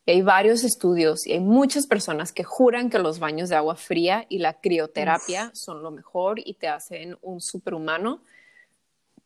Y 0.07 0.13
hay 0.13 0.23
varios 0.23 0.65
estudios 0.65 1.27
y 1.27 1.33
hay 1.33 1.41
muchas 1.41 1.87
personas 1.87 2.33
que 2.33 2.43
juran 2.43 2.89
que 2.89 2.99
los 2.99 3.19
baños 3.19 3.51
de 3.51 3.57
agua 3.57 3.77
fría 3.77 4.25
y 4.31 4.39
la 4.39 4.59
crioterapia 4.59 5.51
son 5.53 5.83
lo 5.83 5.91
mejor 5.91 6.41
y 6.43 6.55
te 6.55 6.69
hacen 6.69 7.19
un 7.21 7.43
superhumano, 7.43 8.23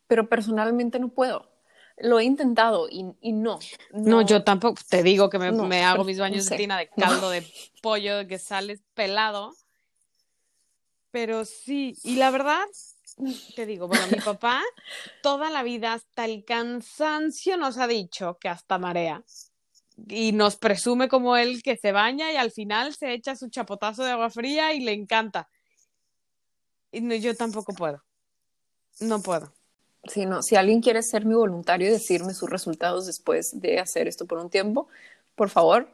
pero 0.07 0.27
personalmente 0.27 0.99
no 0.99 1.07
puedo. 1.07 1.54
Lo 1.97 2.19
he 2.19 2.25
intentado 2.25 2.89
y, 2.89 3.03
no, 3.31 3.59
no, 3.91 4.21
yo 4.21 4.43
tampoco. 4.43 4.81
Te 4.89 5.01
digo 5.01 5.29
que 5.29 5.39
me, 5.39 5.83
hago 5.83 6.03
mis 6.03 6.19
baños 6.19 6.45
de 6.45 6.57
tina 6.57 6.77
de 6.77 6.89
caldo 6.97 7.29
de 7.29 7.45
pollo 7.81 8.27
que 8.27 8.37
sales 8.37 8.81
pelado. 8.93 9.53
Pero 11.11 11.45
sí, 11.45 11.95
y 12.03 12.17
la 12.17 12.31
verdad, 12.31 12.65
te 13.55 13.65
digo, 13.65 13.87
bueno, 13.87 14.05
mi 14.11 14.19
papá 14.19 14.61
toda 15.21 15.49
la 15.49 15.63
vida 15.63 15.93
hasta 15.93 16.25
el 16.25 16.43
cansancio 16.43 17.55
nos 17.55 17.77
ha 17.77 17.87
dicho 17.87 18.37
que 18.39 18.49
hasta 18.49 18.77
marea. 18.77 19.23
Y 20.09 20.33
nos 20.33 20.57
presume 20.57 21.07
como 21.07 21.37
él 21.37 21.63
que 21.63 21.77
se 21.77 21.93
baña 21.93 22.33
y 22.33 22.35
al 22.35 22.51
final 22.51 22.93
se 22.93 23.13
echa 23.13 23.37
su 23.37 23.49
chapotazo 23.49 24.03
de 24.03 24.11
agua 24.11 24.29
fría 24.29 24.73
y 24.73 24.81
le 24.81 24.91
encanta. 24.91 25.47
Y 26.91 27.19
yo 27.21 27.33
tampoco 27.35 27.73
puedo. 27.73 28.03
No 28.99 29.21
puedo. 29.21 29.54
Sí, 30.07 30.25
no. 30.25 30.41
Si 30.41 30.55
alguien 30.55 30.81
quiere 30.81 31.01
ser 31.01 31.25
mi 31.25 31.33
voluntario 31.33 31.87
y 31.87 31.91
decirme 31.91 32.33
sus 32.33 32.49
resultados 32.49 33.05
después 33.05 33.59
de 33.59 33.79
hacer 33.79 34.07
esto 34.07 34.25
por 34.25 34.39
un 34.39 34.49
tiempo, 34.49 34.87
por 35.35 35.49
favor, 35.49 35.89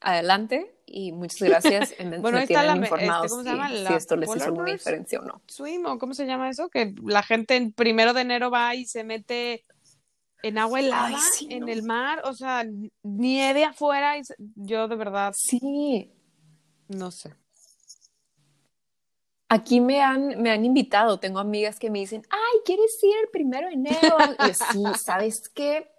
adelante 0.00 0.74
y 0.86 1.12
muchas 1.12 1.48
gracias. 1.48 1.94
En 1.98 2.20
bueno, 2.20 2.38
está 2.38 2.62
la, 2.62 2.74
este, 2.74 2.86
informados 2.86 3.30
¿cómo 3.30 3.42
se 3.42 3.48
llama? 3.50 3.68
si 3.68 3.94
esto 3.94 4.16
les 4.16 4.36
hizo 4.36 4.44
alguna 4.44 4.72
diferencia 4.72 5.20
o 5.20 5.22
no. 5.22 5.40
Swim, 5.46 5.86
o 5.86 5.98
¿cómo 5.98 6.14
se 6.14 6.26
llama 6.26 6.50
eso? 6.50 6.68
Que 6.68 6.94
la 7.04 7.22
gente 7.22 7.56
el 7.56 7.72
primero 7.72 8.12
de 8.12 8.22
enero 8.22 8.50
va 8.50 8.74
y 8.74 8.86
se 8.86 9.04
mete 9.04 9.64
en 10.42 10.58
agua 10.58 10.80
helada 10.80 11.18
en 11.48 11.68
el 11.68 11.82
mar, 11.82 12.20
o 12.24 12.34
sea, 12.34 12.66
nieve 13.02 13.64
afuera 13.64 14.18
y 14.18 14.22
yo 14.56 14.88
de 14.88 14.96
verdad. 14.96 15.32
Sí. 15.34 16.10
No 16.88 17.10
sé. 17.10 17.34
Aquí 19.48 19.80
me 19.80 20.02
han, 20.02 20.40
me 20.42 20.50
han 20.50 20.64
invitado, 20.64 21.20
tengo 21.20 21.38
amigas 21.38 21.78
que 21.78 21.90
me 21.90 22.00
dicen, 22.00 22.22
ay, 22.30 22.60
¿quieres 22.64 22.98
ir 23.02 23.14
el 23.22 23.28
primero 23.30 23.68
de 23.68 23.74
enero? 23.74 24.16
Y 24.40 24.48
yo, 24.48 24.54
sí, 24.54 24.82
¿sabes 25.04 25.48
qué? 25.48 25.90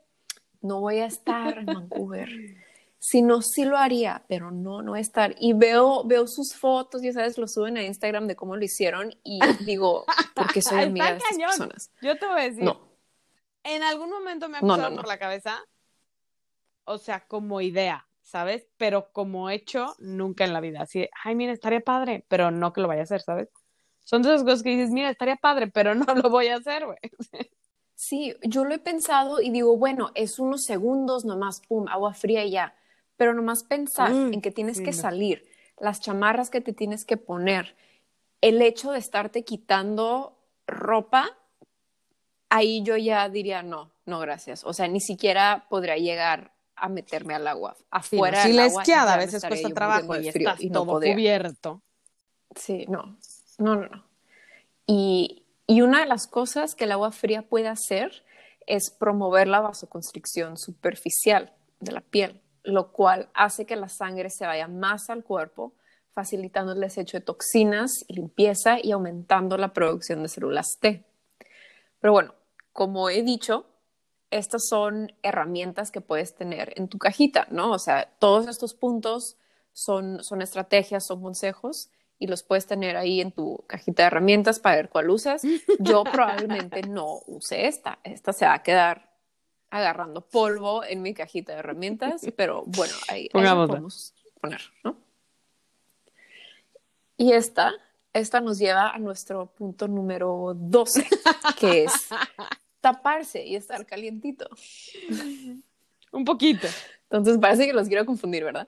No 0.61 0.81
voy 0.81 0.99
a 0.99 1.05
estar 1.05 1.59
en 1.59 1.65
Vancouver 1.67 2.29
si 3.05 3.21
no, 3.21 3.43
sí 3.43 3.65
lo 3.65 3.77
haría, 3.77 4.23
pero 4.27 4.49
no, 4.49 4.81
no 4.81 4.95
estar. 4.95 5.35
Y 5.37 5.53
veo, 5.53 6.03
veo 6.05 6.25
sus 6.25 6.55
fotos, 6.55 7.03
ya 7.03 7.13
sabes, 7.13 7.37
lo 7.37 7.47
suben 7.47 7.77
a 7.77 7.83
Instagram 7.83 8.25
de 8.25 8.35
cómo 8.35 8.55
lo 8.55 8.65
hicieron 8.65 9.13
y 9.23 9.39
digo, 9.63 10.05
¿por 10.33 10.51
qué 10.51 10.63
soy 10.63 10.81
amiga 10.81 11.11
de 11.11 11.17
estas 11.19 11.37
personas? 11.37 11.91
Yo 12.01 12.17
te 12.17 12.25
voy 12.25 12.41
a 12.41 12.43
decir, 12.45 12.63
no. 12.63 12.81
en 13.63 13.83
algún 13.83 14.09
momento 14.09 14.49
me 14.49 14.57
ha 14.57 14.61
pasado 14.61 14.95
por 14.95 15.07
la 15.07 15.19
cabeza, 15.19 15.63
o 16.85 16.97
sea, 16.97 17.27
como 17.27 17.61
idea, 17.61 18.04
¿sabes? 18.25 18.67
Pero 18.75 19.13
como 19.13 19.49
hecho, 19.49 19.95
nunca 19.99 20.43
en 20.43 20.51
la 20.51 20.59
vida. 20.59 20.81
Así, 20.81 21.07
ay, 21.23 21.35
mira, 21.35 21.53
estaría 21.53 21.79
padre, 21.79 22.25
pero 22.27 22.51
no 22.51 22.73
que 22.73 22.81
lo 22.81 22.89
vaya 22.89 23.01
a 23.01 23.05
hacer, 23.05 23.21
¿sabes? 23.21 23.47
Son 24.03 24.21
de 24.21 24.29
esas 24.29 24.43
cosas 24.43 24.63
que 24.63 24.71
dices, 24.71 24.91
mira, 24.91 25.09
estaría 25.09 25.37
padre, 25.37 25.67
pero 25.67 25.95
no 25.95 26.05
lo 26.15 26.29
voy 26.29 26.47
a 26.49 26.57
hacer, 26.57 26.85
güey. 26.85 26.99
Sí, 27.95 28.35
yo 28.43 28.65
lo 28.65 28.75
he 28.75 28.79
pensado 28.79 29.41
y 29.41 29.51
digo, 29.51 29.77
bueno, 29.77 30.11
es 30.15 30.37
unos 30.39 30.65
segundos 30.65 31.23
nomás, 31.23 31.61
pum, 31.61 31.87
agua 31.87 32.13
fría 32.13 32.43
y 32.43 32.51
ya 32.51 32.75
pero 33.17 33.33
nomás 33.33 33.63
pensar 33.63 34.11
mm, 34.11 34.33
en 34.33 34.41
que 34.41 34.51
tienes 34.51 34.81
que 34.81 34.93
salir, 34.93 35.45
las 35.79 36.01
chamarras 36.01 36.49
que 36.49 36.61
te 36.61 36.73
tienes 36.73 37.05
que 37.05 37.17
poner, 37.17 37.75
el 38.41 38.61
hecho 38.61 38.91
de 38.91 38.99
estarte 38.99 39.43
quitando 39.43 40.37
ropa, 40.67 41.29
ahí 42.49 42.83
yo 42.83 42.97
ya 42.97 43.27
diría 43.29 43.63
no, 43.63 43.91
no 44.05 44.19
gracias. 44.19 44.63
O 44.63 44.73
sea, 44.73 44.87
ni 44.87 44.99
siquiera 44.99 45.65
podría 45.69 45.97
llegar 45.97 46.53
a 46.75 46.89
meterme 46.89 47.33
al 47.35 47.47
agua. 47.47 47.75
Afuera 47.89 48.43
sí, 48.43 48.49
si 48.49 48.55
la 48.55 48.65
esquiada 48.65 49.13
a 49.13 49.17
veces 49.17 49.43
cuesta 49.45 49.69
trabajo 49.69 50.15
y 50.19 50.27
estás 50.27 50.61
y 50.61 50.69
todo 50.69 50.99
cubierto. 50.99 51.81
Sí, 52.55 52.85
no, 52.87 53.17
no, 53.57 53.75
no, 53.75 53.87
no. 53.87 54.03
Y, 54.87 55.45
y 55.67 55.81
una 55.81 56.01
de 56.01 56.05
las 56.05 56.27
cosas 56.27 56.75
que 56.75 56.83
el 56.83 56.91
agua 56.91 57.11
fría 57.11 57.41
puede 57.41 57.67
hacer 57.67 58.23
es 58.67 58.91
promover 58.91 59.47
la 59.47 59.61
vasoconstricción 59.61 60.57
superficial 60.57 61.53
de 61.79 61.91
la 61.91 62.01
piel 62.01 62.41
lo 62.65 62.91
cual 62.91 63.29
hace 63.33 63.65
que 63.65 63.75
la 63.75 63.89
sangre 63.89 64.29
se 64.29 64.45
vaya 64.45 64.67
más 64.67 65.09
al 65.09 65.23
cuerpo, 65.23 65.73
facilitando 66.13 66.73
el 66.73 66.81
desecho 66.81 67.17
de 67.17 67.21
toxinas 67.21 68.03
y 68.07 68.15
limpieza 68.15 68.77
y 68.81 68.91
aumentando 68.91 69.57
la 69.57 69.73
producción 69.73 70.23
de 70.23 70.29
células 70.29 70.77
T. 70.79 71.05
Pero 71.99 72.13
bueno, 72.13 72.33
como 72.73 73.09
he 73.09 73.21
dicho, 73.21 73.65
estas 74.31 74.67
son 74.67 75.13
herramientas 75.23 75.91
que 75.91 76.01
puedes 76.01 76.35
tener 76.35 76.73
en 76.75 76.87
tu 76.87 76.97
cajita, 76.97 77.47
¿no? 77.51 77.71
O 77.71 77.79
sea, 77.79 78.09
todos 78.19 78.47
estos 78.47 78.73
puntos 78.73 79.37
son, 79.73 80.23
son 80.23 80.41
estrategias, 80.41 81.05
son 81.05 81.21
consejos 81.21 81.89
y 82.17 82.27
los 82.27 82.43
puedes 82.43 82.65
tener 82.65 82.95
ahí 82.97 83.21
en 83.21 83.31
tu 83.31 83.63
cajita 83.67 84.03
de 84.03 84.07
herramientas 84.07 84.59
para 84.59 84.77
ver 84.77 84.89
cuál 84.89 85.09
usas. 85.09 85.43
Yo 85.79 86.03
probablemente 86.03 86.81
no 86.83 87.19
use 87.27 87.67
esta. 87.67 87.99
Esta 88.03 88.33
se 88.33 88.45
va 88.45 88.53
a 88.53 88.63
quedar 88.63 89.15
agarrando 89.69 90.21
polvo 90.21 90.83
en 90.83 91.01
mi 91.01 91.13
cajita 91.13 91.53
de 91.53 91.59
herramientas, 91.59 92.21
pero 92.37 92.63
bueno, 92.65 92.93
ahí, 93.09 93.29
ahí 93.33 93.67
podemos 93.67 94.13
poner, 94.39 94.61
¿no? 94.83 94.95
Y 97.17 97.33
esta, 97.33 97.73
esta 98.13 98.41
nos 98.41 98.57
lleva 98.57 98.91
a 98.91 98.99
nuestro 98.99 99.47
punto 99.47 99.87
número 99.87 100.53
12, 100.55 101.07
que 101.59 101.85
es 101.85 101.93
taparse 102.85 103.43
y 103.43 103.55
estar 103.55 103.83
calientito. 103.87 104.47
Un 106.11 106.23
poquito. 106.23 106.67
Entonces 107.09 107.39
parece 107.39 107.65
que 107.65 107.73
los 107.73 107.87
quiero 107.87 108.05
confundir, 108.05 108.43
¿verdad? 108.43 108.67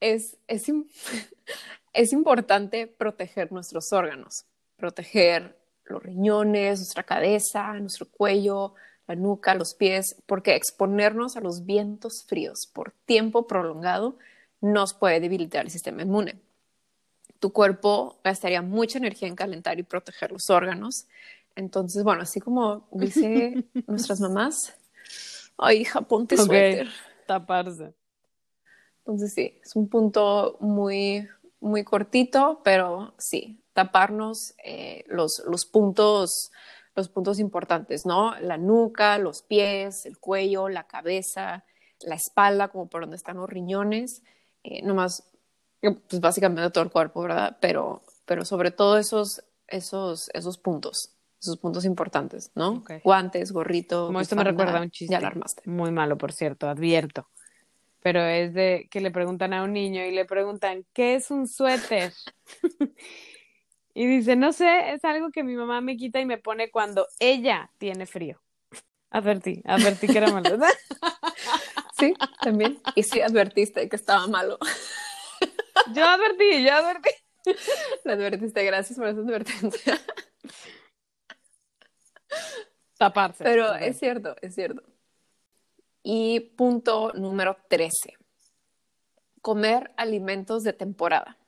Es, 0.00 0.38
es, 0.46 0.64
es 1.92 2.12
importante 2.14 2.86
proteger 2.86 3.52
nuestros 3.52 3.92
órganos, 3.92 4.46
proteger 4.76 5.54
los 5.84 6.02
riñones, 6.02 6.78
nuestra 6.78 7.02
cabeza, 7.02 7.74
nuestro 7.74 8.08
cuello, 8.08 8.72
la 9.06 9.16
nuca, 9.16 9.54
los 9.54 9.74
pies, 9.74 10.16
porque 10.24 10.54
exponernos 10.54 11.36
a 11.36 11.42
los 11.42 11.66
vientos 11.66 12.24
fríos 12.26 12.66
por 12.72 12.92
tiempo 13.04 13.46
prolongado 13.46 14.16
nos 14.62 14.94
puede 14.94 15.20
debilitar 15.20 15.66
el 15.66 15.70
sistema 15.70 16.00
inmune. 16.00 16.40
Tu 17.38 17.52
cuerpo 17.52 18.18
gastaría 18.24 18.62
mucha 18.62 18.96
energía 18.96 19.28
en 19.28 19.36
calentar 19.36 19.78
y 19.78 19.82
proteger 19.82 20.32
los 20.32 20.48
órganos. 20.48 21.06
Entonces, 21.56 22.02
bueno, 22.04 22.22
así 22.22 22.40
como 22.40 22.88
dice 22.92 23.64
nuestras 23.86 24.20
mamás, 24.20 24.76
ay, 25.58 25.82
hija, 25.82 26.00
ponte 26.02 26.36
suéter. 26.36 26.88
Taparse. 27.26 27.94
Entonces, 28.98 29.34
sí, 29.34 29.58
es 29.62 29.76
un 29.76 29.88
punto 29.88 30.56
muy, 30.60 31.28
muy 31.60 31.84
cortito, 31.84 32.60
pero 32.64 33.14
sí, 33.18 33.62
taparnos 33.72 34.54
eh, 34.64 35.04
los, 35.08 35.42
los 35.46 35.66
puntos 35.66 36.50
los 36.94 37.08
puntos 37.08 37.38
importantes, 37.38 38.06
¿no? 38.06 38.38
La 38.40 38.56
nuca, 38.56 39.18
los 39.18 39.42
pies, 39.42 40.06
el 40.06 40.18
cuello, 40.18 40.68
la 40.68 40.86
cabeza, 40.86 41.64
la 42.00 42.14
espalda, 42.14 42.68
como 42.68 42.88
por 42.88 43.02
donde 43.02 43.16
están 43.16 43.36
los 43.36 43.50
riñones, 43.50 44.22
eh, 44.62 44.82
nomás, 44.82 45.24
pues 45.80 46.20
básicamente 46.20 46.70
todo 46.70 46.84
el 46.84 46.90
cuerpo, 46.90 47.22
¿verdad? 47.22 47.58
Pero, 47.60 48.02
pero 48.24 48.44
sobre 48.44 48.70
todo 48.70 48.96
esos, 48.96 49.44
esos, 49.66 50.30
esos 50.34 50.58
puntos, 50.58 51.13
esos 51.44 51.58
puntos 51.58 51.84
importantes, 51.84 52.50
¿no? 52.54 52.84
Guantes, 53.02 53.52
gorrito. 53.52 54.06
Como 54.06 54.20
esto 54.20 54.36
me 54.36 54.44
recuerda 54.44 54.78
a 54.78 54.82
un 54.82 54.90
chiste. 54.90 55.14
Muy 55.64 55.90
malo, 55.90 56.18
por 56.18 56.32
cierto, 56.32 56.68
advierto. 56.68 57.28
Pero 58.00 58.20
es 58.22 58.52
de 58.52 58.88
que 58.90 59.00
le 59.00 59.10
preguntan 59.10 59.52
a 59.54 59.62
un 59.62 59.72
niño 59.72 60.04
y 60.04 60.10
le 60.10 60.24
preguntan, 60.24 60.84
¿qué 60.92 61.14
es 61.14 61.30
un 61.30 61.48
suéter? 61.48 62.12
Y 63.96 64.08
dice, 64.08 64.34
no 64.34 64.52
sé, 64.52 64.92
es 64.92 65.04
algo 65.04 65.30
que 65.30 65.44
mi 65.44 65.54
mamá 65.54 65.80
me 65.80 65.96
quita 65.96 66.20
y 66.20 66.26
me 66.26 66.36
pone 66.36 66.68
cuando 66.68 67.06
ella 67.20 67.70
tiene 67.78 68.06
frío. 68.06 68.42
Advertí, 69.10 69.62
advertí 69.64 70.08
que 70.08 70.18
era 70.18 70.30
malo. 70.32 70.58
Sí, 71.96 72.12
también. 72.42 72.80
Y 72.96 73.04
sí 73.04 73.20
advertiste 73.20 73.88
que 73.88 73.94
estaba 73.94 74.26
malo. 74.26 74.58
Yo 75.94 76.04
advertí, 76.04 76.64
yo 76.64 76.74
advertí. 76.74 77.10
Lo 78.04 78.12
advertiste, 78.14 78.64
gracias 78.64 78.98
por 78.98 79.06
esa 79.06 79.20
advertencia. 79.20 80.00
Taparse. 82.98 83.44
Pero 83.44 83.74
es 83.74 83.98
cierto, 83.98 84.36
es 84.40 84.54
cierto. 84.54 84.82
Y 86.02 86.40
punto 86.40 87.12
número 87.14 87.56
13. 87.68 88.14
Comer 89.40 89.92
alimentos 89.96 90.62
de 90.62 90.72
temporada. 90.72 91.38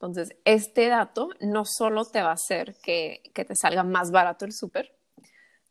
Entonces, 0.00 0.34
este 0.46 0.88
dato 0.88 1.28
no 1.40 1.64
solo 1.66 2.06
te 2.06 2.22
va 2.22 2.30
a 2.30 2.34
hacer 2.34 2.76
que, 2.82 3.20
te 3.34 3.54
salga 3.54 3.82
más 3.82 4.10
barato 4.10 4.46
el 4.46 4.52
súper, 4.52 4.96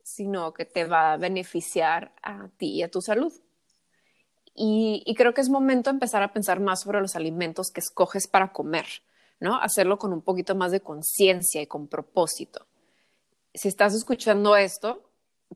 sino 0.03 0.53
que 0.53 0.65
te 0.65 0.85
va 0.85 1.13
a 1.13 1.17
beneficiar 1.17 2.13
a 2.21 2.47
ti 2.57 2.73
y 2.75 2.83
a 2.83 2.91
tu 2.91 3.01
salud. 3.01 3.33
Y, 4.53 5.01
y, 5.05 5.15
creo 5.15 5.33
que 5.33 5.41
es 5.41 5.49
momento 5.49 5.89
de 5.89 5.95
empezar 5.95 6.21
a 6.21 6.31
pensar 6.31 6.59
más 6.59 6.81
sobre 6.81 7.01
los 7.01 7.15
alimentos 7.15 7.71
que 7.73 7.79
escoges 7.79 8.27
para 8.27 8.51
comer, 8.51 8.85
¿no? 9.39 9.59
Hacerlo 9.59 9.97
con 9.97 10.13
un 10.13 10.21
poquito 10.21 10.53
más 10.53 10.71
de 10.71 10.81
conciencia 10.81 11.61
y 11.61 11.67
con 11.67 11.87
propósito. 11.87 12.67
Si 13.53 13.67
estás 13.67 13.93
escuchando 13.93 14.55
esto, 14.55 15.09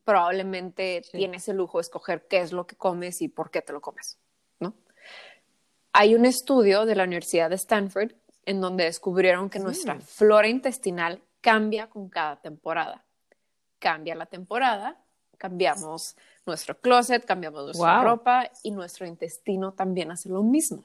probablemente 0.03 1.01
tienes 1.11 1.47
el 1.47 1.57
lujo 1.57 1.77
de 1.77 1.83
escoger 1.83 2.27
qué 2.27 2.39
es 2.39 2.51
lo 2.51 2.65
que 2.65 2.75
comes 2.75 3.21
y 3.21 3.27
por 3.27 3.51
qué 3.51 3.61
te 3.61 3.73
lo 3.73 3.81
comes, 3.81 4.17
¿no? 4.59 4.73
hay 5.93 6.15
un 6.15 6.25
estudio 6.25 6.85
de 6.85 6.95
la 6.95 7.03
Universidad 7.03 7.49
de 7.51 7.55
Stanford 7.55 8.13
en 8.45 8.59
donde 8.59 8.85
descubrieron 8.85 9.49
que 9.49 9.59
nuestra 9.59 9.99
flora 9.99 10.47
intestinal 10.47 11.21
cambia 11.39 11.87
con 11.87 12.09
cada 12.09 12.41
temporada. 12.41 13.05
Cambia 13.79 14.15
la 14.15 14.25
temporada, 14.25 14.97
cambiamos 15.37 16.15
nuestro 16.45 16.77
closet, 16.79 17.23
cambiamos 17.25 17.63
nuestra 17.65 17.97
Wow. 17.99 18.03
ropa 18.03 18.49
y 18.63 18.71
nuestro 18.71 19.05
intestino 19.05 19.73
también 19.73 20.09
hace 20.11 20.29
lo 20.29 20.41
mismo. 20.41 20.83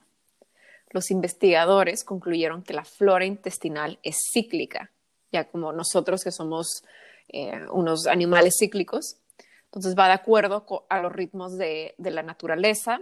Los 0.90 1.10
investigadores 1.10 2.04
concluyeron 2.04 2.62
que 2.62 2.74
la 2.74 2.84
flora 2.84 3.24
intestinal 3.24 3.98
es 4.02 4.18
cíclica, 4.32 4.90
ya 5.32 5.48
como 5.48 5.72
nosotros 5.72 6.24
que 6.24 6.30
somos 6.30 6.84
eh, 7.28 7.66
unos 7.70 8.06
animales 8.06 8.56
cíclicos, 8.58 9.18
entonces 9.64 9.94
va 9.96 10.06
de 10.06 10.14
acuerdo 10.14 10.64
a 10.88 11.02
los 11.02 11.12
ritmos 11.12 11.58
de, 11.58 11.94
de 11.98 12.10
la 12.10 12.22
naturaleza 12.22 13.00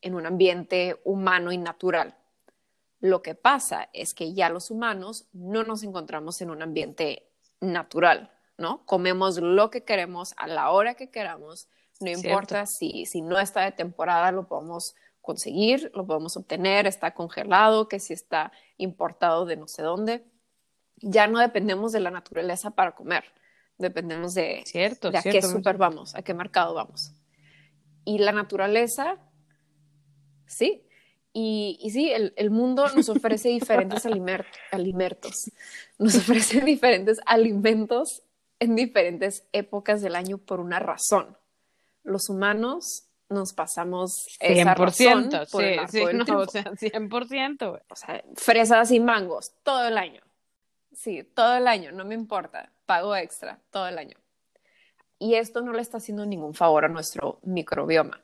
en 0.00 0.14
un 0.14 0.26
ambiente 0.26 1.00
humano 1.04 1.52
y 1.52 1.58
natural. 1.58 2.16
Lo 3.00 3.22
que 3.22 3.34
pasa 3.34 3.88
es 3.92 4.14
que 4.14 4.34
ya 4.34 4.48
los 4.48 4.70
humanos 4.70 5.26
no 5.32 5.62
nos 5.62 5.82
encontramos 5.82 6.40
en 6.40 6.50
un 6.50 6.62
ambiente 6.62 7.28
natural, 7.60 8.32
¿no? 8.58 8.84
Comemos 8.86 9.38
lo 9.38 9.70
que 9.70 9.84
queremos 9.84 10.34
a 10.36 10.46
la 10.46 10.70
hora 10.70 10.94
que 10.94 11.10
queramos, 11.10 11.68
no 12.00 12.06
Cierto. 12.06 12.26
importa 12.26 12.66
si, 12.66 13.06
si 13.06 13.22
no 13.22 13.38
está 13.38 13.62
de 13.62 13.72
temporada, 13.72 14.32
lo 14.32 14.48
podemos 14.48 14.94
conseguir, 15.20 15.90
lo 15.94 16.06
podemos 16.06 16.36
obtener, 16.36 16.86
está 16.86 17.14
congelado, 17.14 17.88
que 17.88 18.00
si 18.00 18.12
está 18.12 18.52
importado 18.76 19.46
de 19.46 19.56
no 19.56 19.68
sé 19.68 19.82
dónde. 19.82 20.24
Ya 20.96 21.26
no 21.26 21.38
dependemos 21.38 21.92
de 21.92 22.00
la 22.00 22.10
naturaleza 22.10 22.70
para 22.70 22.94
comer, 22.94 23.24
dependemos 23.78 24.34
de, 24.34 24.62
Cierto, 24.66 25.10
de 25.10 25.18
a 25.18 25.22
cierto. 25.22 25.40
qué 25.40 25.46
super 25.46 25.76
vamos, 25.76 26.14
a 26.14 26.22
qué 26.22 26.34
mercado 26.34 26.74
vamos. 26.74 27.12
Y 28.04 28.18
la 28.18 28.32
naturaleza, 28.32 29.18
sí. 30.46 30.86
Y, 31.32 31.78
y 31.80 31.90
sí, 31.90 32.12
el, 32.12 32.32
el 32.36 32.50
mundo 32.50 32.86
nos 32.94 33.08
ofrece 33.08 33.48
diferentes 33.50 34.06
alimentos, 34.70 35.50
nos 35.98 36.14
ofrece 36.16 36.60
diferentes 36.64 37.20
alimentos 37.26 38.22
en 38.60 38.76
diferentes 38.76 39.44
épocas 39.52 40.00
del 40.00 40.14
año 40.14 40.38
por 40.38 40.60
una 40.60 40.78
razón. 40.78 41.36
Los 42.02 42.28
humanos 42.28 43.08
nos 43.28 43.52
pasamos 43.52 44.26
esa 44.38 44.74
razón 44.74 45.30
100%, 45.30 45.50
por 45.50 45.64
el 45.64 45.74
sí, 45.74 45.78
arco 45.78 45.90
sí, 45.90 46.04
del 46.06 46.18
no, 46.18 46.24
triunfo. 46.24 46.44
o 46.44 46.50
sea, 46.50 46.64
100%. 46.64 47.70
güey. 47.70 47.82
O 47.88 47.96
sea, 47.96 48.24
fresas 48.36 48.90
y 48.90 49.00
mangos 49.00 49.52
todo 49.62 49.86
el 49.86 49.98
año. 49.98 50.20
Sí, 50.94 51.22
todo 51.34 51.56
el 51.56 51.66
año, 51.68 51.92
no 51.92 52.04
me 52.04 52.14
importa. 52.14 52.70
Pago 52.86 53.14
extra 53.16 53.58
todo 53.70 53.86
el 53.88 53.98
año. 53.98 54.16
Y 55.18 55.34
esto 55.34 55.60
no 55.60 55.72
le 55.72 55.80
está 55.82 55.98
haciendo 55.98 56.26
ningún 56.26 56.54
favor 56.54 56.84
a 56.84 56.88
nuestro 56.88 57.40
microbioma. 57.42 58.20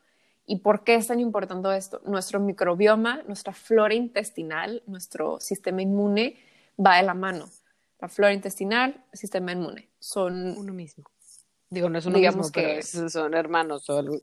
¿Y 0.47 0.57
por 0.57 0.83
qué 0.85 0.95
es 0.97 1.07
tan 1.07 1.21
importante 1.21 1.77
esto? 1.77 2.01
Nuestro 2.05 2.41
microbioma, 2.41 3.23
nuestra 3.27 3.53
flora 3.53 3.95
intestinal, 3.95 4.83
nuestro 4.87 5.41
sistema 5.41 5.83
inmune 5.83 6.39
va 6.85 6.97
de 6.97 7.03
la 7.05 7.15
mano. 7.15 7.49
La 8.01 8.09
flora 8.09 8.33
intestinal, 8.33 9.05
sistema 9.13 9.53
inmune. 9.53 9.91
Son, 9.99 10.57
Uno 10.59 10.73
mismo. 10.73 11.05
Digo, 11.69 11.89
no 11.89 11.99
es 11.99 12.07
uno 12.07 12.17
Digamos 12.17 12.47
mismo, 12.49 12.53
que- 12.53 12.83
son 12.83 13.35
hermanos. 13.35 13.89
algo. 13.91 14.19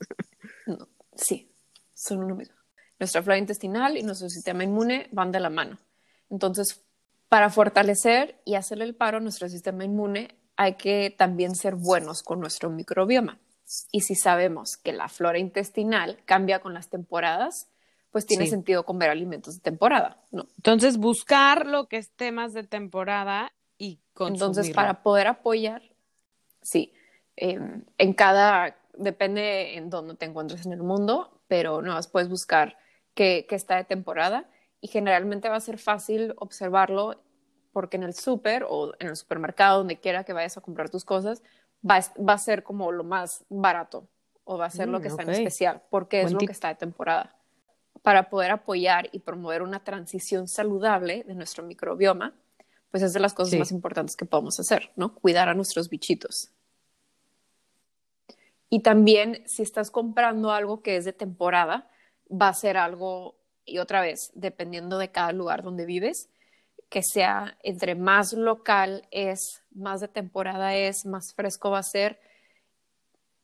no, 0.66 0.88
sí, 1.14 1.50
son 1.94 2.22
uno 2.24 2.34
mismo. 2.34 2.56
Nuestra 2.98 3.22
flora 3.22 3.38
intestinal 3.38 3.96
y 3.96 4.02
nuestro 4.02 4.28
sistema 4.28 4.64
inmune 4.64 5.08
van 5.12 5.32
de 5.32 5.40
la 5.40 5.48
mano. 5.48 5.78
Entonces, 6.28 6.84
para 7.28 7.50
fortalecer 7.50 8.40
y 8.44 8.54
hacerle 8.54 8.84
el 8.84 8.94
paro 8.94 9.18
a 9.18 9.20
nuestro 9.20 9.48
sistema 9.48 9.84
inmune, 9.84 10.36
hay 10.56 10.74
que 10.74 11.14
también 11.16 11.54
ser 11.54 11.74
buenos 11.74 12.22
con 12.22 12.40
nuestro 12.40 12.70
microbioma. 12.70 13.38
Y 13.92 14.00
si 14.00 14.14
sabemos 14.14 14.76
que 14.76 14.92
la 14.92 15.08
flora 15.08 15.38
intestinal 15.38 16.18
cambia 16.24 16.60
con 16.60 16.72
las 16.72 16.88
temporadas, 16.88 17.68
pues 18.10 18.24
tiene 18.24 18.44
Sí. 18.44 18.50
sentido 18.50 18.84
comer 18.84 19.10
alimentos 19.10 19.56
de 19.56 19.60
temporada, 19.60 20.22
¿no? 20.30 20.46
Entonces, 20.56 20.96
buscar 20.96 21.66
lo 21.66 21.86
que 21.88 21.98
esté 21.98 22.32
más 22.32 22.54
de 22.54 22.64
temporada 22.64 23.52
y 23.76 24.00
consumirlo. 24.14 24.46
Entonces, 24.46 24.74
para 24.74 25.02
poder 25.02 25.26
apoyar, 25.26 25.82
sí, 26.62 26.94
eh, 27.36 27.60
en 27.98 28.12
cada, 28.14 28.78
depende 28.96 29.76
en 29.76 29.90
dónde 29.90 30.14
te 30.14 30.24
encuentres 30.24 30.64
en 30.64 30.72
el 30.72 30.82
mundo, 30.82 31.42
pero 31.46 31.82
no, 31.82 32.00
puedes 32.10 32.30
buscar 32.30 32.78
qué, 33.14 33.44
qué 33.48 33.54
está 33.54 33.76
de 33.76 33.84
temporada 33.84 34.48
y 34.80 34.88
generalmente 34.88 35.48
va 35.48 35.56
a 35.56 35.60
ser 35.60 35.78
fácil 35.78 36.34
observarlo 36.38 37.20
porque 37.72 37.96
en 37.96 38.02
el 38.04 38.14
súper 38.14 38.64
o 38.68 38.92
en 38.98 39.08
el 39.08 39.16
supermercado, 39.16 39.78
donde 39.78 39.98
quiera 39.98 40.24
que 40.24 40.32
vayas 40.32 40.56
a 40.56 40.60
comprar 40.60 40.90
tus 40.90 41.04
cosas, 41.04 41.42
va, 41.88 41.96
a- 41.96 42.22
va 42.22 42.32
a 42.34 42.38
ser 42.38 42.62
como 42.62 42.90
lo 42.92 43.04
más 43.04 43.44
barato 43.48 44.08
o 44.44 44.56
va 44.58 44.66
a 44.66 44.70
ser 44.70 44.88
lo 44.88 44.98
Mm, 44.98 45.02
que 45.02 45.08
está 45.08 45.22
en 45.22 45.30
especial 45.30 45.82
porque 45.90 46.22
es 46.22 46.32
lo 46.32 46.38
que 46.38 46.52
está 46.52 46.68
de 46.68 46.74
temporada. 46.76 47.36
Para 48.02 48.30
poder 48.30 48.50
apoyar 48.52 49.08
y 49.12 49.18
promover 49.20 49.62
una 49.62 49.84
transición 49.84 50.48
saludable 50.48 51.24
de 51.24 51.34
nuestro 51.34 51.62
microbioma, 51.64 52.34
pues 52.90 53.02
es 53.02 53.12
de 53.12 53.20
las 53.20 53.34
cosas 53.34 53.52
Sí. 53.52 53.58
más 53.58 53.70
importantes 53.72 54.16
que 54.16 54.24
podemos 54.24 54.58
hacer, 54.60 54.90
¿no? 54.96 55.14
Cuidar 55.14 55.48
a 55.48 55.54
nuestros 55.54 55.88
bichitos. 55.90 56.50
Y 58.70 58.80
también, 58.82 59.42
si 59.46 59.62
estás 59.62 59.90
comprando 59.90 60.50
algo 60.52 60.82
que 60.82 60.96
es 60.96 61.04
de 61.04 61.12
temporada, 61.12 61.88
va 62.30 62.48
a 62.48 62.54
ser 62.54 62.76
algo, 62.76 63.37
y 63.68 63.78
otra 63.78 64.00
vez, 64.00 64.30
dependiendo 64.34 64.98
de 64.98 65.10
cada 65.10 65.32
lugar 65.32 65.62
donde 65.62 65.86
vives, 65.86 66.28
que 66.88 67.02
sea 67.02 67.56
entre 67.62 67.94
más 67.94 68.32
local 68.32 69.06
es, 69.10 69.62
más 69.70 70.00
de 70.00 70.08
temporada 70.08 70.74
es, 70.74 71.04
más 71.04 71.34
fresco 71.34 71.70
va 71.70 71.78
a 71.78 71.82
ser, 71.82 72.18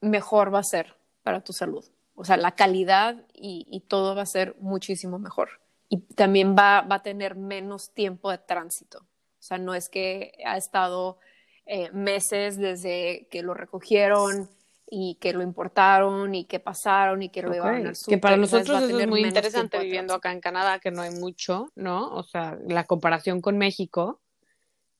mejor 0.01 0.53
va 0.53 0.61
a 0.61 0.65
ser 0.65 0.97
para 1.23 1.43
tu 1.43 1.53
salud. 1.53 1.85
O 2.15 2.25
sea, 2.25 2.37
la 2.37 2.53
calidad 2.53 3.17
y, 3.35 3.81
todo 3.89 4.15
va 4.15 4.23
a 4.23 4.27
ser 4.27 4.57
muchísimo 4.61 5.19
mejor. 5.19 5.61
Y 5.89 5.99
también 5.99 6.55
va, 6.57 6.83
va 6.83 6.97
a 6.97 7.03
tener 7.03 7.35
menos 7.35 7.91
tiempo 7.91 8.31
de 8.31 8.39
tránsito. 8.39 9.01
O 9.01 9.43
sea, 9.47 9.59
no 9.59 9.75
es 9.75 9.89
que 9.89 10.33
ha 10.47 10.57
estado 10.57 11.19
eh, 11.67 11.91
meses 11.93 12.57
desde 12.57 13.27
que 13.31 13.43
lo 13.43 13.55
recogieron 13.55 14.49
y 14.87 15.17
que 15.17 15.33
lo 15.33 15.43
importaron 15.43 16.35
y 16.35 16.45
que 16.45 16.61
pasaron 16.61 17.23
y 17.23 17.31
que 17.31 17.43
lo 17.43 17.49
Ok. 17.49 17.55
llevaron 17.55 17.87
al 17.87 17.93
Que 17.93 17.95
súper. 17.95 18.21
para 18.21 18.37
nosotros 18.37 18.83
eso 18.83 18.99
es 18.99 19.09
muy 19.09 19.23
interesante 19.25 19.79
viviendo 19.79 20.15
acá 20.15 20.33
en 20.33 20.41
Canadá, 20.41 20.79
que 20.79 20.91
no 20.91 21.03
hay 21.03 21.11
mucho, 21.11 21.73
¿no? 21.75 22.15
O 22.15 22.23
sea, 22.23 22.59
la 22.67 22.85
comparación 22.85 23.41
con 23.41 23.59
México, 23.59 24.21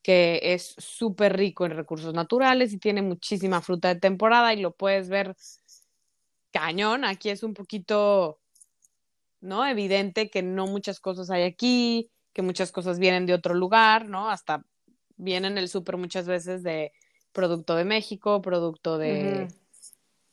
que 0.03 0.41
es 0.43 0.75
súper 0.79 1.37
rico 1.37 1.65
en 1.65 1.73
recursos 1.73 2.13
naturales 2.15 2.73
y 2.73 2.79
tiene 2.79 3.03
muchísima 3.03 3.61
fruta 3.63 3.89
de 3.89 4.01
temporada 4.01 4.53
y 4.53 4.61
lo 4.61 4.73
puedes 4.73 5.09
ver 5.09 5.35
cañón. 6.53 7.05
Aquí 7.05 7.31
es 7.31 7.43
un 7.43 7.55
poquito, 7.55 8.41
¿no? 9.41 9.67
Evidente 9.67 10.31
que 10.31 10.43
no 10.43 10.67
muchas 10.67 11.01
cosas 11.01 11.31
hay 11.31 11.43
aquí, 11.43 12.11
que 12.33 12.43
muchas 12.43 12.73
cosas 12.73 12.99
vienen 12.99 13.27
de 13.27 13.35
otro 13.35 13.55
lugar, 13.55 14.09
¿no? 14.09 14.31
Hasta 14.31 14.65
vienen 15.17 15.59
el 15.59 15.69
súper 15.69 15.97
muchas 15.97 16.27
veces 16.27 16.63
de 16.63 16.93
producto 17.33 17.75
de 17.75 17.85
México, 17.85 18.41
producto 18.43 18.99
de. 18.99 19.49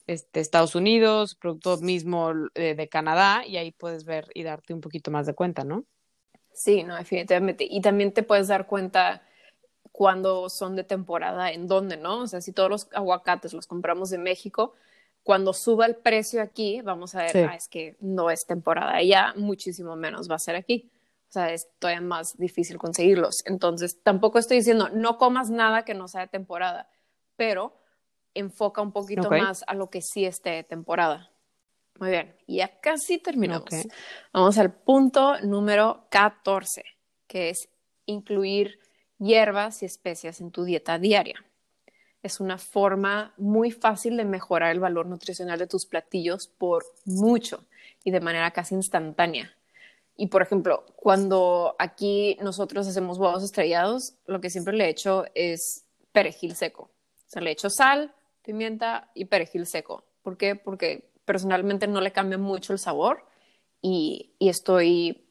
Este, 0.07 0.39
Estados 0.39 0.75
Unidos, 0.75 1.35
producto 1.35 1.77
mismo 1.77 2.31
eh, 2.55 2.75
de 2.75 2.89
Canadá, 2.89 3.43
y 3.45 3.57
ahí 3.57 3.71
puedes 3.71 4.05
ver 4.05 4.27
y 4.33 4.43
darte 4.43 4.73
un 4.73 4.81
poquito 4.81 5.11
más 5.11 5.25
de 5.25 5.33
cuenta, 5.33 5.63
¿no? 5.63 5.85
Sí, 6.53 6.83
no, 6.83 6.95
definitivamente. 6.95 7.65
Y 7.69 7.81
también 7.81 8.11
te 8.13 8.23
puedes 8.23 8.47
dar 8.47 8.67
cuenta 8.67 9.23
cuando 9.91 10.49
son 10.49 10.75
de 10.75 10.83
temporada, 10.83 11.51
en 11.51 11.67
dónde, 11.67 11.97
¿no? 11.97 12.19
O 12.19 12.27
sea, 12.27 12.41
si 12.41 12.51
todos 12.53 12.69
los 12.69 12.87
aguacates 12.93 13.53
los 13.53 13.67
compramos 13.67 14.09
de 14.09 14.17
México, 14.17 14.73
cuando 15.23 15.53
suba 15.53 15.85
el 15.85 15.95
precio 15.95 16.41
aquí, 16.41 16.81
vamos 16.81 17.15
a 17.15 17.19
ver, 17.23 17.31
Sí. 17.31 17.39
ah, 17.39 17.55
es 17.55 17.67
que 17.67 17.95
no 17.99 18.29
es 18.31 18.45
temporada 18.45 18.95
allá, 18.95 19.33
muchísimo 19.35 19.95
menos 19.95 20.29
va 20.29 20.35
a 20.35 20.39
ser 20.39 20.55
aquí. 20.55 20.89
O 21.29 21.31
sea, 21.31 21.53
es 21.53 21.69
todavía 21.79 22.01
más 22.01 22.37
difícil 22.37 22.77
conseguirlos. 22.77 23.45
Entonces, 23.45 24.01
tampoco 24.03 24.39
estoy 24.39 24.57
diciendo 24.57 24.89
no 24.93 25.17
comas 25.17 25.49
nada 25.49 25.85
que 25.85 25.93
no 25.93 26.07
sea 26.07 26.21
de 26.21 26.27
temporada, 26.27 26.89
pero 27.37 27.80
enfoca 28.34 28.82
un 28.82 28.91
poquito 28.91 29.29
más 29.29 29.63
a 29.67 29.73
lo 29.73 29.89
que 29.89 30.01
sí 30.01 30.25
esté 30.25 30.51
de 30.51 30.63
temporada. 30.63 31.32
Muy 31.99 32.09
bien, 32.09 32.36
y 32.47 32.57
ya 32.57 32.79
casi 32.79 33.19
terminamos. 33.19 33.69
Vamos 34.34 34.57
al 34.57 34.73
punto 34.73 35.39
número 35.41 36.07
14, 36.09 36.84
que 37.27 37.49
es 37.49 37.69
incluir 38.05 38.79
hierbas 39.19 39.84
y 39.84 39.86
especias 39.86 40.41
en 40.41 40.51
tu 40.51 40.63
dieta 40.63 40.97
diaria. 40.97 41.45
Es 42.23 42.39
una 42.39 42.57
forma 42.57 43.34
muy 43.38 43.71
fácil 43.71 44.17
de 44.17 44.25
mejorar 44.25 44.71
el 44.71 44.79
valor 44.79 45.05
nutricional 45.05 45.59
de 45.59 45.67
tus 45.67 45.86
platillos 45.86 46.47
por 46.47 46.84
mucho 47.05 47.65
y 48.03 48.11
de 48.11 48.19
manera 48.19 48.51
casi 48.51 48.75
instantánea. 48.75 49.55
Y 50.15 50.27
por 50.27 50.41
ejemplo, 50.41 50.86
cuando 50.95 51.75
aquí 51.79 52.38
nosotros 52.41 52.88
hacemos 52.88 53.17
huevos 53.17 53.43
estrellados, 53.43 54.13
lo 54.25 54.41
que 54.41 54.49
siempre 54.49 54.75
le 54.75 54.89
echo 54.89 55.25
es 55.34 55.86
perejil 56.11 56.55
seco. 56.55 56.84
O 56.84 57.29
sea, 57.29 57.41
le 57.41 57.51
echo 57.51 57.69
sal, 57.69 58.13
pimienta 58.43 59.09
y 59.13 59.25
perejil 59.25 59.65
seco. 59.65 60.03
¿Por 60.21 60.37
qué? 60.37 60.55
Porque 60.55 61.09
personalmente 61.25 61.87
no 61.87 62.01
le 62.01 62.11
cambia 62.11 62.37
mucho 62.37 62.73
el 62.73 62.79
sabor 62.79 63.25
y, 63.81 64.31
y 64.39 64.49
estoy 64.49 65.25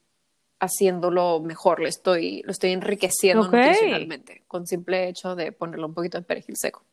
haciéndolo 0.58 1.40
mejor, 1.40 1.80
le 1.80 1.88
estoy, 1.88 2.42
lo 2.42 2.52
estoy 2.52 2.72
enriqueciendo 2.72 3.46
Ok. 3.46 3.52
nutricionalmente 3.54 4.44
con 4.46 4.66
simple 4.66 5.08
hecho 5.08 5.34
de 5.34 5.52
ponerle 5.52 5.86
un 5.86 5.94
poquito 5.94 6.18
de 6.18 6.24
perejil 6.24 6.56
seco. 6.56 6.84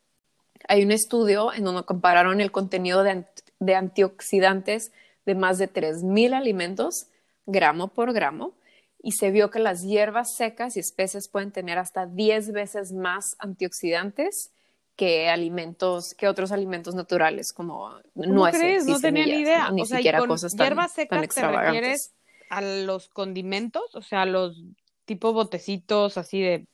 Hay 0.67 0.83
un 0.83 0.91
estudio 0.91 1.53
en 1.53 1.63
donde 1.63 1.83
compararon 1.83 2.41
el 2.41 2.51
contenido 2.51 3.03
de, 3.03 3.11
ant- 3.11 3.43
de 3.59 3.75
antioxidantes 3.75 4.91
de 5.25 5.35
más 5.35 5.57
de 5.57 5.67
3.000 5.67 6.33
alimentos 6.33 7.07
gramo 7.45 7.89
por 7.89 8.13
gramo, 8.13 8.53
y 9.01 9.11
se 9.11 9.31
vio 9.31 9.51
que 9.51 9.59
las 9.59 9.83
hierbas 9.83 10.35
secas 10.35 10.75
y 10.75 10.79
especias 10.79 11.29
pueden 11.29 11.51
tener 11.51 11.77
hasta 11.77 12.05
10 12.07 12.51
veces 12.51 12.91
más 12.91 13.23
antioxidantes 13.39 14.51
que 14.97 15.29
alimentos, 15.29 16.13
que 16.15 16.27
otros 16.27 16.51
alimentos 16.51 16.95
naturales 16.95 17.53
como 17.53 17.91
¿Cómo 18.25 18.25
nueces. 18.33 18.59
crees? 18.59 18.87
y 18.87 18.91
No 18.91 18.99
tenía 18.99 19.25
ni 19.25 19.41
idea. 19.43 19.71
Ni 19.71 19.83
o 19.83 19.85
sea, 19.85 19.99
y 19.99 19.99
siquiera 19.99 20.19
con 20.19 20.27
cosas 20.27 20.55
tan, 20.55 20.65
hierbas 20.67 20.95
tan 20.95 20.95
secas 20.95 21.19
te 21.19 21.25
extravagantes. 21.25 21.71
refieres 21.73 22.13
a 22.49 22.61
los 22.61 23.07
condimentos, 23.09 23.95
o 23.95 24.01
sea, 24.01 24.25
los 24.25 24.63
tipo 25.05 25.31
botecitos 25.33 26.17
así 26.17 26.41
de 26.41 26.67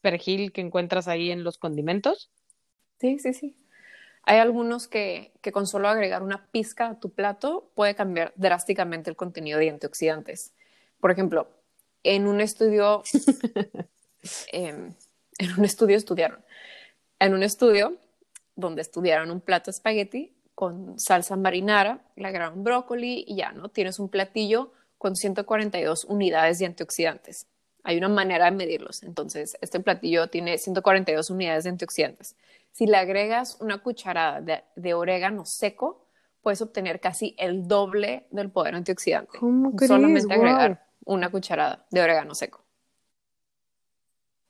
perejil 0.00 0.52
que 0.52 0.60
encuentras 0.60 1.08
ahí 1.08 1.30
en 1.30 1.44
los 1.44 1.58
condimentos. 1.58 2.30
Sí, 3.00 3.18
sí, 3.18 3.34
sí. 3.34 3.56
Hay 4.22 4.38
algunos 4.38 4.86
que, 4.88 5.32
que 5.42 5.52
con 5.52 5.66
solo 5.66 5.88
agregar 5.88 6.22
una 6.22 6.46
pizca 6.46 6.88
a 6.88 7.00
tu 7.00 7.10
plato 7.10 7.70
puede 7.74 7.94
cambiar 7.94 8.32
drásticamente 8.36 9.10
el 9.10 9.16
contenido 9.16 9.58
de 9.58 9.70
antioxidantes. 9.70 10.54
Por 11.00 11.10
ejemplo, 11.10 11.48
en 12.04 12.26
un 12.26 12.40
estudio, 12.40 13.02
em, 14.52 14.94
en 15.38 15.58
un 15.58 15.64
estudio 15.64 15.96
estudiaron, 15.96 16.43
en 17.26 17.34
un 17.34 17.42
estudio 17.42 17.96
donde 18.56 18.82
estudiaron 18.82 19.30
un 19.30 19.40
plato 19.40 19.66
de 19.66 19.76
espagueti 19.76 20.34
con 20.54 20.98
salsa 20.98 21.36
marinara, 21.36 22.00
le 22.16 22.28
agregaron 22.28 22.62
brócoli 22.62 23.24
y 23.26 23.36
ya, 23.36 23.52
¿no? 23.52 23.68
Tienes 23.68 23.98
un 23.98 24.08
platillo 24.08 24.72
con 24.98 25.16
142 25.16 26.04
unidades 26.04 26.58
de 26.60 26.66
antioxidantes. 26.66 27.46
Hay 27.82 27.98
una 27.98 28.08
manera 28.08 28.46
de 28.46 28.52
medirlos. 28.52 29.02
Entonces, 29.02 29.58
este 29.60 29.80
platillo 29.80 30.28
tiene 30.28 30.56
142 30.56 31.28
unidades 31.30 31.64
de 31.64 31.70
antioxidantes. 31.70 32.36
Si 32.72 32.86
le 32.86 32.96
agregas 32.96 33.58
una 33.60 33.78
cucharada 33.78 34.40
de, 34.40 34.64
de 34.76 34.94
orégano 34.94 35.44
seco, 35.44 36.06
puedes 36.40 36.62
obtener 36.62 37.00
casi 37.00 37.34
el 37.38 37.66
doble 37.66 38.26
del 38.30 38.50
poder 38.50 38.76
antioxidante. 38.76 39.38
¿Cómo? 39.38 39.72
Solamente 39.86 40.32
agregar 40.32 40.86
una 41.04 41.30
cucharada 41.30 41.84
de 41.90 42.02
orégano 42.02 42.34
seco. 42.34 42.63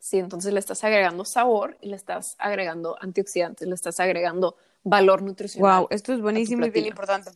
Sí, 0.05 0.18
entonces 0.18 0.52
le 0.52 0.59
estás 0.61 0.84
agregando 0.84 1.24
sabor 1.24 1.78
y 1.80 1.88
le 1.88 1.96
estás 1.96 2.36
agregando 2.38 2.94
antioxidantes, 3.00 3.66
le 3.66 3.74
estás 3.74 3.98
agregando 4.00 4.55
valor 4.82 5.22
nutricional. 5.22 5.78
Wow, 5.78 5.86
esto 5.88 6.12
es 6.12 6.20
buenísimo 6.20 6.66
y 6.66 6.68
bien 6.70 6.84
importante. 6.88 7.30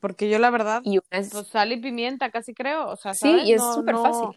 Porque 0.00 0.28
yo 0.28 0.40
la 0.40 0.50
verdad, 0.50 0.80
Y 0.82 0.98
una 0.98 1.06
es- 1.20 1.30
pues 1.30 1.46
sal 1.46 1.70
y 1.70 1.76
pimienta 1.76 2.32
casi 2.32 2.52
creo, 2.52 2.88
o 2.88 2.96
sea, 2.96 3.14
sí, 3.14 3.32
y 3.44 3.52
es 3.52 3.60
No- 3.60 3.74
súper 3.74 3.94
no- 3.94 4.02
fácil. 4.02 4.28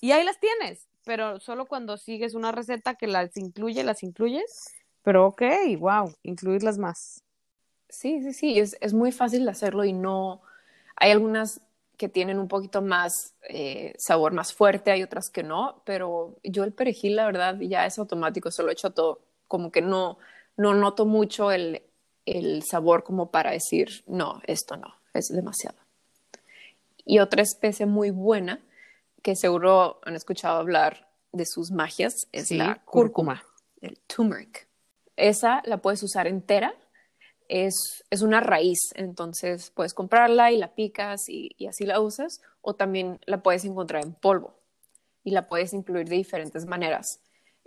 Y 0.00 0.10
ahí 0.10 0.24
las 0.24 0.40
tienes, 0.40 0.88
pero 1.04 1.38
solo 1.38 1.66
cuando 1.66 1.96
sigues 1.96 2.34
una 2.34 2.50
receta 2.50 2.96
que 2.96 3.06
las 3.06 3.36
incluye, 3.36 3.84
las 3.84 4.02
incluyes. 4.02 4.72
Pero 5.04 5.28
ok, 5.28 5.42
wow, 5.78 6.12
incluirlas 6.24 6.76
más. 6.76 7.22
Sí, 7.88 8.20
sí, 8.20 8.32
sí, 8.32 8.58
es, 8.58 8.76
es 8.80 8.94
muy 8.94 9.12
fácil 9.12 9.44
de 9.44 9.52
hacerlo 9.52 9.84
y 9.84 9.92
no... 9.92 10.42
Hay 10.96 11.12
algunas 11.12 11.60
que 11.96 12.08
tienen 12.08 12.38
un 12.38 12.48
poquito 12.48 12.82
más 12.82 13.34
eh, 13.48 13.94
sabor 13.98 14.32
más 14.32 14.52
fuerte, 14.52 14.90
hay 14.90 15.02
otras 15.02 15.30
que 15.30 15.42
no, 15.42 15.82
pero 15.84 16.38
yo 16.42 16.64
el 16.64 16.72
perejil, 16.72 17.16
la 17.16 17.26
verdad, 17.26 17.58
ya 17.60 17.86
es 17.86 17.98
automático, 17.98 18.50
se 18.50 18.62
lo 18.62 18.70
echo 18.70 18.90
todo. 18.90 19.20
Como 19.48 19.70
que 19.70 19.82
no, 19.82 20.18
no 20.56 20.74
noto 20.74 21.06
mucho 21.06 21.52
el, 21.52 21.82
el 22.26 22.62
sabor 22.62 23.04
como 23.04 23.30
para 23.30 23.50
decir, 23.50 24.02
no, 24.06 24.40
esto 24.46 24.76
no, 24.76 24.94
es 25.14 25.28
demasiado. 25.28 25.78
Y 27.04 27.18
otra 27.18 27.42
especie 27.42 27.86
muy 27.86 28.10
buena, 28.10 28.60
que 29.22 29.36
seguro 29.36 30.00
han 30.04 30.16
escuchado 30.16 30.58
hablar 30.58 31.08
de 31.32 31.46
sus 31.46 31.70
magias, 31.70 32.28
es 32.32 32.48
Sí, 32.48 32.56
la 32.56 32.82
cúrcuma 32.84 33.44
el 33.82 33.98
turmeric. 34.06 34.66
Esa 35.16 35.60
la 35.66 35.78
puedes 35.78 36.02
usar 36.02 36.26
entera, 36.26 36.74
es, 37.48 38.04
es 38.10 38.22
una 38.22 38.40
raíz, 38.40 38.78
entonces 38.94 39.70
puedes 39.70 39.94
comprarla 39.94 40.50
y 40.52 40.56
la 40.58 40.74
picas 40.74 41.28
y, 41.28 41.50
y 41.58 41.66
así 41.66 41.84
la 41.86 42.00
usas, 42.00 42.40
o 42.60 42.74
también 42.74 43.20
la 43.26 43.42
puedes 43.42 43.64
encontrar 43.64 44.02
en 44.04 44.14
polvo 44.14 44.54
y 45.24 45.30
la 45.32 45.48
puedes 45.48 45.72
incluir 45.72 46.08
de 46.08 46.16
diferentes 46.16 46.66
maneras. 46.66 47.20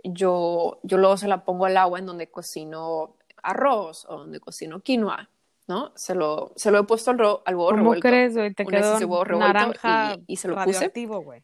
Yo, 0.04 0.78
yo 0.82 0.98
luego 0.98 1.16
se 1.16 1.28
la 1.28 1.44
pongo 1.44 1.66
al 1.66 1.76
agua 1.76 1.98
en 1.98 2.06
donde 2.06 2.30
cocino 2.30 3.16
arroz 3.42 4.04
o 4.08 4.18
donde 4.18 4.40
cocino 4.40 4.80
quinoa, 4.80 5.28
¿no? 5.66 5.92
Se 5.96 6.14
lo, 6.14 6.52
se 6.56 6.70
lo 6.70 6.78
he 6.80 6.84
puesto 6.84 7.10
al, 7.10 7.18
ro- 7.18 7.42
al 7.44 7.54
huevo 7.56 7.70
¿Cómo 7.70 7.80
revuelto. 7.82 8.08
crees, 8.08 8.34
güey? 8.36 8.54
Te 8.54 8.64
Una 8.64 8.76
vez 8.78 8.86
quedó 8.86 8.96
hice 8.96 9.04
huevo 9.04 9.24
revuelto 9.24 9.52
naranja 9.54 10.14
y- 10.18 10.24
y 10.32 10.36
se 10.36 10.48
lo 10.48 10.54
puse. 10.56 10.72
radioactivo, 10.72 11.20
güey. 11.22 11.42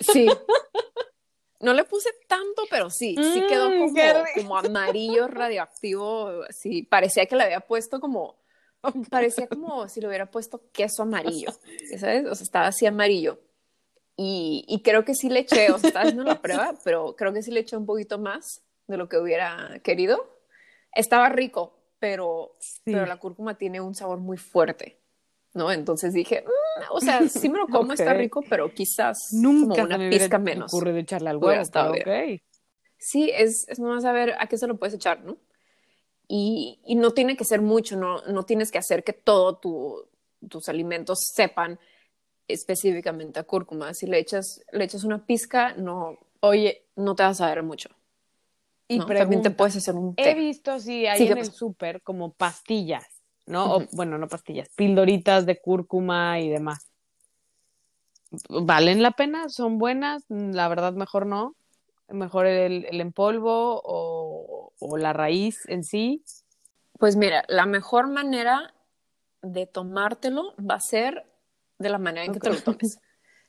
Sí. 0.00 0.28
No 1.60 1.72
le 1.74 1.84
puse 1.84 2.10
tanto, 2.28 2.62
pero 2.70 2.90
sí, 2.90 3.16
sí 3.16 3.42
quedó 3.48 3.70
Mm, 3.70 3.78
como, 3.78 3.94
como 4.34 4.58
amarillo 4.58 5.26
radioactivo. 5.28 6.44
Sí, 6.50 6.82
parecía 6.82 7.26
que 7.26 7.36
le 7.36 7.44
había 7.44 7.60
puesto 7.60 7.98
como, 8.00 8.36
parecía 9.10 9.46
como 9.48 9.88
si 9.88 10.00
le 10.00 10.08
hubiera 10.08 10.30
puesto 10.30 10.62
queso 10.72 11.02
amarillo, 11.02 11.50
¿sabes? 11.98 12.26
O 12.26 12.34
sea, 12.34 12.44
estaba 12.44 12.66
así 12.68 12.86
amarillo. 12.86 13.40
Y, 14.16 14.64
y 14.68 14.80
creo 14.82 15.04
que 15.04 15.14
sí 15.14 15.28
le 15.28 15.40
eché, 15.40 15.70
o 15.70 15.78
sea, 15.78 15.88
estaba 15.88 16.04
haciendo 16.04 16.24
la 16.24 16.40
prueba, 16.40 16.74
pero 16.84 17.14
creo 17.16 17.32
que 17.32 17.42
sí 17.42 17.50
le 17.50 17.60
eché 17.60 17.76
un 17.76 17.86
poquito 17.86 18.18
más 18.18 18.62
de 18.86 18.96
lo 18.96 19.08
que 19.08 19.18
hubiera 19.18 19.78
querido. 19.82 20.26
Estaba 20.92 21.28
rico, 21.28 21.78
pero, 21.98 22.54
Sí. 22.58 22.80
pero 22.84 23.04
la 23.06 23.18
cúrcuma 23.18 23.58
tiene 23.58 23.80
un 23.80 23.94
sabor 23.94 24.18
muy 24.18 24.36
fuerte, 24.38 24.98
¿no? 25.56 25.72
Entonces 25.72 26.12
dije, 26.12 26.44
"Mm, 26.46 26.82
o 26.92 27.00
sea, 27.00 27.28
sí 27.28 27.48
me 27.48 27.58
lo 27.58 27.66
como, 27.70 27.92
está 27.92 28.14
rico, 28.14 28.42
pero 28.48 28.72
quizás 28.72 29.32
Nunca 29.32 29.74
como 29.74 29.86
una 29.86 29.98
me 29.98 30.10
pizca 30.10 30.38
menos. 30.38 30.72
ocurrido 30.72 30.98
echarle 30.98 31.30
al 31.30 31.38
huevo, 31.38 31.62
estado 31.62 31.92
pero 31.92 32.20
ok. 32.20 32.40
Sí, 32.98 33.30
es, 33.34 33.66
es 33.68 33.78
nomás 33.78 34.02
saber 34.02 34.34
a 34.38 34.46
qué 34.46 34.56
se 34.58 34.66
lo 34.66 34.76
puedes 34.76 34.94
echar, 34.94 35.24
¿no? 35.24 35.36
Y, 36.28 36.80
y 36.86 36.96
no 36.96 37.12
tiene 37.12 37.36
que 37.36 37.44
ser 37.44 37.60
mucho, 37.62 37.96
no, 37.96 38.22
no 38.22 38.44
tienes 38.44 38.70
que 38.72 38.78
hacer 38.78 39.04
que 39.04 39.12
todos 39.12 39.60
tu, 39.60 40.08
tus 40.48 40.68
alimentos 40.68 41.20
sepan 41.34 41.78
específicamente 42.48 43.38
a 43.40 43.44
cúrcuma. 43.44 43.94
Si 43.94 44.06
le 44.06 44.18
echas, 44.18 44.62
le 44.72 44.84
echas 44.84 45.04
una 45.04 45.24
pizca, 45.24 45.74
no, 45.74 46.18
Oye, 46.40 46.84
no 46.96 47.14
te 47.14 47.22
vas 47.22 47.40
a 47.40 47.46
ver 47.48 47.62
mucho. 47.62 47.88
y 48.88 48.98
¿no? 48.98 49.06
También 49.06 49.42
te 49.42 49.50
puedes 49.50 49.76
hacer 49.76 49.94
un 49.94 50.14
he 50.16 50.34
visto 50.34 50.78
Sí, 50.78 51.02
¿qué 51.02 51.24
en 51.24 51.38
el 51.38 51.52
súper 51.52 52.02
como 52.02 52.32
pastillas, 52.32 53.04
¿no? 53.46 53.76
O, 53.76 53.86
bueno, 53.92 54.18
no 54.18 54.28
pastillas, 54.28 54.68
pildoritas 54.76 55.46
de 55.46 55.60
cúrcuma 55.60 56.40
y 56.40 56.48
demás. 56.48 56.90
¿Valen 58.48 59.02
la 59.02 59.12
pena? 59.12 59.48
¿Son 59.48 59.78
buenas? 59.78 60.24
La 60.28 60.68
verdad, 60.68 60.92
mejor 60.92 61.26
no. 61.26 61.56
Mejor 62.08 62.46
el, 62.46 62.84
el 62.84 63.00
en 63.00 63.12
polvo 63.12 63.80
o, 63.84 64.72
o 64.78 64.98
la 64.98 65.12
raíz 65.12 65.68
en 65.68 65.84
sí. 65.84 66.22
Pues 66.98 67.16
mira, 67.16 67.44
la 67.48 67.66
mejor 67.66 68.08
manera 68.08 68.74
de 69.42 69.66
tomártelo 69.66 70.54
va 70.58 70.76
a 70.76 70.80
ser 70.80 71.26
de 71.78 71.88
la 71.88 71.98
manera 71.98 72.24
en 72.24 72.32
que 72.32 72.40
te 72.40 72.50
lo 72.50 72.60
tomes. 72.60 72.98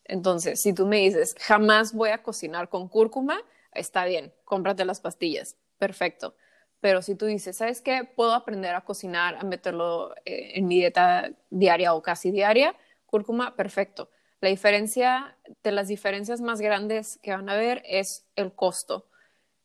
Entonces, 0.05 0.61
si 0.61 0.73
tú 0.73 0.85
me 0.85 0.97
dices, 0.97 1.35
jamás 1.39 1.93
voy 1.93 2.09
a 2.09 2.23
cocinar 2.23 2.69
con 2.69 2.87
cúrcuma, 2.87 3.39
está 3.73 4.05
bien, 4.05 4.33
cómprate 4.45 4.85
las 4.85 5.01
pastillas, 5.01 5.57
perfecto. 5.77 6.35
Pero 6.79 7.01
si 7.01 7.15
tú 7.15 7.25
dices, 7.25 7.57
¿sabes 7.57 7.81
qué? 7.81 8.03
Puedo 8.03 8.33
aprender 8.33 8.75
a 8.75 8.81
cocinar, 8.81 9.35
a 9.35 9.43
meterlo 9.43 10.13
eh, 10.25 10.51
en 10.55 10.67
mi 10.67 10.75
dieta 10.75 11.31
diaria 11.49 11.93
o 11.93 12.01
casi 12.01 12.31
diaria, 12.31 12.75
cúrcuma, 13.05 13.55
perfecto. 13.55 14.09
La 14.41 14.49
diferencia, 14.49 15.35
de 15.63 15.71
las 15.71 15.87
diferencias 15.87 16.41
más 16.41 16.61
grandes 16.61 17.17
que 17.23 17.31
van 17.31 17.49
a 17.49 17.55
ver 17.55 17.81
es 17.85 18.27
el 18.35 18.53
costo. 18.53 19.07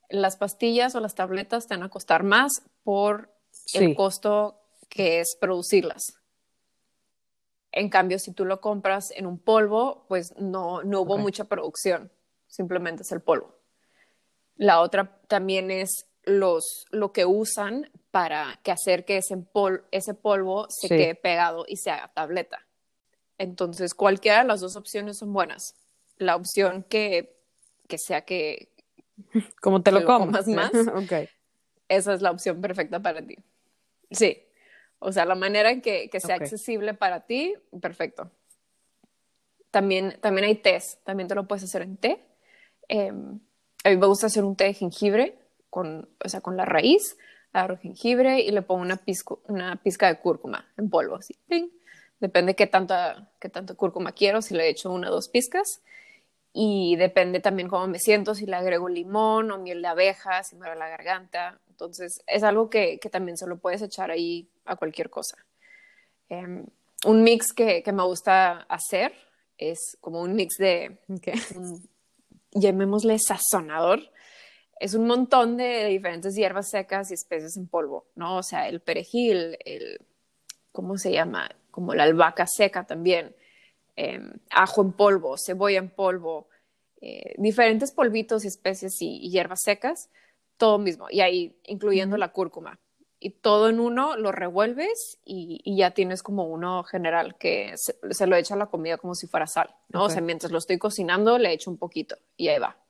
Las 0.08 0.36
pastillas 0.36 0.94
o 0.94 1.00
las 1.00 1.14
tabletas 1.14 1.66
te 1.66 1.74
van 1.74 1.82
a 1.82 1.90
costar 1.90 2.22
más 2.22 2.62
por 2.82 3.30
Sí. 3.50 3.84
el 3.84 3.94
costo 3.94 4.58
que 4.88 5.20
es 5.20 5.36
producirlas. 5.38 6.14
En 7.70 7.88
cambio, 7.90 8.18
si 8.18 8.32
tú 8.32 8.44
lo 8.46 8.60
compras 8.60 9.10
en 9.10 9.26
un 9.26 9.38
polvo, 9.38 10.06
pues 10.08 10.34
no, 10.38 10.82
no 10.82 11.02
hubo 11.02 11.18
mucha 11.18 11.44
producción, 11.44 12.10
simplemente 12.46 13.02
es 13.02 13.12
el 13.12 13.20
polvo. 13.20 13.54
La 14.56 14.80
otra 14.80 15.20
también 15.28 15.70
es 15.70 16.06
los, 16.24 16.86
lo 16.90 17.12
que 17.12 17.24
usan 17.26 17.90
para 18.10 18.60
que 18.62 18.70
hacer 18.72 19.04
que 19.04 19.16
ese, 19.18 19.36
pol- 19.36 19.84
ese 19.90 20.14
polvo 20.14 20.66
se 20.68 20.88
Sí. 20.88 20.96
quede 20.96 21.14
pegado 21.14 21.64
y 21.66 21.76
se 21.76 21.90
haga 21.90 22.12
tableta. 22.12 22.66
Entonces, 23.38 23.94
cualquiera 23.94 24.38
de 24.42 24.44
las 24.48 24.60
dos 24.60 24.76
opciones 24.76 25.18
son 25.18 25.32
buenas. 25.32 25.74
La 26.18 26.36
opción 26.36 26.84
que, 26.88 27.36
que 27.88 27.98
sea 27.98 28.22
que 28.24 28.68
Como 29.60 29.82
te 29.82 29.90
¿Que 29.90 29.94
lo 29.94 30.00
lo 30.00 30.06
comas. 30.06 30.46
más? 30.48 30.70
ok. 30.94 31.28
esa 31.88 32.14
es 32.14 32.22
la 32.22 32.30
opción 32.30 32.60
perfecta 32.60 33.00
para 33.00 33.20
ti. 33.26 33.36
Sí. 34.10 34.42
O 35.00 35.10
sea, 35.12 35.24
la 35.24 35.34
manera 35.34 35.70
en 35.70 35.80
que, 35.82 36.08
que 36.10 36.20
sea 36.20 36.36
accesible 36.36 36.94
para 36.94 37.26
ti, 37.26 37.54
perfecto. 37.80 38.30
También, 39.70 40.18
también 40.20 40.46
hay 40.46 40.54
tés, 40.56 40.98
también 41.04 41.28
te 41.28 41.34
lo 41.34 41.48
puedes 41.48 41.64
hacer 41.64 41.82
en 41.82 41.96
té. 41.96 42.20
Eh, 42.88 43.08
a 43.08 43.88
mí 43.90 43.96
me 43.96 44.06
gusta 44.06 44.26
hacer 44.26 44.44
un 44.44 44.54
té 44.54 44.64
de 44.64 44.74
jengibre, 44.74 45.38
con, 45.72 46.06
o 46.22 46.28
sea, 46.28 46.42
con 46.42 46.58
la 46.58 46.66
raíz, 46.66 47.16
agarro 47.54 47.78
jengibre 47.78 48.40
y 48.42 48.50
le 48.50 48.60
pongo 48.60 48.82
una, 48.82 48.98
pizco- 48.98 49.40
una 49.48 49.76
pizca 49.76 50.06
de 50.08 50.18
cúrcuma 50.18 50.70
en 50.76 50.90
polvo, 50.90 51.16
así. 51.16 51.34
¡ping! 51.48 51.70
Depende 52.20 52.54
qué 52.54 52.66
tanta, 52.66 53.32
qué 53.40 53.48
tanto 53.48 53.74
cúrcuma 53.74 54.12
quiero, 54.12 54.42
si 54.42 54.52
le 54.54 54.68
echo 54.68 54.92
una 54.92 55.08
o 55.08 55.14
dos 55.14 55.30
pizcas. 55.30 55.80
Y 56.52 56.96
depende 56.96 57.40
también 57.40 57.70
cómo 57.70 57.86
me 57.86 57.98
siento, 57.98 58.34
si 58.34 58.44
le 58.44 58.54
agrego 58.54 58.90
limón 58.90 59.50
o 59.50 59.56
miel 59.56 59.80
de 59.80 59.88
abeja, 59.88 60.42
si 60.42 60.56
me 60.56 60.66
duele 60.66 60.78
la 60.78 60.90
garganta. 60.90 61.58
Entonces, 61.70 62.20
es 62.26 62.42
algo 62.42 62.68
que, 62.68 62.98
que 62.98 63.08
también 63.08 63.38
se 63.38 63.46
lo 63.46 63.56
puedes 63.56 63.80
echar 63.80 64.10
ahí 64.10 64.50
a 64.66 64.76
cualquier 64.76 65.08
cosa. 65.08 65.38
Em, 66.28 66.66
un 67.06 67.22
mix 67.22 67.54
que, 67.54 67.82
que, 67.82 67.92
me 67.92 68.02
gusta 68.02 68.66
hacer 68.68 69.14
es 69.56 69.96
como 70.02 70.20
un 70.20 70.34
mix 70.34 70.56
de, 70.58 70.98
Okay. 71.08 71.32
un- 71.56 71.88
llamémosle 72.52 73.18
sazonador. 73.18 74.00
Es 74.82 74.94
un 74.94 75.06
montón 75.06 75.56
de 75.56 75.86
diferentes 75.86 76.34
hierbas 76.34 76.68
secas 76.68 77.12
y 77.12 77.14
especies 77.14 77.56
en 77.56 77.68
polvo, 77.68 78.06
¿no? 78.16 78.38
O 78.38 78.42
sea, 78.42 78.68
el 78.68 78.80
perejil, 78.80 79.56
el, 79.64 80.00
¿cómo 80.72 80.98
se 80.98 81.12
llama? 81.12 81.48
Como 81.70 81.94
la 81.94 82.02
albahaca 82.02 82.48
seca 82.48 82.84
también, 82.84 83.32
eh, 83.94 84.20
ajo 84.50 84.82
en 84.82 84.90
polvo, 84.90 85.36
cebolla 85.38 85.78
en 85.78 85.88
polvo, 85.88 86.48
eh, 87.00 87.32
diferentes 87.38 87.92
polvitos 87.92 88.44
y 88.44 88.48
especies 88.48 89.00
y, 89.00 89.18
y 89.24 89.30
hierbas 89.30 89.60
secas, 89.62 90.10
todo 90.56 90.78
mismo, 90.78 91.06
y 91.10 91.20
ahí 91.20 91.56
incluyendo 91.62 92.16
la 92.16 92.32
cúrcuma. 92.32 92.80
Y 93.20 93.30
todo 93.30 93.68
en 93.68 93.78
uno 93.78 94.16
lo 94.16 94.32
revuelves 94.32 95.20
y, 95.24 95.60
y 95.62 95.76
ya 95.76 95.92
tienes 95.92 96.24
como 96.24 96.46
uno 96.46 96.82
general 96.82 97.38
que 97.38 97.74
se, 97.76 97.94
se 98.10 98.26
lo 98.26 98.34
echa 98.34 98.54
a 98.54 98.58
la 98.58 98.66
comida 98.66 98.98
como 98.98 99.14
si 99.14 99.28
fuera 99.28 99.46
sal, 99.46 99.72
¿no? 99.90 100.00
Ok. 100.00 100.06
O 100.06 100.10
sea, 100.10 100.22
mientras 100.22 100.50
lo 100.50 100.58
estoy 100.58 100.78
cocinando 100.78 101.38
le 101.38 101.52
echo 101.52 101.70
un 101.70 101.78
poquito 101.78 102.16
y 102.36 102.48
ahí 102.48 102.58
va. 102.58 102.81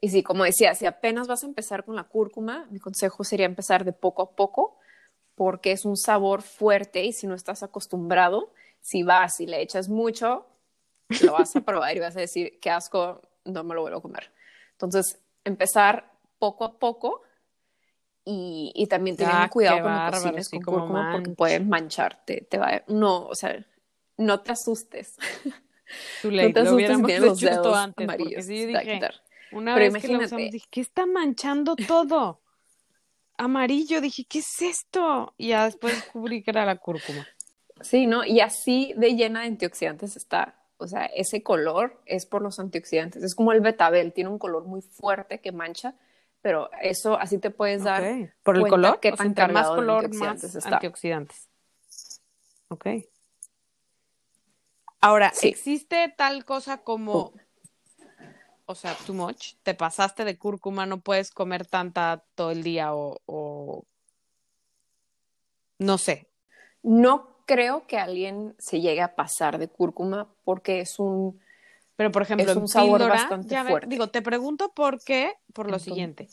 Y 0.00 0.10
sí, 0.10 0.22
como 0.22 0.44
decía, 0.44 0.74
si 0.74 0.86
apenas 0.86 1.26
vas 1.26 1.42
a 1.42 1.46
empezar 1.46 1.84
con 1.84 1.96
la 1.96 2.04
cúrcuma, 2.04 2.66
mi 2.70 2.78
consejo 2.78 3.24
sería 3.24 3.46
empezar 3.46 3.84
de 3.84 3.92
poco 3.92 4.22
a 4.22 4.30
poco 4.30 4.78
porque 5.34 5.72
es 5.72 5.84
un 5.84 5.96
sabor 5.96 6.42
fuerte 6.42 7.04
y 7.04 7.12
si 7.12 7.26
no 7.26 7.34
estás 7.34 7.62
acostumbrado, 7.62 8.52
si 8.80 9.02
vas 9.02 9.40
y 9.40 9.46
le 9.46 9.60
echas 9.62 9.88
mucho, 9.88 10.46
lo 11.24 11.32
vas 11.32 11.54
a 11.56 11.60
probar 11.64 11.96
y 11.96 12.00
vas 12.00 12.16
a 12.16 12.20
decir, 12.20 12.58
qué 12.60 12.70
asco, 12.70 13.22
no 13.44 13.64
me 13.64 13.74
lo 13.74 13.82
vuelvo 13.82 13.98
a 13.98 14.02
comer. 14.02 14.32
Entonces, 14.72 15.18
empezar 15.44 16.12
poco 16.38 16.64
a 16.64 16.78
poco 16.78 17.22
y, 18.24 18.72
y 18.74 18.86
también 18.86 19.16
teniendo 19.16 19.44
Ah, 19.44 19.48
cuidado 19.50 19.82
cuando 19.82 20.10
cocines 20.12 20.48
con 20.48 20.60
como 20.60 20.78
cúrcuma 20.78 21.12
porque 21.12 21.30
puede 21.30 21.60
mancharte, 21.60 22.46
te 22.48 22.58
va, 22.58 22.82
no, 22.88 23.26
o 23.26 23.34
sea, 23.34 23.64
no 24.16 24.40
te 24.40 24.52
asustes. 24.52 25.16
Too 26.22 26.30
No 26.32 26.52
te 26.52 26.60
lo 26.60 26.66
asustes 26.66 26.98
tienes 27.06 27.20
los 27.20 27.40
dedos 27.40 27.76
antes, 27.76 28.04
amarillos. 28.06 28.44
sí 28.44 28.60
se 28.60 28.66
te 28.66 28.72
va 28.72 28.78
a 28.78 28.82
dije, 28.82 28.94
quitar. 28.94 29.14
Una 29.52 29.74
Pero 29.74 29.92
vez 29.92 30.02
que 30.02 30.08
lo 30.08 30.18
usamos 30.20 30.50
dije, 30.50 30.66
¿qué 30.70 30.80
está 30.80 31.06
manchando 31.06 31.76
todo? 31.76 32.40
Amarillo, 33.36 34.00
dije, 34.00 34.24
¿qué 34.28 34.40
es 34.40 34.62
esto? 34.62 35.34
Y 35.36 35.48
ya 35.48 35.64
después 35.64 35.94
descubrí 35.94 36.42
que 36.42 36.50
era 36.50 36.64
la 36.64 36.76
cúrcuma. 36.76 37.26
Sí, 37.80 38.06
¿no? 38.06 38.24
Y 38.24 38.40
así 38.40 38.92
de 38.96 39.14
llena 39.14 39.42
de 39.42 39.46
antioxidantes 39.46 40.16
está. 40.16 40.56
O 40.78 40.86
sea, 40.88 41.06
ese 41.06 41.42
color 41.42 42.00
es 42.06 42.26
por 42.26 42.42
los 42.42 42.58
antioxidantes. 42.58 43.22
Es 43.22 43.34
como 43.34 43.52
el 43.52 43.60
betabel, 43.60 44.12
tiene 44.12 44.30
un 44.30 44.38
color 44.38 44.64
muy 44.64 44.80
fuerte 44.82 45.40
que 45.40 45.52
mancha, 45.52 45.94
pero 46.40 46.70
eso 46.82 47.18
así 47.18 47.38
te 47.38 47.50
puedes 47.50 47.84
dar. 47.84 48.02
¿Por 48.42 48.56
el 48.56 48.66
color? 48.68 48.98
sea, 49.02 49.16
tan 49.34 49.52
más 49.52 49.68
color, 49.68 50.04
antioxidantes 50.06 50.54
más 50.54 50.64
está. 50.64 50.76
antioxidantes. 50.76 51.48
Ok. 52.68 52.86
Ahora, 55.00 55.30
Sí. 55.32 55.48
¿existe 55.48 56.12
tal 56.16 56.44
cosa 56.44 56.78
como. 56.78 57.32
O 58.70 58.74
sea, 58.74 58.94
too 59.06 59.14
much? 59.14 59.54
¿Te 59.62 59.74
pasaste 59.74 60.24
de 60.24 60.36
cúrcuma, 60.36 60.84
no 60.86 61.00
puedes 61.00 61.30
comer 61.30 61.66
tanta 61.66 62.22
todo 62.34 62.50
el 62.50 62.62
día 62.62 62.94
o, 62.94 63.18
o... 63.26 63.84
no 65.78 65.98
sé? 65.98 66.28
No 66.82 67.36
creo 67.46 67.86
que 67.86 67.98
alguien 67.98 68.54
se 68.58 68.80
llegue 68.80 69.00
a 69.00 69.14
pasar 69.14 69.58
de 69.58 69.68
cúrcuma 69.68 70.28
porque 70.44 70.80
es 70.80 70.98
un. 70.98 71.40
Pero, 71.96 72.12
por 72.12 72.22
ejemplo, 72.22 72.50
Es 72.50 72.56
un 72.56 72.68
sabor 72.68 72.98
píldora, 73.00 73.14
bastante 73.22 73.48
ya 73.48 73.62
ve- 73.64 73.70
fuerte. 73.70 73.88
digo, 73.88 74.08
te 74.10 74.22
pregunto 74.22 74.72
por 74.72 75.02
qué, 75.02 75.32
por 75.52 75.66
lo 75.66 75.70
Entonces- 75.70 75.84
siguiente. 75.92 76.28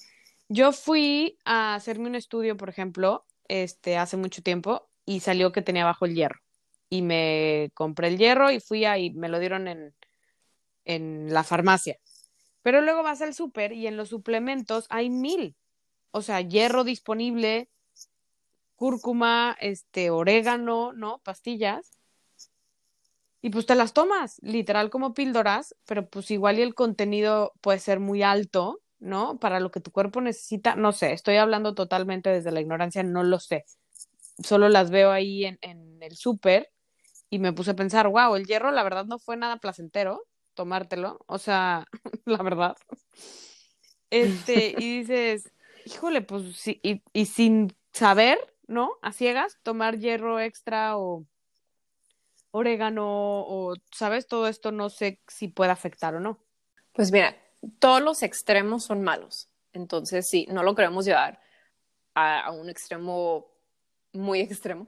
Yo 0.47 0.71
fui 0.73 1.39
a 1.43 1.73
hacerme 1.73 2.07
un 2.07 2.13
estudio, 2.15 2.55
por 2.55 2.69
ejemplo, 2.69 3.25
este, 3.47 3.97
hace 3.97 4.15
mucho 4.17 4.43
tiempo, 4.43 4.87
y 5.03 5.21
salió 5.21 5.51
que 5.51 5.63
tenía 5.63 5.85
bajo 5.85 6.05
el 6.05 6.13
hierro. 6.13 6.39
Y 6.87 7.01
me 7.01 7.71
compré 7.73 8.09
el 8.09 8.19
hierro 8.19 8.51
y 8.51 8.59
fui 8.59 8.85
ahí, 8.85 9.09
me 9.11 9.27
lo 9.27 9.39
dieron 9.39 9.67
en, 9.67 9.95
en 10.83 11.33
la 11.33 11.43
farmacia. 11.43 11.97
Pero 12.65 12.81
luego 12.81 13.03
vas 13.03 13.21
al 13.21 13.35
súper 13.35 13.73
y 13.73 13.85
en 13.85 13.95
los 13.95 14.09
suplementos 14.09 14.87
hay 14.89 15.11
mil. 15.11 15.55
O 16.09 16.23
sea, 16.23 16.41
hierro 16.41 16.83
disponible, 16.83 17.69
cúrcuma, 18.75 19.55
este, 19.59 20.09
orégano, 20.09 20.91
¿no? 20.91 21.19
Pastillas. 21.19 21.91
Y 23.39 23.51
pues 23.51 23.67
te 23.67 23.75
las 23.75 23.93
tomas, 23.93 24.39
literal 24.41 24.89
como 24.89 25.13
píldoras, 25.13 25.75
pero 25.85 26.09
pues 26.09 26.31
igual 26.31 26.57
y 26.57 26.63
el 26.63 26.73
contenido 26.73 27.53
puede 27.61 27.77
ser 27.77 27.99
muy 27.99 28.23
alto, 28.23 28.81
¿no? 28.97 29.37
Para 29.37 29.59
lo 29.59 29.69
que 29.69 29.79
tu 29.79 29.91
cuerpo 29.91 30.19
necesita, 30.21 30.75
no 30.75 30.91
sé, 30.91 31.13
estoy 31.13 31.35
hablando 31.35 31.75
totalmente 31.75 32.31
desde 32.31 32.51
la 32.51 32.61
ignorancia, 32.61 33.03
no 33.03 33.21
lo 33.21 33.39
sé. 33.39 33.65
Solo 34.43 34.69
las 34.69 34.89
veo 34.89 35.11
ahí 35.11 35.45
en, 35.45 35.59
en 35.61 36.01
el 36.01 36.17
súper 36.17 36.71
y 37.29 37.37
me 37.37 37.53
puse 37.53 37.69
a 37.69 37.75
pensar, 37.75 38.07
wow, 38.07 38.35
el 38.35 38.47
hierro 38.47 38.71
la 38.71 38.81
verdad 38.81 39.05
no 39.05 39.19
fue 39.19 39.37
nada 39.37 39.57
placentero 39.57 40.23
tomártelo, 40.55 41.19
o 41.27 41.37
sea, 41.37 41.85
la 42.25 42.41
verdad. 42.41 42.75
Este, 44.09 44.75
y 44.77 44.99
dices, 44.99 45.51
híjole, 45.85 46.21
pues 46.21 46.55
sí, 46.55 46.79
y, 46.81 47.25
sin 47.25 47.75
saber, 47.91 48.39
¿no? 48.67 48.97
A 49.01 49.11
ciegas, 49.11 49.57
tomar 49.63 49.99
hierro 49.99 50.39
extra 50.39 50.97
o 50.97 51.25
orégano 52.51 53.05
o, 53.05 53.75
¿sabes? 53.91 54.27
Todo 54.27 54.47
esto 54.47 54.71
no 54.71 54.89
sé 54.89 55.21
si 55.27 55.47
puede 55.47 55.71
afectar 55.71 56.15
o 56.15 56.19
no. 56.19 56.39
Pues 56.93 57.11
mira, 57.11 57.35
todos 57.79 58.01
los 58.01 58.23
extremos 58.23 58.85
son 58.85 59.03
malos. 59.03 59.49
Entonces, 59.73 60.27
sí, 60.29 60.47
no 60.49 60.63
lo 60.63 60.73
queremos 60.73 61.05
llevar 61.05 61.41
a 62.13 62.49
un 62.51 62.69
extremo 62.69 63.51
muy 64.13 64.39
extremo. 64.39 64.87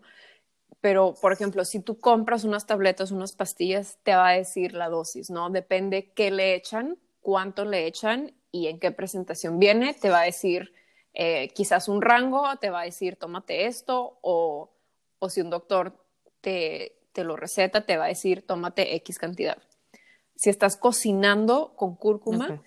Pero, 0.82 1.16
por 1.20 1.34
ejemplo, 1.34 1.66
si 1.66 1.80
tú 1.80 2.00
compras 2.00 2.44
unas 2.44 2.66
tabletas, 2.66 3.12
unas 3.12 3.34
pastillas, 3.34 3.98
te 4.04 4.16
va 4.16 4.30
a 4.30 4.34
decir 4.34 4.74
la 4.74 4.90
dosis, 4.90 5.30
¿no? 5.30 5.50
Depende 5.50 6.12
qué 6.14 6.30
le 6.32 6.56
echan, 6.56 6.98
cuánto 7.22 7.66
le 7.66 7.88
echan 7.88 8.34
y 8.52 8.68
en 8.68 8.80
qué 8.80 8.92
presentación 8.92 9.60
viene. 9.60 9.94
Te 9.94 10.10
va 10.10 10.22
a 10.22 10.26
decir 10.26 10.74
eh, 11.14 11.50
quizás 11.50 11.88
un 11.88 12.02
rango, 12.02 12.46
te 12.58 12.70
va 12.70 12.82
a 12.82 12.86
decir 12.86 13.16
tómate 13.16 13.66
esto 13.66 14.20
o, 14.22 14.70
o 15.18 15.30
si 15.30 15.42
un 15.42 15.50
doctor 15.50 15.98
te, 16.42 16.96
te 17.12 17.24
lo 17.24 17.36
receta, 17.36 17.86
te 17.86 17.98
va 17.98 18.06
a 18.06 18.10
decir 18.10 18.46
tómate 18.46 18.96
X 18.98 19.18
cantidad. 19.18 19.58
Si 20.36 20.52
estás 20.52 20.78
cocinando 20.78 21.74
con 21.76 21.96
cúrcuma, 21.96 22.62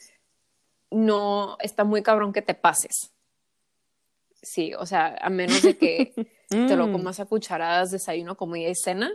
no 0.90 1.56
está 1.60 1.84
muy 1.84 2.02
cabrón 2.02 2.32
que 2.32 2.42
te 2.42 2.54
pases. 2.54 3.12
Sí, 4.42 4.72
o 4.74 4.86
sea, 4.86 5.16
a 5.20 5.28
menos 5.30 5.62
de 5.62 5.76
que 5.76 6.14
te 6.48 6.76
lo 6.76 6.88
Mm, 6.88 6.92
comas 6.92 7.20
a 7.20 7.26
cucharadas, 7.26 7.90
desayuno, 7.90 8.36
comida 8.36 8.68
y 8.68 8.74
cena. 8.74 9.12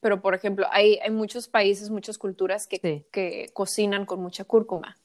Pero, 0.00 0.20
por 0.20 0.34
ejemplo, 0.34 0.66
hay, 0.70 0.98
hay 0.98 1.10
muchos 1.10 1.48
países, 1.48 1.90
muchas 1.90 2.18
culturas 2.18 2.66
que, 2.66 2.78
Sí. 2.78 3.04
que 3.10 3.50
cocinan 3.52 4.06
con 4.06 4.20
mucha 4.20 4.44
cúrcuma, 4.44 4.96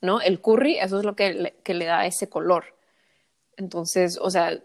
¿no? 0.00 0.20
El 0.20 0.40
curry, 0.40 0.78
eso 0.78 0.98
es 0.98 1.04
lo 1.04 1.14
que 1.14 1.32
le, 1.34 1.52
que 1.62 1.74
le 1.74 1.84
da 1.84 2.06
ese 2.06 2.28
color. 2.28 2.64
Entonces, 3.56 4.18
o 4.20 4.30
sea, 4.30 4.58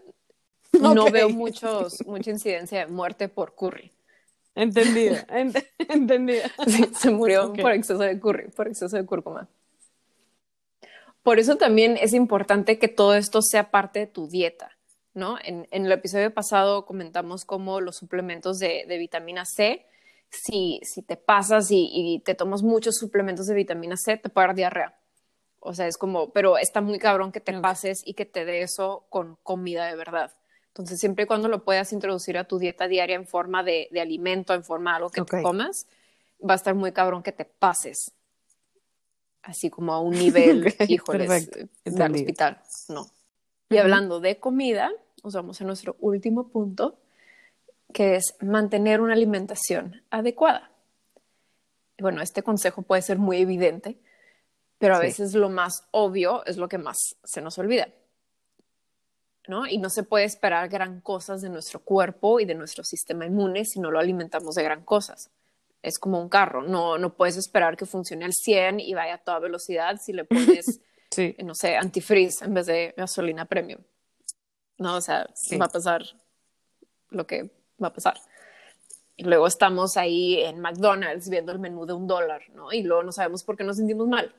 no 0.72 1.10
veo 1.10 1.28
muchos, 1.28 2.04
mucha 2.06 2.30
incidencia 2.30 2.80
de 2.80 2.86
muerte 2.86 3.28
por 3.28 3.54
curry. 3.54 3.92
Entendido, 4.56 5.16
ent- 5.28 5.64
entendido. 5.88 6.42
Sí, 6.66 6.90
se 6.98 7.10
murió 7.10 7.52
por 7.52 7.72
exceso 7.72 7.98
de 8.00 8.18
curry, 8.18 8.48
por 8.50 8.68
exceso 8.68 8.96
de 8.96 9.04
cúrcuma. 9.04 9.48
Por 11.24 11.38
eso 11.38 11.56
también 11.56 11.96
es 12.00 12.12
importante 12.12 12.78
que 12.78 12.86
todo 12.86 13.14
esto 13.14 13.40
sea 13.40 13.70
parte 13.70 14.00
de 14.00 14.06
tu 14.06 14.28
dieta, 14.28 14.76
¿no? 15.14 15.38
En, 15.42 15.66
en 15.70 15.86
el 15.86 15.92
episodio 15.92 16.32
pasado 16.32 16.84
comentamos 16.84 17.46
cómo 17.46 17.80
los 17.80 17.96
suplementos 17.96 18.58
de, 18.58 18.84
de 18.86 18.98
vitamina 18.98 19.46
C, 19.46 19.86
si, 20.28 20.80
si 20.82 21.00
te 21.00 21.16
pasas 21.16 21.70
y, 21.70 21.88
y 21.90 22.20
te 22.20 22.34
tomas 22.34 22.62
muchos 22.62 22.96
suplementos 22.96 23.46
de 23.46 23.54
vitamina 23.54 23.96
C, 23.96 24.18
te 24.18 24.28
puede 24.28 24.48
dar 24.48 24.54
diarrea. 24.54 24.98
O 25.60 25.72
sea, 25.72 25.86
es 25.86 25.96
como, 25.96 26.30
pero 26.30 26.58
está 26.58 26.82
muy 26.82 26.98
cabrón 26.98 27.32
que 27.32 27.40
te 27.40 27.58
pases 27.58 28.02
y 28.04 28.12
que 28.12 28.26
te 28.26 28.44
dé 28.44 28.60
eso 28.60 29.06
con 29.08 29.38
comida 29.42 29.86
de 29.86 29.96
verdad. 29.96 30.30
Entonces, 30.68 31.00
siempre 31.00 31.24
y 31.24 31.26
cuando 31.26 31.48
lo 31.48 31.64
puedas 31.64 31.94
introducir 31.94 32.36
a 32.36 32.44
tu 32.44 32.58
dieta 32.58 32.86
diaria 32.86 33.16
en 33.16 33.26
forma 33.26 33.62
de, 33.62 33.88
de 33.90 34.00
alimento, 34.02 34.52
en 34.52 34.62
forma 34.62 34.90
de 34.90 34.96
algo 34.96 35.08
que 35.08 35.22
te 35.22 35.40
comas, 35.40 35.86
va 36.46 36.52
a 36.52 36.56
estar 36.56 36.74
muy 36.74 36.92
cabrón 36.92 37.22
que 37.22 37.32
te 37.32 37.46
pases. 37.46 38.12
Así 39.44 39.70
como 39.70 39.92
a 39.92 40.00
un 40.00 40.12
nivel, 40.18 40.74
híjoles, 40.88 41.28
perfecto. 41.28 41.68
del 41.84 42.14
hospital. 42.14 42.60
No. 42.88 43.06
Y 43.70 43.76
hablando 43.78 44.20
de 44.20 44.38
comida, 44.40 44.90
nos 45.22 45.34
vamos 45.34 45.60
a 45.60 45.64
nuestro 45.64 45.96
último 46.00 46.48
punto, 46.48 46.98
que 47.92 48.16
es 48.16 48.34
mantener 48.40 49.00
una 49.00 49.12
alimentación 49.14 50.02
adecuada. 50.10 50.70
Bueno, 51.98 52.22
este 52.22 52.42
consejo 52.42 52.82
puede 52.82 53.02
ser 53.02 53.18
muy 53.18 53.38
evidente, 53.38 53.98
pero 54.78 54.94
a 54.96 54.98
Sí. 55.00 55.06
veces 55.06 55.34
lo 55.34 55.48
más 55.48 55.84
obvio 55.92 56.44
es 56.46 56.56
lo 56.56 56.68
que 56.68 56.78
más 56.78 56.96
se 57.22 57.40
nos 57.40 57.58
olvida. 57.58 57.88
¿no? 59.46 59.66
Y 59.66 59.76
no 59.76 59.90
se 59.90 60.02
puede 60.04 60.24
esperar 60.24 60.70
gran 60.70 61.02
cosas 61.02 61.42
de 61.42 61.50
nuestro 61.50 61.78
cuerpo 61.80 62.40
y 62.40 62.46
de 62.46 62.54
nuestro 62.54 62.82
sistema 62.82 63.26
inmune 63.26 63.66
si 63.66 63.78
no 63.78 63.90
lo 63.90 63.98
alimentamos 63.98 64.54
de 64.54 64.62
gran 64.62 64.82
cosas. 64.82 65.28
Es 65.84 65.98
como 65.98 66.20
un 66.20 66.28
carro, 66.30 66.62
no, 66.62 66.96
no 66.98 67.14
puedes 67.14 67.36
esperar 67.36 67.76
que 67.76 67.84
funcione 67.84 68.24
al 68.24 68.32
100 68.32 68.80
y 68.80 68.94
vaya 68.94 69.14
a 69.14 69.18
toda 69.18 69.38
velocidad 69.38 69.96
si 70.02 70.12
le 70.12 70.24
pones, 70.24 70.80
Sí. 71.10 71.36
no 71.44 71.54
sé, 71.54 71.76
antifreeze 71.76 72.44
en 72.44 72.54
vez 72.54 72.66
de 72.66 72.94
gasolina 72.96 73.44
premium. 73.44 73.80
No, 74.78 74.96
o 74.96 75.00
sea, 75.00 75.28
Sí. 75.34 75.56
va 75.58 75.66
a 75.66 75.68
pasar 75.68 76.02
lo 77.10 77.26
que 77.26 77.50
va 77.82 77.88
a 77.88 77.92
pasar. 77.92 78.14
Y 79.16 79.24
luego 79.24 79.46
estamos 79.46 79.96
ahí 79.96 80.40
en 80.42 80.58
McDonald's 80.60 81.28
viendo 81.28 81.52
el 81.52 81.58
menú 81.60 81.86
de 81.86 81.92
un 81.92 82.06
dólar, 82.08 82.42
¿no? 82.54 82.72
Y 82.72 82.82
luego 82.82 83.02
no 83.04 83.12
sabemos 83.12 83.44
por 83.44 83.56
qué 83.56 83.62
nos 83.62 83.76
sentimos 83.76 84.08
mal. 84.08 84.34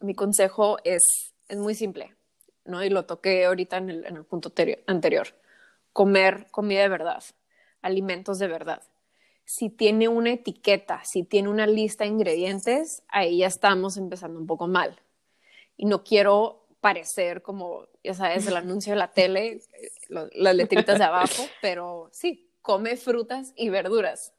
Mi 0.00 0.14
consejo 0.14 0.76
es, 0.84 1.32
es 1.48 1.56
muy 1.56 1.74
simple, 1.74 2.14
¿no? 2.64 2.84
Y 2.84 2.90
lo 2.90 3.06
toqué 3.06 3.46
ahorita 3.46 3.78
en 3.78 3.90
el, 3.90 4.04
en 4.06 4.16
el 4.16 4.24
punto 4.24 4.52
anterior. 4.86 5.28
Comer 5.92 6.46
comida 6.52 6.82
de 6.82 6.88
verdad, 6.88 7.24
alimentos 7.82 8.38
de 8.38 8.46
verdad. 8.46 8.82
Si 9.52 9.68
tiene 9.68 10.06
una 10.06 10.30
etiqueta, 10.30 11.02
si 11.02 11.24
tiene 11.24 11.48
una 11.48 11.66
lista 11.66 12.04
de 12.04 12.10
ingredientes, 12.10 13.02
ahí 13.08 13.38
ya 13.38 13.48
estamos 13.48 13.96
empezando 13.96 14.38
un 14.38 14.46
poco 14.46 14.68
mal. 14.68 15.00
Y 15.76 15.86
no 15.86 16.04
quiero 16.04 16.68
parecer 16.80 17.42
como, 17.42 17.88
ya 18.04 18.14
sabes, 18.14 18.46
el 18.46 18.56
anuncio 18.56 18.92
de 18.92 19.00
la 19.00 19.10
tele, 19.10 19.60
las 20.08 20.54
letritas 20.54 20.98
de 20.98 21.04
abajo, 21.04 21.42
pero 21.60 22.10
sí, 22.12 22.48
come 22.62 22.96
frutas 22.96 23.52
y 23.56 23.70
verduras, 23.70 24.34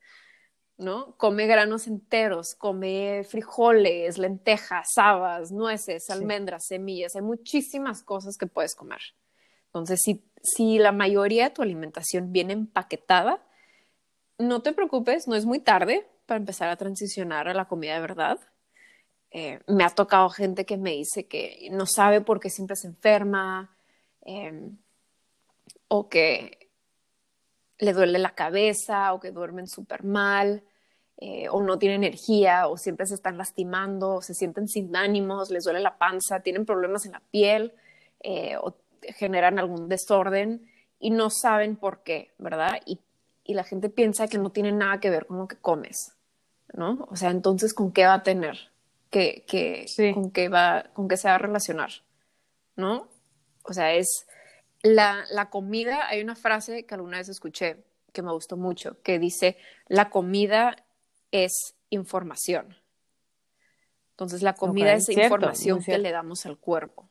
¿no? 0.77 1.17
Come 1.17 1.45
granos 1.45 1.87
enteros, 1.87 2.55
come 2.55 3.25
frijoles, 3.25 4.17
lentejas, 4.17 4.87
habas, 4.95 5.51
nueces, 5.51 6.09
almendras, 6.09 6.67
semillas, 6.67 7.17
hay 7.17 7.21
muchísimas 7.21 8.01
cosas 8.01 8.37
que 8.37 8.47
puedes 8.47 8.75
comer. 8.75 9.01
Entonces, 9.65 9.99
si, 10.01 10.23
si 10.41 10.79
la 10.79 10.93
mayoría 10.93 11.49
de 11.49 11.53
tu 11.53 11.63
alimentación 11.63 12.31
viene 12.31 12.53
empaquetada, 12.53 13.45
no 14.41 14.61
te 14.61 14.73
preocupes, 14.73 15.27
no 15.27 15.35
es 15.35 15.45
muy 15.45 15.59
tarde 15.59 16.07
para 16.25 16.39
empezar 16.39 16.69
a 16.69 16.77
transicionar 16.77 17.47
a 17.47 17.53
la 17.53 17.65
comida 17.65 17.95
de 17.95 18.01
verdad. 18.01 18.39
Eh, 19.31 19.59
me 19.67 19.83
ha 19.83 19.89
tocado 19.89 20.29
gente 20.29 20.65
que 20.65 20.77
me 20.77 20.91
dice 20.91 21.27
que 21.27 21.69
no 21.71 21.85
sabe 21.85 22.21
por 22.21 22.39
qué 22.39 22.49
siempre 22.49 22.75
se 22.75 22.87
enferma 22.87 23.75
em, 24.21 24.77
o 25.87 26.09
que 26.09 26.69
le 27.79 27.93
duele 27.93 28.19
la 28.19 28.35
cabeza 28.35 29.13
o 29.13 29.19
que 29.19 29.31
duermen 29.31 29.67
súper 29.67 30.03
mal 30.03 30.63
eh, 31.17 31.47
o 31.49 31.61
no 31.61 31.79
tienen 31.79 32.03
energía 32.03 32.67
o 32.67 32.77
siempre 32.77 33.05
se 33.05 33.15
están 33.15 33.37
lastimando 33.37 34.15
o 34.15 34.21
se 34.21 34.33
sienten 34.33 34.67
sin 34.67 34.95
ánimos, 34.95 35.49
les 35.49 35.63
duele 35.63 35.79
la 35.79 35.97
panza, 35.97 36.41
tienen 36.41 36.65
problemas 36.65 37.05
en 37.05 37.13
la 37.13 37.21
piel 37.31 37.73
eh, 38.21 38.57
o 38.57 38.75
generan 39.17 39.59
algún 39.59 39.87
desorden 39.87 40.69
y 40.99 41.09
no 41.09 41.29
saben 41.29 41.75
por 41.75 42.03
qué, 42.03 42.31
¿verdad? 42.37 42.79
Y, 42.85 42.99
y 43.51 43.53
la 43.53 43.63
gente 43.63 43.89
piensa 43.89 44.27
que 44.27 44.37
no 44.37 44.51
tiene 44.51 44.71
nada 44.71 44.99
que 44.99 45.09
ver 45.09 45.25
con 45.25 45.37
lo 45.37 45.47
que 45.47 45.57
comes, 45.57 46.13
¿no? 46.73 47.07
O 47.09 47.15
sea, 47.15 47.29
entonces, 47.31 47.73
¿con 47.73 47.91
qué 47.91 48.05
va 48.05 48.15
a 48.15 48.23
tener? 48.23 48.71
que, 49.11 49.85
con, 50.13 50.31
qué 50.31 50.49
va, 50.49 50.85
con 50.93 51.07
qué 51.07 51.17
se 51.17 51.27
va 51.27 51.35
a 51.35 51.37
relacionar, 51.37 51.91
¿no? 52.75 53.07
O 53.63 53.73
sea, 53.73 53.93
es 53.93 54.25
la, 54.81 55.25
la 55.29 55.49
comida, 55.49 56.07
hay 56.07 56.21
una 56.21 56.35
frase 56.35 56.85
que 56.85 56.95
alguna 56.95 57.17
vez 57.17 57.29
escuché 57.29 57.83
que 58.13 58.21
me 58.21 58.31
gustó 58.31 58.57
mucho, 58.57 59.01
que 59.03 59.19
dice, 59.19 59.57
la 59.87 60.09
comida 60.09 60.75
es 61.31 61.75
información. 61.89 62.75
Entonces, 64.11 64.41
la 64.41 64.53
comida 64.53 64.93
es 64.93 65.09
información 65.09 65.83
que 65.83 65.97
le 65.97 66.11
damos 66.11 66.45
al 66.45 66.57
cuerpo. 66.57 67.09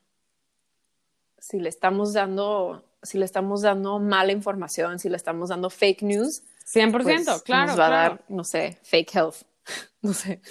Si 1.37 1.59
le 1.59 1.69
estamos 1.69 2.13
dando, 2.13 2.83
si 3.03 3.17
le 3.17 3.25
estamos 3.25 3.61
dando 3.61 3.99
mala 3.99 4.31
información, 4.31 4.99
si 4.99 5.09
le 5.09 5.17
estamos 5.17 5.49
dando 5.49 5.69
fake 5.69 6.03
news, 6.03 6.43
100%, 6.71 7.25
pues, 7.25 7.41
claro. 7.43 7.67
Nos 7.67 7.79
va 7.79 7.87
a 7.87 7.89
dar, 7.89 8.21
no 8.29 8.43
sé, 8.43 8.77
fake 8.83 9.15
health. 9.15 9.35
no 10.01 10.13
sé 10.13 10.41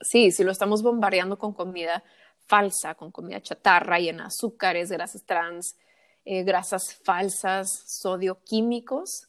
sí, 0.00 0.30
si 0.30 0.44
lo 0.44 0.50
estamos 0.50 0.82
bombardeando 0.82 1.38
con 1.38 1.52
comida 1.52 2.02
falsa, 2.46 2.94
con 2.94 3.10
comida 3.12 3.40
chatarra, 3.40 3.98
llena 3.98 4.24
de 4.24 4.28
azúcares, 4.28 4.90
grasas 4.90 5.24
trans, 5.24 5.76
eh, 6.24 6.42
grasas 6.42 6.94
falsas, 6.94 7.70
sodio, 7.86 8.42
químicos, 8.44 9.28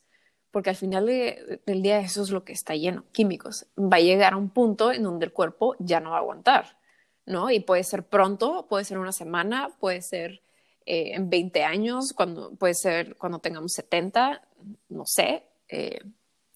porque 0.50 0.72
al 0.72 0.76
final 0.76 1.06
del 1.06 1.82
día 1.82 2.00
eso 2.00 2.24
es 2.24 2.32
lo 2.32 2.44
que 2.44 2.54
está 2.54 2.76
lleno, 2.76 3.06
químicos. 3.12 3.68
Va 3.78 3.98
a 3.98 4.02
llegar 4.02 4.34
a 4.34 4.38
un 4.38 4.50
punto 4.50 4.92
en 4.92 5.04
donde 5.04 5.26
el 5.26 5.34
cuerpo 5.34 5.76
ya 5.80 6.00
no 6.00 6.12
va 6.12 6.18
a 6.18 6.20
aguantar, 6.20 6.78
¿no? 7.26 7.52
Y 7.52 7.62
puede 7.62 7.84
ser 7.84 8.04
pronto, 8.04 8.68
puede 8.68 8.84
ser 8.84 8.98
una 8.98 9.14
semana, 9.14 9.70
puede 9.80 10.02
ser 10.02 10.42
eh, 10.86 11.14
en 11.14 11.30
20 11.30 11.64
años, 11.64 12.14
cuando, 12.14 12.56
puede 12.56 12.74
ser 12.74 13.16
cuando 13.18 13.40
tengamos 13.40 13.74
70, 13.74 14.42
no 14.90 15.04
sé. 15.06 15.44
Eh, 15.68 16.00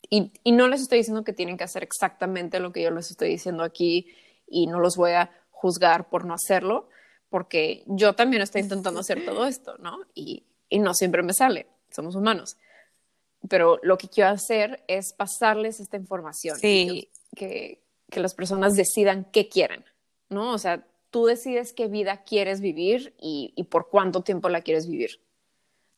y, 0.09 0.51
no 0.51 0.67
les 0.67 0.81
estoy 0.81 0.99
diciendo 0.99 1.23
que 1.23 1.33
tienen 1.33 1.57
que 1.57 1.63
hacer 1.63 1.83
exactamente 1.83 2.59
lo 2.59 2.71
que 2.71 2.81
yo 2.81 2.91
les 2.91 3.11
estoy 3.11 3.29
diciendo 3.29 3.63
aquí 3.63 4.07
y 4.47 4.67
no 4.67 4.79
los 4.79 4.95
voy 4.95 5.11
a 5.11 5.31
juzgar 5.51 6.09
por 6.09 6.25
no 6.25 6.33
hacerlo, 6.33 6.89
porque 7.29 7.83
yo 7.87 8.13
también 8.13 8.41
estoy 8.41 8.61
intentando 8.61 8.99
hacer 8.99 9.25
todo 9.25 9.45
esto, 9.47 9.77
¿no? 9.77 9.99
Y, 10.13 10.43
y 10.69 10.79
no 10.79 10.93
siempre 10.93 11.23
me 11.23 11.33
sale, 11.33 11.67
somos 11.91 12.15
humanos. 12.15 12.57
Pero 13.47 13.79
lo 13.83 13.97
que 13.97 14.07
quiero 14.07 14.31
hacer 14.31 14.83
es 14.87 15.13
pasarles 15.13 15.79
esta 15.79 15.97
información. 15.97 16.57
Sí. 16.57 17.09
Que, 17.35 17.81
que 18.09 18.19
las 18.19 18.33
personas 18.33 18.73
decidan 18.75 19.25
qué 19.31 19.49
quieren, 19.49 19.83
¿no? 20.29 20.53
O 20.53 20.57
sea, 20.57 20.85
tú 21.15 21.27
decides 21.27 21.71
qué 21.71 21.87
vida 21.87 22.23
quieres 22.25 22.59
vivir 22.59 23.15
y, 23.17 23.53
y 23.55 23.63
por 23.63 23.87
cuánto 23.87 24.21
tiempo 24.21 24.49
la 24.49 24.59
quieres 24.59 24.85
vivir. 24.85 25.21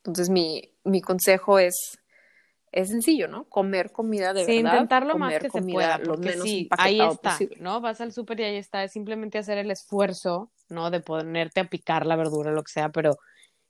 Entonces, 0.03 0.29
mi, 0.29 0.75
mi 0.83 1.01
consejo 1.01 1.57
es 1.57 1.97
es 2.71 2.89
sencillo, 2.89 3.27
¿no? 3.27 3.45
Comer 3.45 3.91
comida 3.91 4.31
de 4.31 4.45
sí, 4.45 4.57
verdad. 4.57 4.73
intentar 4.73 5.07
lo 5.07 5.17
más 5.17 5.39
que 5.39 5.49
se 5.49 5.63
pueda, 5.63 5.97
lo 5.97 6.17
menos 6.17 6.43
sí, 6.43 6.67
ahí 6.69 7.01
está, 7.01 7.35
¿no? 7.59 7.81
Vas 7.81 7.99
al 7.99 8.13
súper 8.13 8.41
y 8.41 8.43
ahí 8.43 8.57
está, 8.57 8.83
es 8.83 8.91
simplemente 8.91 9.39
hacer 9.39 9.57
el 9.57 9.71
esfuerzo, 9.71 10.51
¿no? 10.69 10.91
De 10.91 10.99
ponerte 10.99 11.61
a 11.61 11.67
picar 11.67 12.05
la 12.05 12.15
verdura, 12.15 12.51
lo 12.51 12.61
que 12.61 12.71
sea, 12.71 12.89
pero 12.89 13.17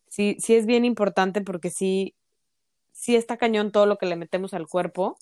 sí, 0.10 0.36
sí 0.42 0.54
es 0.54 0.66
bien 0.66 0.84
importante 0.84 1.40
porque 1.40 1.70
sí, 1.70 2.14
sí 2.92 3.16
está 3.16 3.38
cañón 3.38 3.72
todo 3.72 3.86
lo 3.86 3.98
que 3.98 4.08
le 4.08 4.18
metemos 4.18 4.54
al 4.54 4.68
cuerpo. 4.68 5.18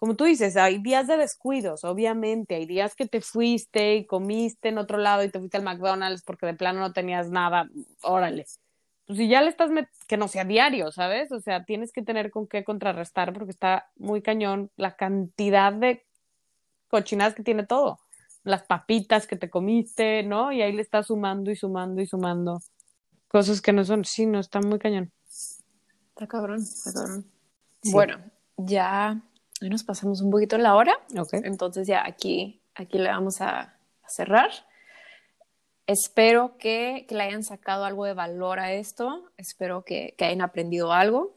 Como 0.00 0.16
tú 0.16 0.24
dices, 0.24 0.56
hay 0.56 0.78
días 0.78 1.06
de 1.06 1.16
descuidos, 1.16 1.84
obviamente, 1.84 2.56
hay 2.56 2.66
días 2.66 2.96
que 2.96 3.06
te 3.06 3.20
fuiste 3.20 3.94
y 3.94 4.06
comiste 4.06 4.70
en 4.70 4.78
otro 4.78 4.98
lado 4.98 5.22
y 5.22 5.30
te 5.30 5.38
fuiste 5.38 5.58
al 5.58 5.62
McDonald's 5.62 6.22
porque 6.22 6.46
de 6.46 6.54
plano 6.54 6.80
no 6.80 6.92
tenías 6.92 7.30
nada, 7.30 7.68
órale 8.02 8.46
pues 9.10 9.18
si 9.18 9.28
ya 9.28 9.42
le 9.42 9.48
estás, 9.48 9.72
que 10.06 10.16
no 10.16 10.28
sea 10.28 10.44
diario, 10.44 10.92
¿sabes? 10.92 11.32
O 11.32 11.40
sea, 11.40 11.64
tienes 11.64 11.90
que 11.90 12.00
tener 12.00 12.30
con 12.30 12.46
qué 12.46 12.62
contrarrestar 12.62 13.32
porque 13.32 13.50
está 13.50 13.90
muy 13.96 14.22
cañón 14.22 14.70
la 14.76 14.94
cantidad 14.94 15.72
de 15.72 16.06
cochinadas 16.86 17.34
que 17.34 17.42
tiene 17.42 17.66
todo. 17.66 17.98
Las 18.44 18.62
papitas 18.62 19.26
que 19.26 19.34
te 19.34 19.50
comiste, 19.50 20.22
¿no? 20.22 20.52
Y 20.52 20.62
ahí 20.62 20.70
le 20.70 20.82
estás 20.82 21.08
sumando 21.08 21.50
y 21.50 21.56
sumando 21.56 22.00
y 22.00 22.06
sumando 22.06 22.60
cosas 23.26 23.60
que 23.60 23.72
no 23.72 23.84
son, 23.84 24.04
sí, 24.04 24.26
no, 24.26 24.38
está 24.38 24.60
muy 24.60 24.78
cañón. 24.78 25.10
Está 26.10 26.28
cabrón, 26.28 26.60
está 26.60 26.92
cabrón. 26.92 27.26
Bueno, 27.90 28.16
ya 28.58 29.20
nos 29.68 29.84
pasamos 29.84 30.20
un 30.22 30.30
poquito 30.30 30.56
la 30.58 30.74
hora. 30.74 30.98
Okay. 31.16 31.40
Entonces 31.44 31.86
ya 31.86 32.06
aquí, 32.06 32.60
aquí 32.74 32.98
le 32.98 33.08
vamos 33.08 33.40
a 33.40 33.74
cerrar. 34.06 34.50
Espero 35.90 36.56
que, 36.56 37.04
le 37.10 37.22
hayan 37.22 37.42
sacado 37.42 37.84
algo 37.84 38.04
de 38.04 38.14
valor 38.14 38.60
a 38.60 38.72
esto, 38.72 39.28
espero 39.36 39.84
que, 39.84 40.14
hayan 40.20 40.40
aprendido 40.40 40.92
algo 40.92 41.34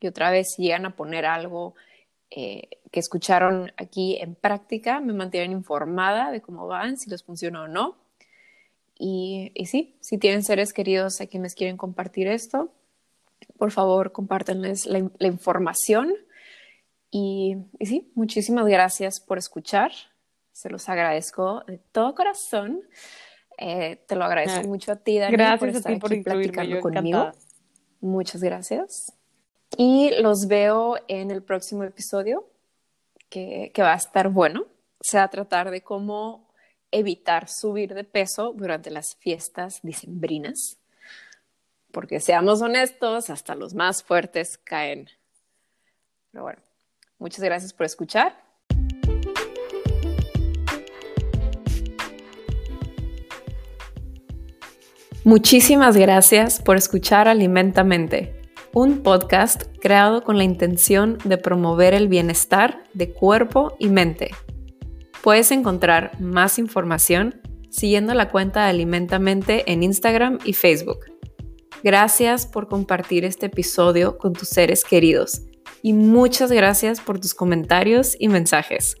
y 0.00 0.06
otra 0.06 0.30
vez 0.30 0.54
si 0.56 0.62
llegan 0.62 0.86
a 0.86 0.96
poner 0.96 1.26
algo 1.26 1.74
eh, 2.30 2.70
que 2.90 2.98
escucharon 2.98 3.72
aquí 3.76 4.16
en 4.16 4.34
práctica, 4.34 5.00
me 5.00 5.12
mantienen 5.12 5.52
informada 5.52 6.30
de 6.30 6.40
cómo 6.40 6.66
van, 6.66 6.96
si 6.96 7.10
les 7.10 7.22
funciona 7.22 7.64
o 7.64 7.68
no. 7.68 7.98
Y, 8.98 9.52
y 9.54 9.66
sí, 9.66 9.98
si 10.00 10.16
tienen 10.16 10.44
seres 10.44 10.72
queridos 10.72 11.20
a 11.20 11.26
quienes 11.26 11.54
quieren 11.54 11.76
compartir 11.76 12.26
esto, 12.26 12.72
por 13.58 13.70
favor 13.70 14.12
compártenles 14.12 14.86
la, 14.86 15.10
la 15.18 15.26
información. 15.26 16.14
Y, 17.10 17.56
y 17.78 17.86
sí, 17.86 18.12
muchísimas 18.14 18.66
gracias 18.66 19.20
por 19.20 19.38
escuchar. 19.38 19.92
Se 20.52 20.70
los 20.70 20.88
agradezco 20.88 21.64
de 21.66 21.78
todo 21.78 22.14
corazón. 22.14 22.82
Eh, 23.58 24.02
te 24.06 24.16
lo 24.16 24.24
agradezco 24.24 24.66
mucho 24.68 24.92
a 24.92 24.96
ti, 24.96 25.18
Dani, 25.18 25.32
gracias 25.32 25.58
por 25.58 25.68
estar 25.68 25.92
a 25.92 25.94
ti 25.94 26.00
por 26.00 26.12
aquí 26.12 26.22
platicando 26.22 26.80
conmigo. 26.80 27.32
Muchas 28.00 28.42
gracias. 28.42 29.12
Y 29.76 30.10
los 30.22 30.46
veo 30.46 30.96
en 31.08 31.30
el 31.30 31.42
próximo 31.42 31.84
episodio, 31.84 32.48
que, 33.28 33.70
que 33.74 33.82
va 33.82 33.92
a 33.92 33.96
estar 33.96 34.30
bueno. 34.30 34.66
Se 35.00 35.18
va 35.18 35.24
a 35.24 35.30
tratar 35.30 35.70
de 35.70 35.82
cómo 35.82 36.48
evitar 36.90 37.48
subir 37.48 37.94
de 37.94 38.04
peso 38.04 38.52
durante 38.54 38.90
las 38.90 39.16
fiestas 39.16 39.80
dicembrinas. 39.82 40.78
Porque 41.92 42.20
seamos 42.20 42.62
honestos, 42.62 43.30
hasta 43.30 43.54
los 43.54 43.74
más 43.74 44.02
fuertes 44.02 44.58
caen. 44.58 45.08
Pero 46.30 46.44
bueno, 46.44 46.62
muchas 47.20 47.44
gracias 47.44 47.72
por 47.72 47.86
escuchar 47.86 48.50
Muchísimas 55.22 55.98
gracias 55.98 56.62
por 56.62 56.78
escuchar 56.78 57.28
Alimentamente, 57.28 58.40
un 58.72 59.02
podcast 59.02 59.64
creado 59.78 60.24
con 60.24 60.38
la 60.38 60.44
intención 60.44 61.18
de 61.24 61.36
promover 61.36 61.92
el 61.92 62.08
bienestar 62.08 62.84
de 62.94 63.12
cuerpo 63.12 63.76
y 63.78 63.90
mente. 63.90 64.30
Puedes 65.22 65.50
encontrar 65.50 66.18
más 66.18 66.58
información 66.58 67.38
siguiendo 67.68 68.14
la 68.14 68.30
cuenta 68.30 68.64
de 68.64 68.70
Alimentamente 68.70 69.70
en 69.70 69.82
Instagram 69.82 70.38
y 70.46 70.54
Facebook. 70.54 71.00
Gracias 71.84 72.46
por 72.46 72.68
compartir 72.68 73.26
este 73.26 73.46
episodio 73.46 74.16
con 74.16 74.32
tus 74.32 74.48
seres 74.48 74.84
queridos 74.84 75.42
y 75.82 75.92
muchas 75.92 76.52
gracias 76.52 77.00
por 77.00 77.20
tus 77.20 77.34
comentarios 77.34 78.16
y 78.18 78.28
mensajes. 78.28 78.96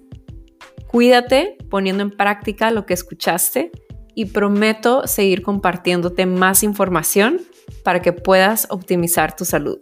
Cuídate 0.86 1.56
poniendo 1.70 2.02
en 2.02 2.10
práctica 2.10 2.70
lo 2.70 2.86
que 2.86 2.94
escuchaste 2.94 3.70
y 4.14 4.26
prometo 4.26 5.06
seguir 5.06 5.42
compartiéndote 5.42 6.26
más 6.26 6.62
información 6.62 7.40
para 7.84 8.02
que 8.02 8.12
puedas 8.12 8.66
optimizar 8.70 9.36
tu 9.36 9.44
salud. 9.44 9.78